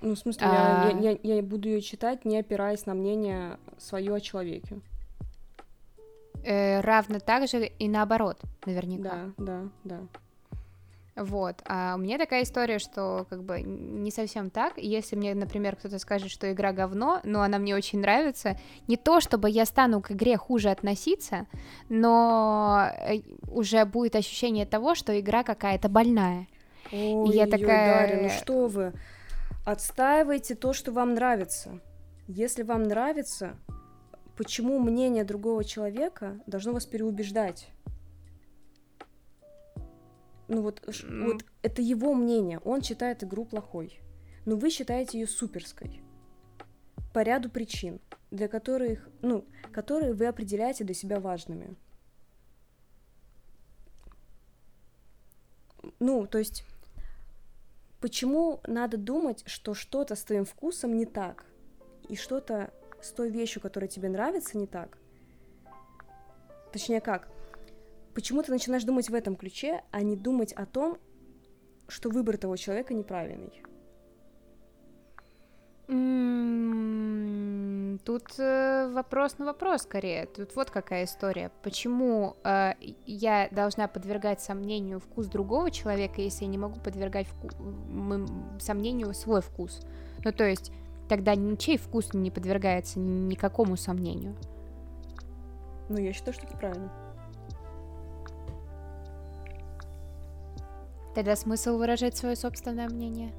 Ну, 0.00 0.14
в 0.14 0.18
смысле, 0.18 0.46
а... 0.46 0.92
я, 1.00 1.10
я, 1.10 1.36
я 1.36 1.42
буду 1.42 1.68
ее 1.68 1.80
читать, 1.80 2.24
не 2.24 2.38
опираясь 2.38 2.86
на 2.86 2.94
мнение 2.94 3.58
свое 3.78 4.14
о 4.14 4.20
человеке. 4.20 4.80
Э, 6.44 6.80
равно 6.80 7.20
так 7.20 7.48
же 7.48 7.66
и 7.66 7.88
наоборот, 7.88 8.38
наверняка. 8.66 9.32
Да, 9.38 9.44
да, 9.44 9.68
да. 9.84 10.00
Вот, 11.16 11.62
а 11.64 11.94
у 11.94 11.98
меня 11.98 12.18
такая 12.18 12.42
история, 12.42 12.80
что 12.80 13.26
как 13.30 13.44
бы 13.44 13.62
не 13.62 14.10
совсем 14.10 14.50
так. 14.50 14.78
Если 14.78 15.14
мне, 15.14 15.34
например, 15.34 15.76
кто-то 15.76 16.00
скажет, 16.00 16.28
что 16.28 16.50
игра 16.52 16.72
говно, 16.72 17.20
но 17.22 17.42
она 17.42 17.58
мне 17.58 17.76
очень 17.76 18.00
нравится, 18.00 18.58
не 18.88 18.96
то 18.96 19.20
чтобы 19.20 19.48
я 19.48 19.64
стану 19.64 20.00
к 20.00 20.10
игре 20.10 20.36
хуже 20.36 20.70
относиться, 20.70 21.46
но 21.88 22.88
э, 22.98 23.20
уже 23.48 23.84
будет 23.84 24.16
ощущение 24.16 24.66
того, 24.66 24.96
что 24.96 25.18
игра 25.18 25.44
какая-то 25.44 25.88
больная. 25.88 26.48
Ой, 26.90 27.30
и 27.30 27.36
я 27.36 27.46
такая... 27.46 28.08
Дарья, 28.08 28.22
ну 28.24 28.28
что 28.30 28.66
вы? 28.66 28.92
Отстаивайте 29.64 30.56
то, 30.56 30.72
что 30.72 30.90
вам 30.90 31.14
нравится. 31.14 31.78
Если 32.26 32.64
вам 32.64 32.82
нравится, 32.82 33.54
почему 34.36 34.80
мнение 34.80 35.22
другого 35.24 35.62
человека 35.62 36.40
должно 36.46 36.72
вас 36.72 36.86
переубеждать? 36.86 37.68
Ну 40.48 40.62
вот, 40.62 40.80
mm. 40.80 41.24
вот 41.24 41.44
это 41.62 41.80
его 41.80 42.14
мнение, 42.14 42.58
он 42.60 42.82
считает 42.82 43.24
игру 43.24 43.44
плохой, 43.44 44.00
но 44.44 44.56
вы 44.56 44.70
считаете 44.70 45.20
ее 45.20 45.26
суперской 45.26 46.00
по 47.12 47.22
ряду 47.22 47.48
причин, 47.48 48.00
для 48.30 48.48
которых, 48.48 49.08
ну, 49.22 49.46
которые 49.72 50.12
вы 50.12 50.26
определяете 50.26 50.84
для 50.84 50.94
себя 50.94 51.20
важными. 51.20 51.76
Ну, 56.00 56.26
то 56.26 56.38
есть 56.38 56.64
Почему 58.04 58.60
надо 58.66 58.98
думать, 58.98 59.42
что 59.46 59.72
что-то 59.72 60.14
с 60.14 60.24
твоим 60.24 60.44
вкусом 60.44 60.94
не 60.94 61.06
так, 61.06 61.46
и 62.06 62.16
что-то 62.16 62.70
с 63.00 63.10
той 63.12 63.30
вещью, 63.30 63.62
которая 63.62 63.88
тебе 63.88 64.10
нравится, 64.10 64.58
не 64.58 64.66
так? 64.66 64.98
Точнее, 66.70 67.00
как? 67.00 67.30
Почему 68.14 68.42
ты 68.42 68.52
начинаешь 68.52 68.84
думать 68.84 69.10
в 69.10 69.14
этом 69.14 69.34
ключе, 69.34 69.82
а 69.90 70.02
не 70.02 70.16
думать 70.16 70.52
о 70.52 70.66
том, 70.66 70.98
что 71.88 72.10
выбор 72.10 72.36
того 72.36 72.56
человека 72.56 72.94
неправильный? 72.94 73.62
Тут 78.04 78.38
э, 78.38 78.90
вопрос 78.92 79.38
на 79.38 79.46
вопрос 79.46 79.82
скорее. 79.82 80.26
Тут 80.26 80.56
вот 80.56 80.70
какая 80.70 81.04
история. 81.04 81.50
Почему 81.62 82.36
э, 82.44 82.72
я 83.06 83.48
должна 83.50 83.88
подвергать 83.88 84.40
сомнению 84.40 85.00
вкус 85.00 85.26
другого 85.26 85.70
человека, 85.70 86.22
если 86.22 86.44
я 86.44 86.50
не 86.50 86.58
могу 86.58 86.80
подвергать 86.80 87.26
вку... 87.26 87.50
сомнению 88.60 89.12
свой 89.14 89.42
вкус? 89.42 89.80
Ну, 90.24 90.32
то 90.32 90.44
есть, 90.44 90.72
тогда 91.08 91.34
ничей 91.34 91.76
вкус 91.76 92.14
не 92.14 92.30
подвергается 92.30 92.98
никакому 92.98 93.76
сомнению. 93.76 94.36
Ну, 95.88 95.98
я 95.98 96.12
считаю, 96.12 96.32
что 96.34 96.46
это 96.46 96.56
правильно. 96.56 96.90
Тогда 101.14 101.36
смысл 101.36 101.78
выражать 101.78 102.16
свое 102.16 102.36
собственное 102.36 102.88
мнение? 102.88 103.32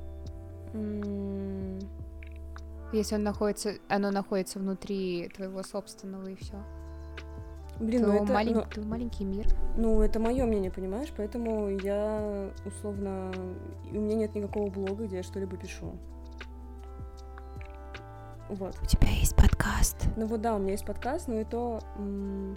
Mm. 0.74 1.86
Если 2.94 3.16
он 3.16 3.24
находится, 3.24 3.74
оно 3.90 4.12
находится 4.12 4.60
внутри 4.60 5.30
твоего 5.36 5.64
собственного 5.64 6.28
и 6.28 6.36
все. 6.36 6.56
Блин, 7.80 8.04
ну 8.04 8.14
это 8.14 8.32
малень... 8.32 8.56
ну, 8.56 8.62
твой 8.62 8.86
маленький 8.86 9.26
мир. 9.26 9.48
Ну, 9.76 10.02
это 10.02 10.20
мое 10.20 10.46
мнение, 10.46 10.72
понимаешь? 10.72 11.12
Поэтому 11.18 11.68
я 11.70 12.50
условно. 12.66 13.32
У 13.92 14.00
меня 14.00 14.16
нет 14.16 14.36
никакого 14.36 14.70
блога, 14.70 15.06
где 15.06 15.18
я 15.18 15.24
что-либо 15.24 15.58
пишу. 15.58 15.98
Вот. 18.48 18.78
У 18.82 18.86
тебя 18.86 19.10
есть 19.10 19.36
подкаст. 19.36 19.98
Ну 20.16 20.28
вот 20.28 20.42
да, 20.42 20.56
у 20.56 20.60
меня 20.60 20.72
есть 20.72 20.86
подкаст, 20.86 21.28
но 21.28 21.42
и 21.42 21.44
то... 21.44 21.82
м, 21.98 22.56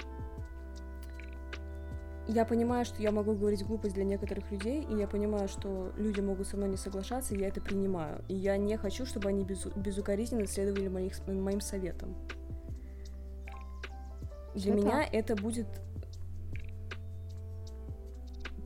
Я 2.28 2.44
понимаю, 2.44 2.84
что 2.84 3.02
я 3.02 3.10
могу 3.10 3.32
говорить 3.34 3.64
глупость 3.64 3.94
для 3.94 4.04
некоторых 4.04 4.50
людей, 4.52 4.82
и 4.82 4.94
я 4.96 5.08
понимаю, 5.08 5.48
что 5.48 5.92
люди 5.96 6.20
могут 6.20 6.46
со 6.46 6.58
мной 6.58 6.68
не 6.68 6.76
соглашаться, 6.76 7.34
и 7.34 7.38
я 7.38 7.48
это 7.48 7.62
принимаю. 7.62 8.22
И 8.28 8.34
я 8.34 8.58
не 8.58 8.76
хочу, 8.76 9.06
чтобы 9.06 9.30
они 9.30 9.44
безу- 9.44 9.72
безукоризненно 9.74 10.46
следовали 10.46 10.88
моих, 10.88 11.26
моим 11.26 11.62
советам. 11.62 12.14
Для 14.54 14.72
Всё 14.72 14.74
меня 14.74 15.08
это 15.10 15.36
будет 15.36 15.66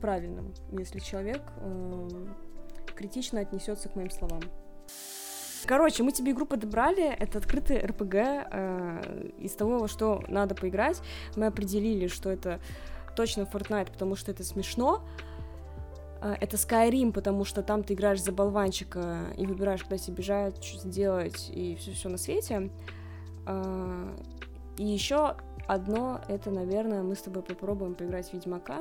правильным, 0.01 0.53
если 0.77 0.99
человек 0.99 1.41
эм, 1.61 2.35
критично 2.95 3.39
отнесется 3.39 3.87
к 3.87 3.95
моим 3.95 4.09
словам. 4.09 4.41
Короче, 5.65 6.03
мы 6.03 6.11
тебе 6.11 6.33
игру 6.33 6.45
подобрали, 6.45 7.05
это 7.05 7.37
открытый 7.37 7.77
РПГ, 7.79 8.15
э, 8.15 9.29
из 9.37 9.53
того, 9.53 9.79
во 9.79 9.87
что 9.87 10.21
надо 10.27 10.55
поиграть, 10.55 11.01
мы 11.37 11.45
определили, 11.45 12.07
что 12.07 12.29
это 12.29 12.59
точно 13.15 13.41
Fortnite, 13.41 13.91
потому 13.91 14.15
что 14.15 14.31
это 14.31 14.43
смешно, 14.43 15.03
Э, 16.23 16.35
это 16.39 16.55
Skyrim, 16.55 17.11
потому 17.11 17.43
что 17.43 17.61
там 17.61 17.83
ты 17.83 17.93
играешь 17.93 18.23
за 18.23 18.31
болванчика 18.31 19.33
и 19.37 19.45
выбираешь, 19.45 19.83
куда 19.83 19.97
тебе 19.97 20.15
бежать, 20.17 20.63
что 20.63 20.79
сделать 20.89 21.49
и 21.53 21.75
все-все 21.75 22.09
на 22.09 22.17
свете. 22.17 22.71
Э, 23.45 24.15
И 24.77 24.85
еще 24.85 25.35
одно, 25.67 26.21
это, 26.27 26.49
наверное, 26.49 27.03
мы 27.03 27.15
с 27.15 27.21
тобой 27.21 27.43
попробуем 27.43 27.93
поиграть 27.93 28.29
в 28.29 28.33
Ведьмака. 28.33 28.79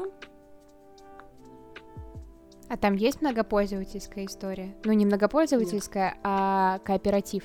А 2.68 2.76
там 2.78 2.94
есть 2.94 3.20
многопользовательская 3.20 4.24
история? 4.24 4.74
Ну, 4.84 4.92
не 4.92 5.04
многопользовательская, 5.04 6.16
а 6.22 6.78
кооператив. 6.78 7.44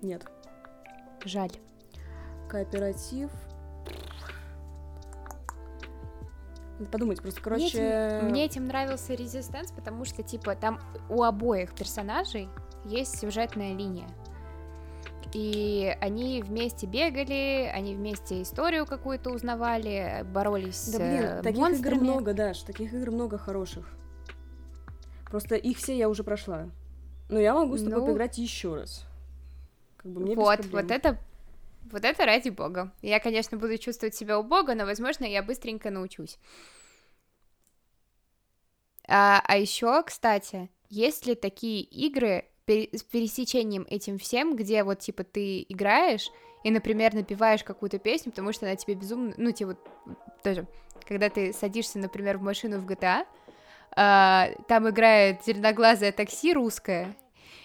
Нет, 0.00 0.24
Жаль. 1.24 1.50
кооператив. 2.48 3.30
Подумать, 6.86 7.20
просто, 7.20 7.40
Мне 7.40 7.44
короче... 7.44 7.78
этим, 7.78 8.28
мне 8.28 8.44
этим 8.44 8.66
нравился 8.66 9.14
Resistance, 9.14 9.74
потому 9.74 10.04
что, 10.04 10.22
типа, 10.22 10.54
там 10.54 10.80
у 11.08 11.22
обоих 11.22 11.74
персонажей 11.74 12.48
есть 12.84 13.18
сюжетная 13.18 13.74
линия. 13.74 14.08
И 15.34 15.94
они 16.00 16.42
вместе 16.42 16.86
бегали, 16.86 17.70
они 17.74 17.94
вместе 17.94 18.40
историю 18.40 18.86
какую-то 18.86 19.30
узнавали, 19.30 20.24
боролись 20.32 20.88
Да 20.90 20.98
блин, 20.98 21.22
с 21.22 21.42
таких 21.42 21.58
игр 21.58 21.60
монстрами. 21.60 21.98
много, 21.98 22.32
Даш, 22.32 22.58
таких 22.60 22.94
игр 22.94 23.10
много 23.10 23.36
хороших. 23.36 23.86
Просто 25.30 25.56
их 25.56 25.76
все 25.76 25.96
я 25.96 26.08
уже 26.08 26.24
прошла. 26.24 26.70
Но 27.28 27.38
я 27.38 27.54
могу 27.54 27.76
с 27.76 27.82
тобой 27.82 27.98
Ну, 28.00 28.06
поиграть 28.06 28.38
еще 28.38 28.74
раз. 28.74 29.04
Как 29.98 30.10
бы 30.10 30.20
мне 30.22 30.34
вот, 30.34 30.64
вот 30.66 30.90
это, 30.90 31.18
вот 31.92 32.04
это 32.04 32.26
ради 32.26 32.48
бога. 32.50 32.92
Я, 33.02 33.20
конечно, 33.20 33.56
буду 33.58 33.78
чувствовать 33.78 34.14
себя 34.14 34.38
у 34.38 34.42
бога, 34.42 34.74
но, 34.74 34.84
возможно, 34.84 35.24
я 35.24 35.42
быстренько 35.42 35.90
научусь. 35.90 36.38
А, 39.06 39.42
а 39.44 39.56
еще, 39.56 40.02
кстати, 40.02 40.70
есть 40.90 41.26
ли 41.26 41.34
такие 41.34 41.82
игры 41.82 42.44
с 42.66 43.02
пересечением 43.02 43.86
этим 43.88 44.18
всем, 44.18 44.54
где 44.54 44.84
вот, 44.84 44.98
типа, 44.98 45.24
ты 45.24 45.64
играешь 45.68 46.30
и, 46.64 46.70
например, 46.70 47.14
напеваешь 47.14 47.64
какую-то 47.64 47.98
песню, 47.98 48.30
потому 48.30 48.52
что 48.52 48.66
она 48.66 48.76
тебе 48.76 48.94
безумно... 48.94 49.32
Ну, 49.36 49.52
типа, 49.52 49.78
тоже, 50.42 50.66
когда 51.06 51.30
ты 51.30 51.52
садишься, 51.52 51.98
например, 51.98 52.38
в 52.38 52.42
машину 52.42 52.78
в 52.78 52.86
GTA, 52.86 53.26
а, 53.96 54.50
там 54.68 54.88
играет 54.88 55.44
зеленоглазое 55.44 56.12
такси 56.12 56.52
русское, 56.52 57.16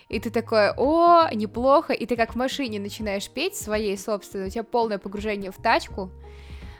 и 0.09 0.19
ты 0.19 0.29
такой, 0.29 0.71
о, 0.71 1.29
неплохо, 1.33 1.93
и 1.93 2.05
ты 2.05 2.15
как 2.15 2.33
в 2.33 2.35
машине 2.35 2.79
начинаешь 2.79 3.29
петь 3.29 3.55
своей 3.55 3.97
собственной, 3.97 4.47
у 4.47 4.49
тебя 4.49 4.63
полное 4.63 4.97
погружение 4.97 5.51
в 5.51 5.61
тачку, 5.61 6.11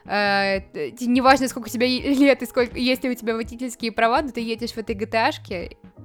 Э, 0.06 0.60
неважно, 1.00 1.48
сколько 1.48 1.68
у 1.68 1.70
тебя 1.70 1.88
лет 1.88 2.42
и 2.42 2.46
сколько, 2.46 2.78
есть 2.78 3.04
ли 3.04 3.10
у 3.10 3.16
тебя 3.16 3.36
водительские 3.36 3.92
права, 3.92 4.22
но 4.22 4.32
ты 4.32 4.42
едешь 4.42 4.72
в 4.72 4.78
этой 4.78 4.96
gta 4.96 5.32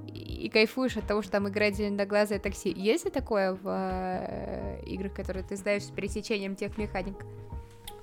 и, 0.07 0.45
и 0.45 0.49
кайфуешь 0.49 0.95
от 0.97 1.05
того, 1.05 1.21
что 1.21 1.31
там 1.33 1.49
играет 1.49 1.75
зеленоглазое 1.75 2.39
такси. 2.39 2.71
Есть 2.75 3.05
ли 3.05 3.11
такое 3.11 3.53
в 3.53 3.61
э, 3.65 4.81
играх, 4.85 5.13
которые 5.13 5.43
ты 5.43 5.55
знаешь 5.57 5.83
с 5.83 5.91
пересечением 5.91 6.55
тех 6.55 6.77
механик, 6.77 7.17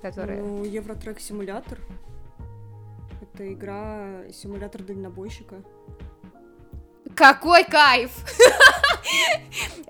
которые... 0.01 0.43
Ну, 0.43 0.63
Евротрек 0.63 1.19
симулятор. 1.19 1.79
Это 3.21 3.51
игра 3.51 4.23
симулятор 4.31 4.83
дальнобойщика. 4.83 5.63
Какой 7.15 7.63
кайф! 7.63 8.11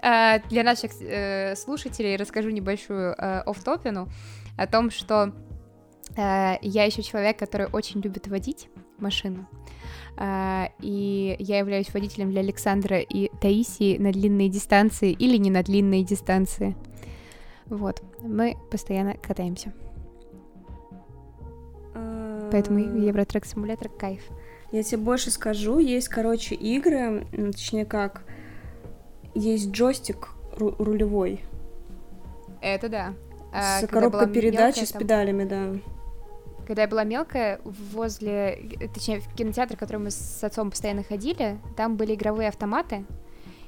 А, 0.02 0.40
Для 0.50 0.64
наших 0.64 0.92
э, 1.02 1.56
слушателей 1.56 2.16
расскажу 2.16 2.50
небольшую 2.50 3.14
э, 3.18 3.42
офф-топину 3.46 4.08
о 4.56 4.68
том, 4.68 4.92
что 4.92 5.34
э, 6.16 6.56
я 6.62 6.84
еще 6.84 7.02
человек, 7.02 7.38
который 7.38 7.68
очень 7.68 8.02
любит 8.02 8.28
водить 8.28 8.70
машину. 9.00 9.48
И 10.80 11.36
я 11.38 11.60
являюсь 11.60 11.94
водителем 11.94 12.32
для 12.32 12.42
Александра 12.42 12.98
и 13.00 13.30
Таисии 13.40 14.00
на 14.00 14.12
длинные 14.12 14.50
дистанции 14.50 15.12
или 15.12 15.38
не 15.38 15.52
на 15.52 15.62
длинные 15.62 16.04
дистанции. 16.04 16.76
Вот, 17.68 18.02
мы 18.24 18.58
постоянно 18.72 19.14
катаемся. 19.14 19.74
Поэтому 22.52 22.80
Евротрек 22.80 23.46
симулятор 23.46 23.90
кайф. 23.90 24.22
Я 24.72 24.84
тебе 24.84 24.98
больше 24.98 25.32
скажу, 25.32 25.80
есть, 25.80 26.10
короче, 26.10 26.56
игры, 26.56 27.28
точнее 27.32 27.86
как, 27.86 28.24
есть 29.34 29.72
джойстик 29.72 30.30
ру- 30.58 30.76
рулевой 30.78 31.44
Это 32.62 32.90
да. 32.90 33.14
А, 33.54 33.82
с 33.82 33.88
коробкой 33.88 34.28
передач 34.28 34.78
и 34.78 34.82
мелкая, 34.82 34.86
с 34.86 34.92
там- 34.92 35.02
педалями, 35.02 35.44
да. 35.46 35.80
Когда 36.66 36.82
я 36.82 36.88
была 36.88 37.04
мелкая, 37.06 37.62
возле, 37.64 38.78
точнее, 38.94 39.22
в 39.22 39.34
кинотеатр, 39.36 39.76
в 39.76 39.80
который 39.80 39.98
мы 39.98 40.12
с 40.12 40.44
отцом 40.44 40.70
постоянно 40.70 41.04
ходили, 41.04 41.60
там 41.78 41.96
были 41.96 42.14
игровые 42.16 42.50
автоматы, 42.50 43.06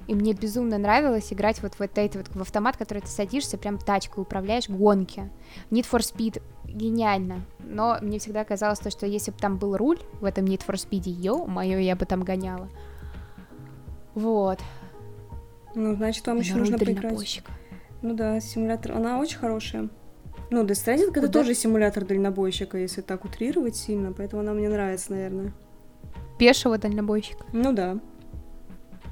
и 0.07 0.15
мне 0.15 0.33
безумно 0.33 0.77
нравилось 0.77 1.31
играть 1.31 1.61
вот 1.61 1.75
в 1.75 1.81
этот 1.81 2.15
вот 2.15 2.27
в 2.35 2.41
автомат, 2.41 2.75
который 2.75 2.99
ты 2.99 3.07
садишься, 3.07 3.57
прям 3.57 3.77
тачкой 3.77 4.23
управляешь, 4.23 4.67
гонки. 4.67 5.29
Need 5.71 5.85
for 5.89 5.99
Speed 5.99 6.41
гениально, 6.65 7.45
но 7.59 7.97
мне 8.01 8.19
всегда 8.19 8.43
казалось 8.43 8.79
то, 8.79 8.89
что 8.91 9.05
если 9.05 9.31
бы 9.31 9.37
там 9.37 9.57
был 9.57 9.77
руль 9.77 9.99
в 10.19 10.25
этом 10.25 10.45
Need 10.45 10.65
for 10.67 10.75
Speed, 10.75 11.09
ё 11.09 11.45
моё, 11.45 11.79
я 11.79 11.95
бы 11.95 12.05
там 12.05 12.23
гоняла. 12.23 12.67
Вот. 14.13 14.59
Ну, 15.75 15.95
значит, 15.95 16.25
вам 16.27 16.37
еще 16.37 16.55
нужно 16.55 16.77
поиграть. 16.77 17.43
Ну 18.01 18.13
да, 18.13 18.39
симулятор, 18.39 18.93
она 18.93 19.19
очень 19.19 19.37
хорошая. 19.37 19.89
Ну, 20.51 20.63
Death 20.63 20.71
Stranding 20.71 21.11
это 21.11 21.21
Куда? 21.21 21.27
тоже 21.27 21.53
симулятор 21.53 22.05
дальнобойщика, 22.05 22.77
если 22.77 23.01
так 23.01 23.23
утрировать 23.25 23.75
сильно, 23.75 24.13
поэтому 24.13 24.41
она 24.41 24.53
мне 24.53 24.67
нравится, 24.69 25.11
наверное. 25.11 25.53
Пешего 26.39 26.77
дальнобойщика. 26.77 27.45
Ну 27.53 27.73
да. 27.73 27.99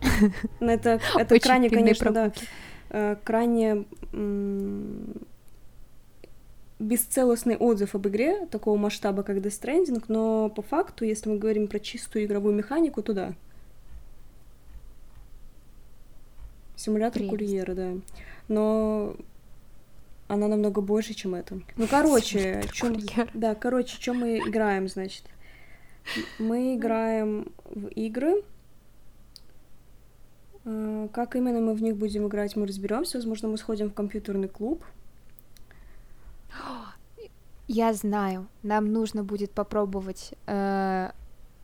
Ну, 0.59 0.69
Это, 0.69 0.99
это 1.15 1.39
крайне, 1.39 1.69
конечно, 1.69 2.11
да, 2.11 2.31
э, 2.89 3.15
крайне 3.23 3.85
бесцелостный 6.79 7.57
отзыв 7.57 7.95
об 7.95 8.07
игре 8.07 8.45
такого 8.47 8.77
масштаба, 8.77 9.23
как 9.23 9.37
Death 9.37 9.61
Stranding, 9.61 10.03
но 10.07 10.49
по 10.49 10.61
факту, 10.61 11.05
если 11.05 11.29
мы 11.29 11.37
говорим 11.37 11.67
про 11.67 11.79
чистую 11.79 12.25
игровую 12.25 12.55
механику, 12.55 13.01
то 13.01 13.13
да. 13.13 13.33
Симулятор 16.77 17.19
Прелесть. 17.23 17.29
курьера, 17.31 17.73
да. 17.73 17.93
Но 18.47 19.15
она 20.29 20.47
намного 20.47 20.79
больше, 20.79 21.13
чем 21.13 21.35
это. 21.35 21.59
Ну, 21.75 21.87
короче, 21.91 22.63
курьера. 22.79 23.27
да, 23.33 23.55
короче, 23.55 23.97
чем 23.99 24.19
мы 24.19 24.37
играем, 24.37 24.87
значит? 24.87 25.23
Мы 26.39 26.75
играем 26.75 27.51
в 27.65 27.87
игры. 27.87 28.43
Э, 30.63 31.07
Как 31.11 31.35
именно 31.35 31.59
мы 31.59 31.73
в 31.73 31.81
них 31.81 31.97
будем 31.97 32.27
играть, 32.27 32.55
мы 32.55 32.65
разберемся. 32.67 33.17
Возможно, 33.17 33.49
мы 33.49 33.57
сходим 33.57 33.89
в 33.89 33.93
компьютерный 33.93 34.47
клуб. 34.47 34.83
Я 37.67 37.93
знаю, 37.93 38.47
нам 38.63 38.93
нужно 38.93 39.23
будет 39.23 39.51
попробовать 39.51 40.33
э, 40.45 41.11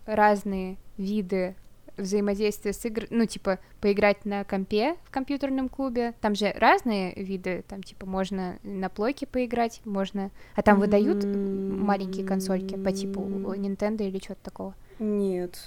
разные 0.06 0.78
виды 0.98 1.56
взаимодействия 1.98 2.74
с 2.74 2.84
игр, 2.86 3.06
ну, 3.10 3.26
типа, 3.26 3.60
поиграть 3.82 4.26
на 4.26 4.44
компе 4.44 4.96
в 5.06 5.12
компьютерном 5.12 5.70
клубе. 5.70 6.14
Там 6.22 6.36
же 6.36 6.52
разные 6.58 7.14
виды, 7.16 7.64
там, 7.68 7.84
типа, 7.84 8.06
можно 8.06 8.60
на 8.64 8.90
плойке 8.90 9.28
поиграть, 9.28 9.82
можно... 9.86 10.32
А 10.56 10.62
там 10.62 10.80
выдают 10.80 11.24
маленькие 11.26 12.26
консольки 12.26 12.76
по 12.76 12.92
типу 12.92 13.22
Nintendo 13.22 14.08
или 14.08 14.20
что-то 14.20 14.44
такого? 14.44 14.76
Нет, 15.00 15.60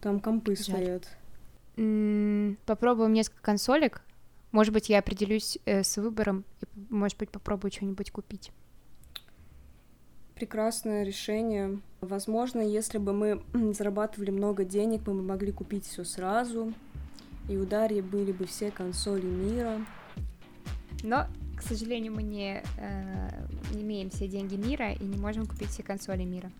там 0.00 0.20
компы 0.20 0.56
Жаль. 0.56 0.64
стоят. 0.64 1.08
Попробуем 2.66 3.12
несколько 3.12 3.42
консолек. 3.42 4.02
Может 4.52 4.72
быть, 4.72 4.88
я 4.88 5.00
определюсь 5.00 5.58
э, 5.66 5.82
с 5.82 5.96
выбором 5.98 6.44
и, 6.60 6.66
может 6.88 7.18
быть, 7.18 7.30
попробую 7.30 7.70
что-нибудь 7.70 8.10
купить. 8.10 8.52
Прекрасное 10.36 11.02
решение. 11.02 11.80
Возможно, 12.02 12.60
если 12.60 12.98
бы 12.98 13.14
мы 13.14 13.42
зарабатывали 13.72 14.30
много 14.30 14.66
денег, 14.66 15.06
мы 15.06 15.14
бы 15.14 15.22
могли 15.22 15.50
купить 15.50 15.86
все 15.86 16.04
сразу, 16.04 16.74
и 17.48 17.56
у 17.56 17.64
Дарьи 17.64 18.02
были 18.02 18.32
бы 18.32 18.44
все 18.44 18.70
консоли 18.70 19.24
мира. 19.24 19.80
Но, 21.02 21.26
к 21.56 21.62
сожалению, 21.62 22.12
мы 22.12 22.22
не, 22.22 22.62
э, 22.78 23.46
имеем 23.72 24.10
все 24.10 24.28
деньги 24.28 24.56
мира 24.56 24.92
и 24.92 25.04
не 25.04 25.16
можем 25.16 25.46
купить 25.46 25.70
все 25.70 25.82
консоли 25.82 26.24
мира. 26.24 26.52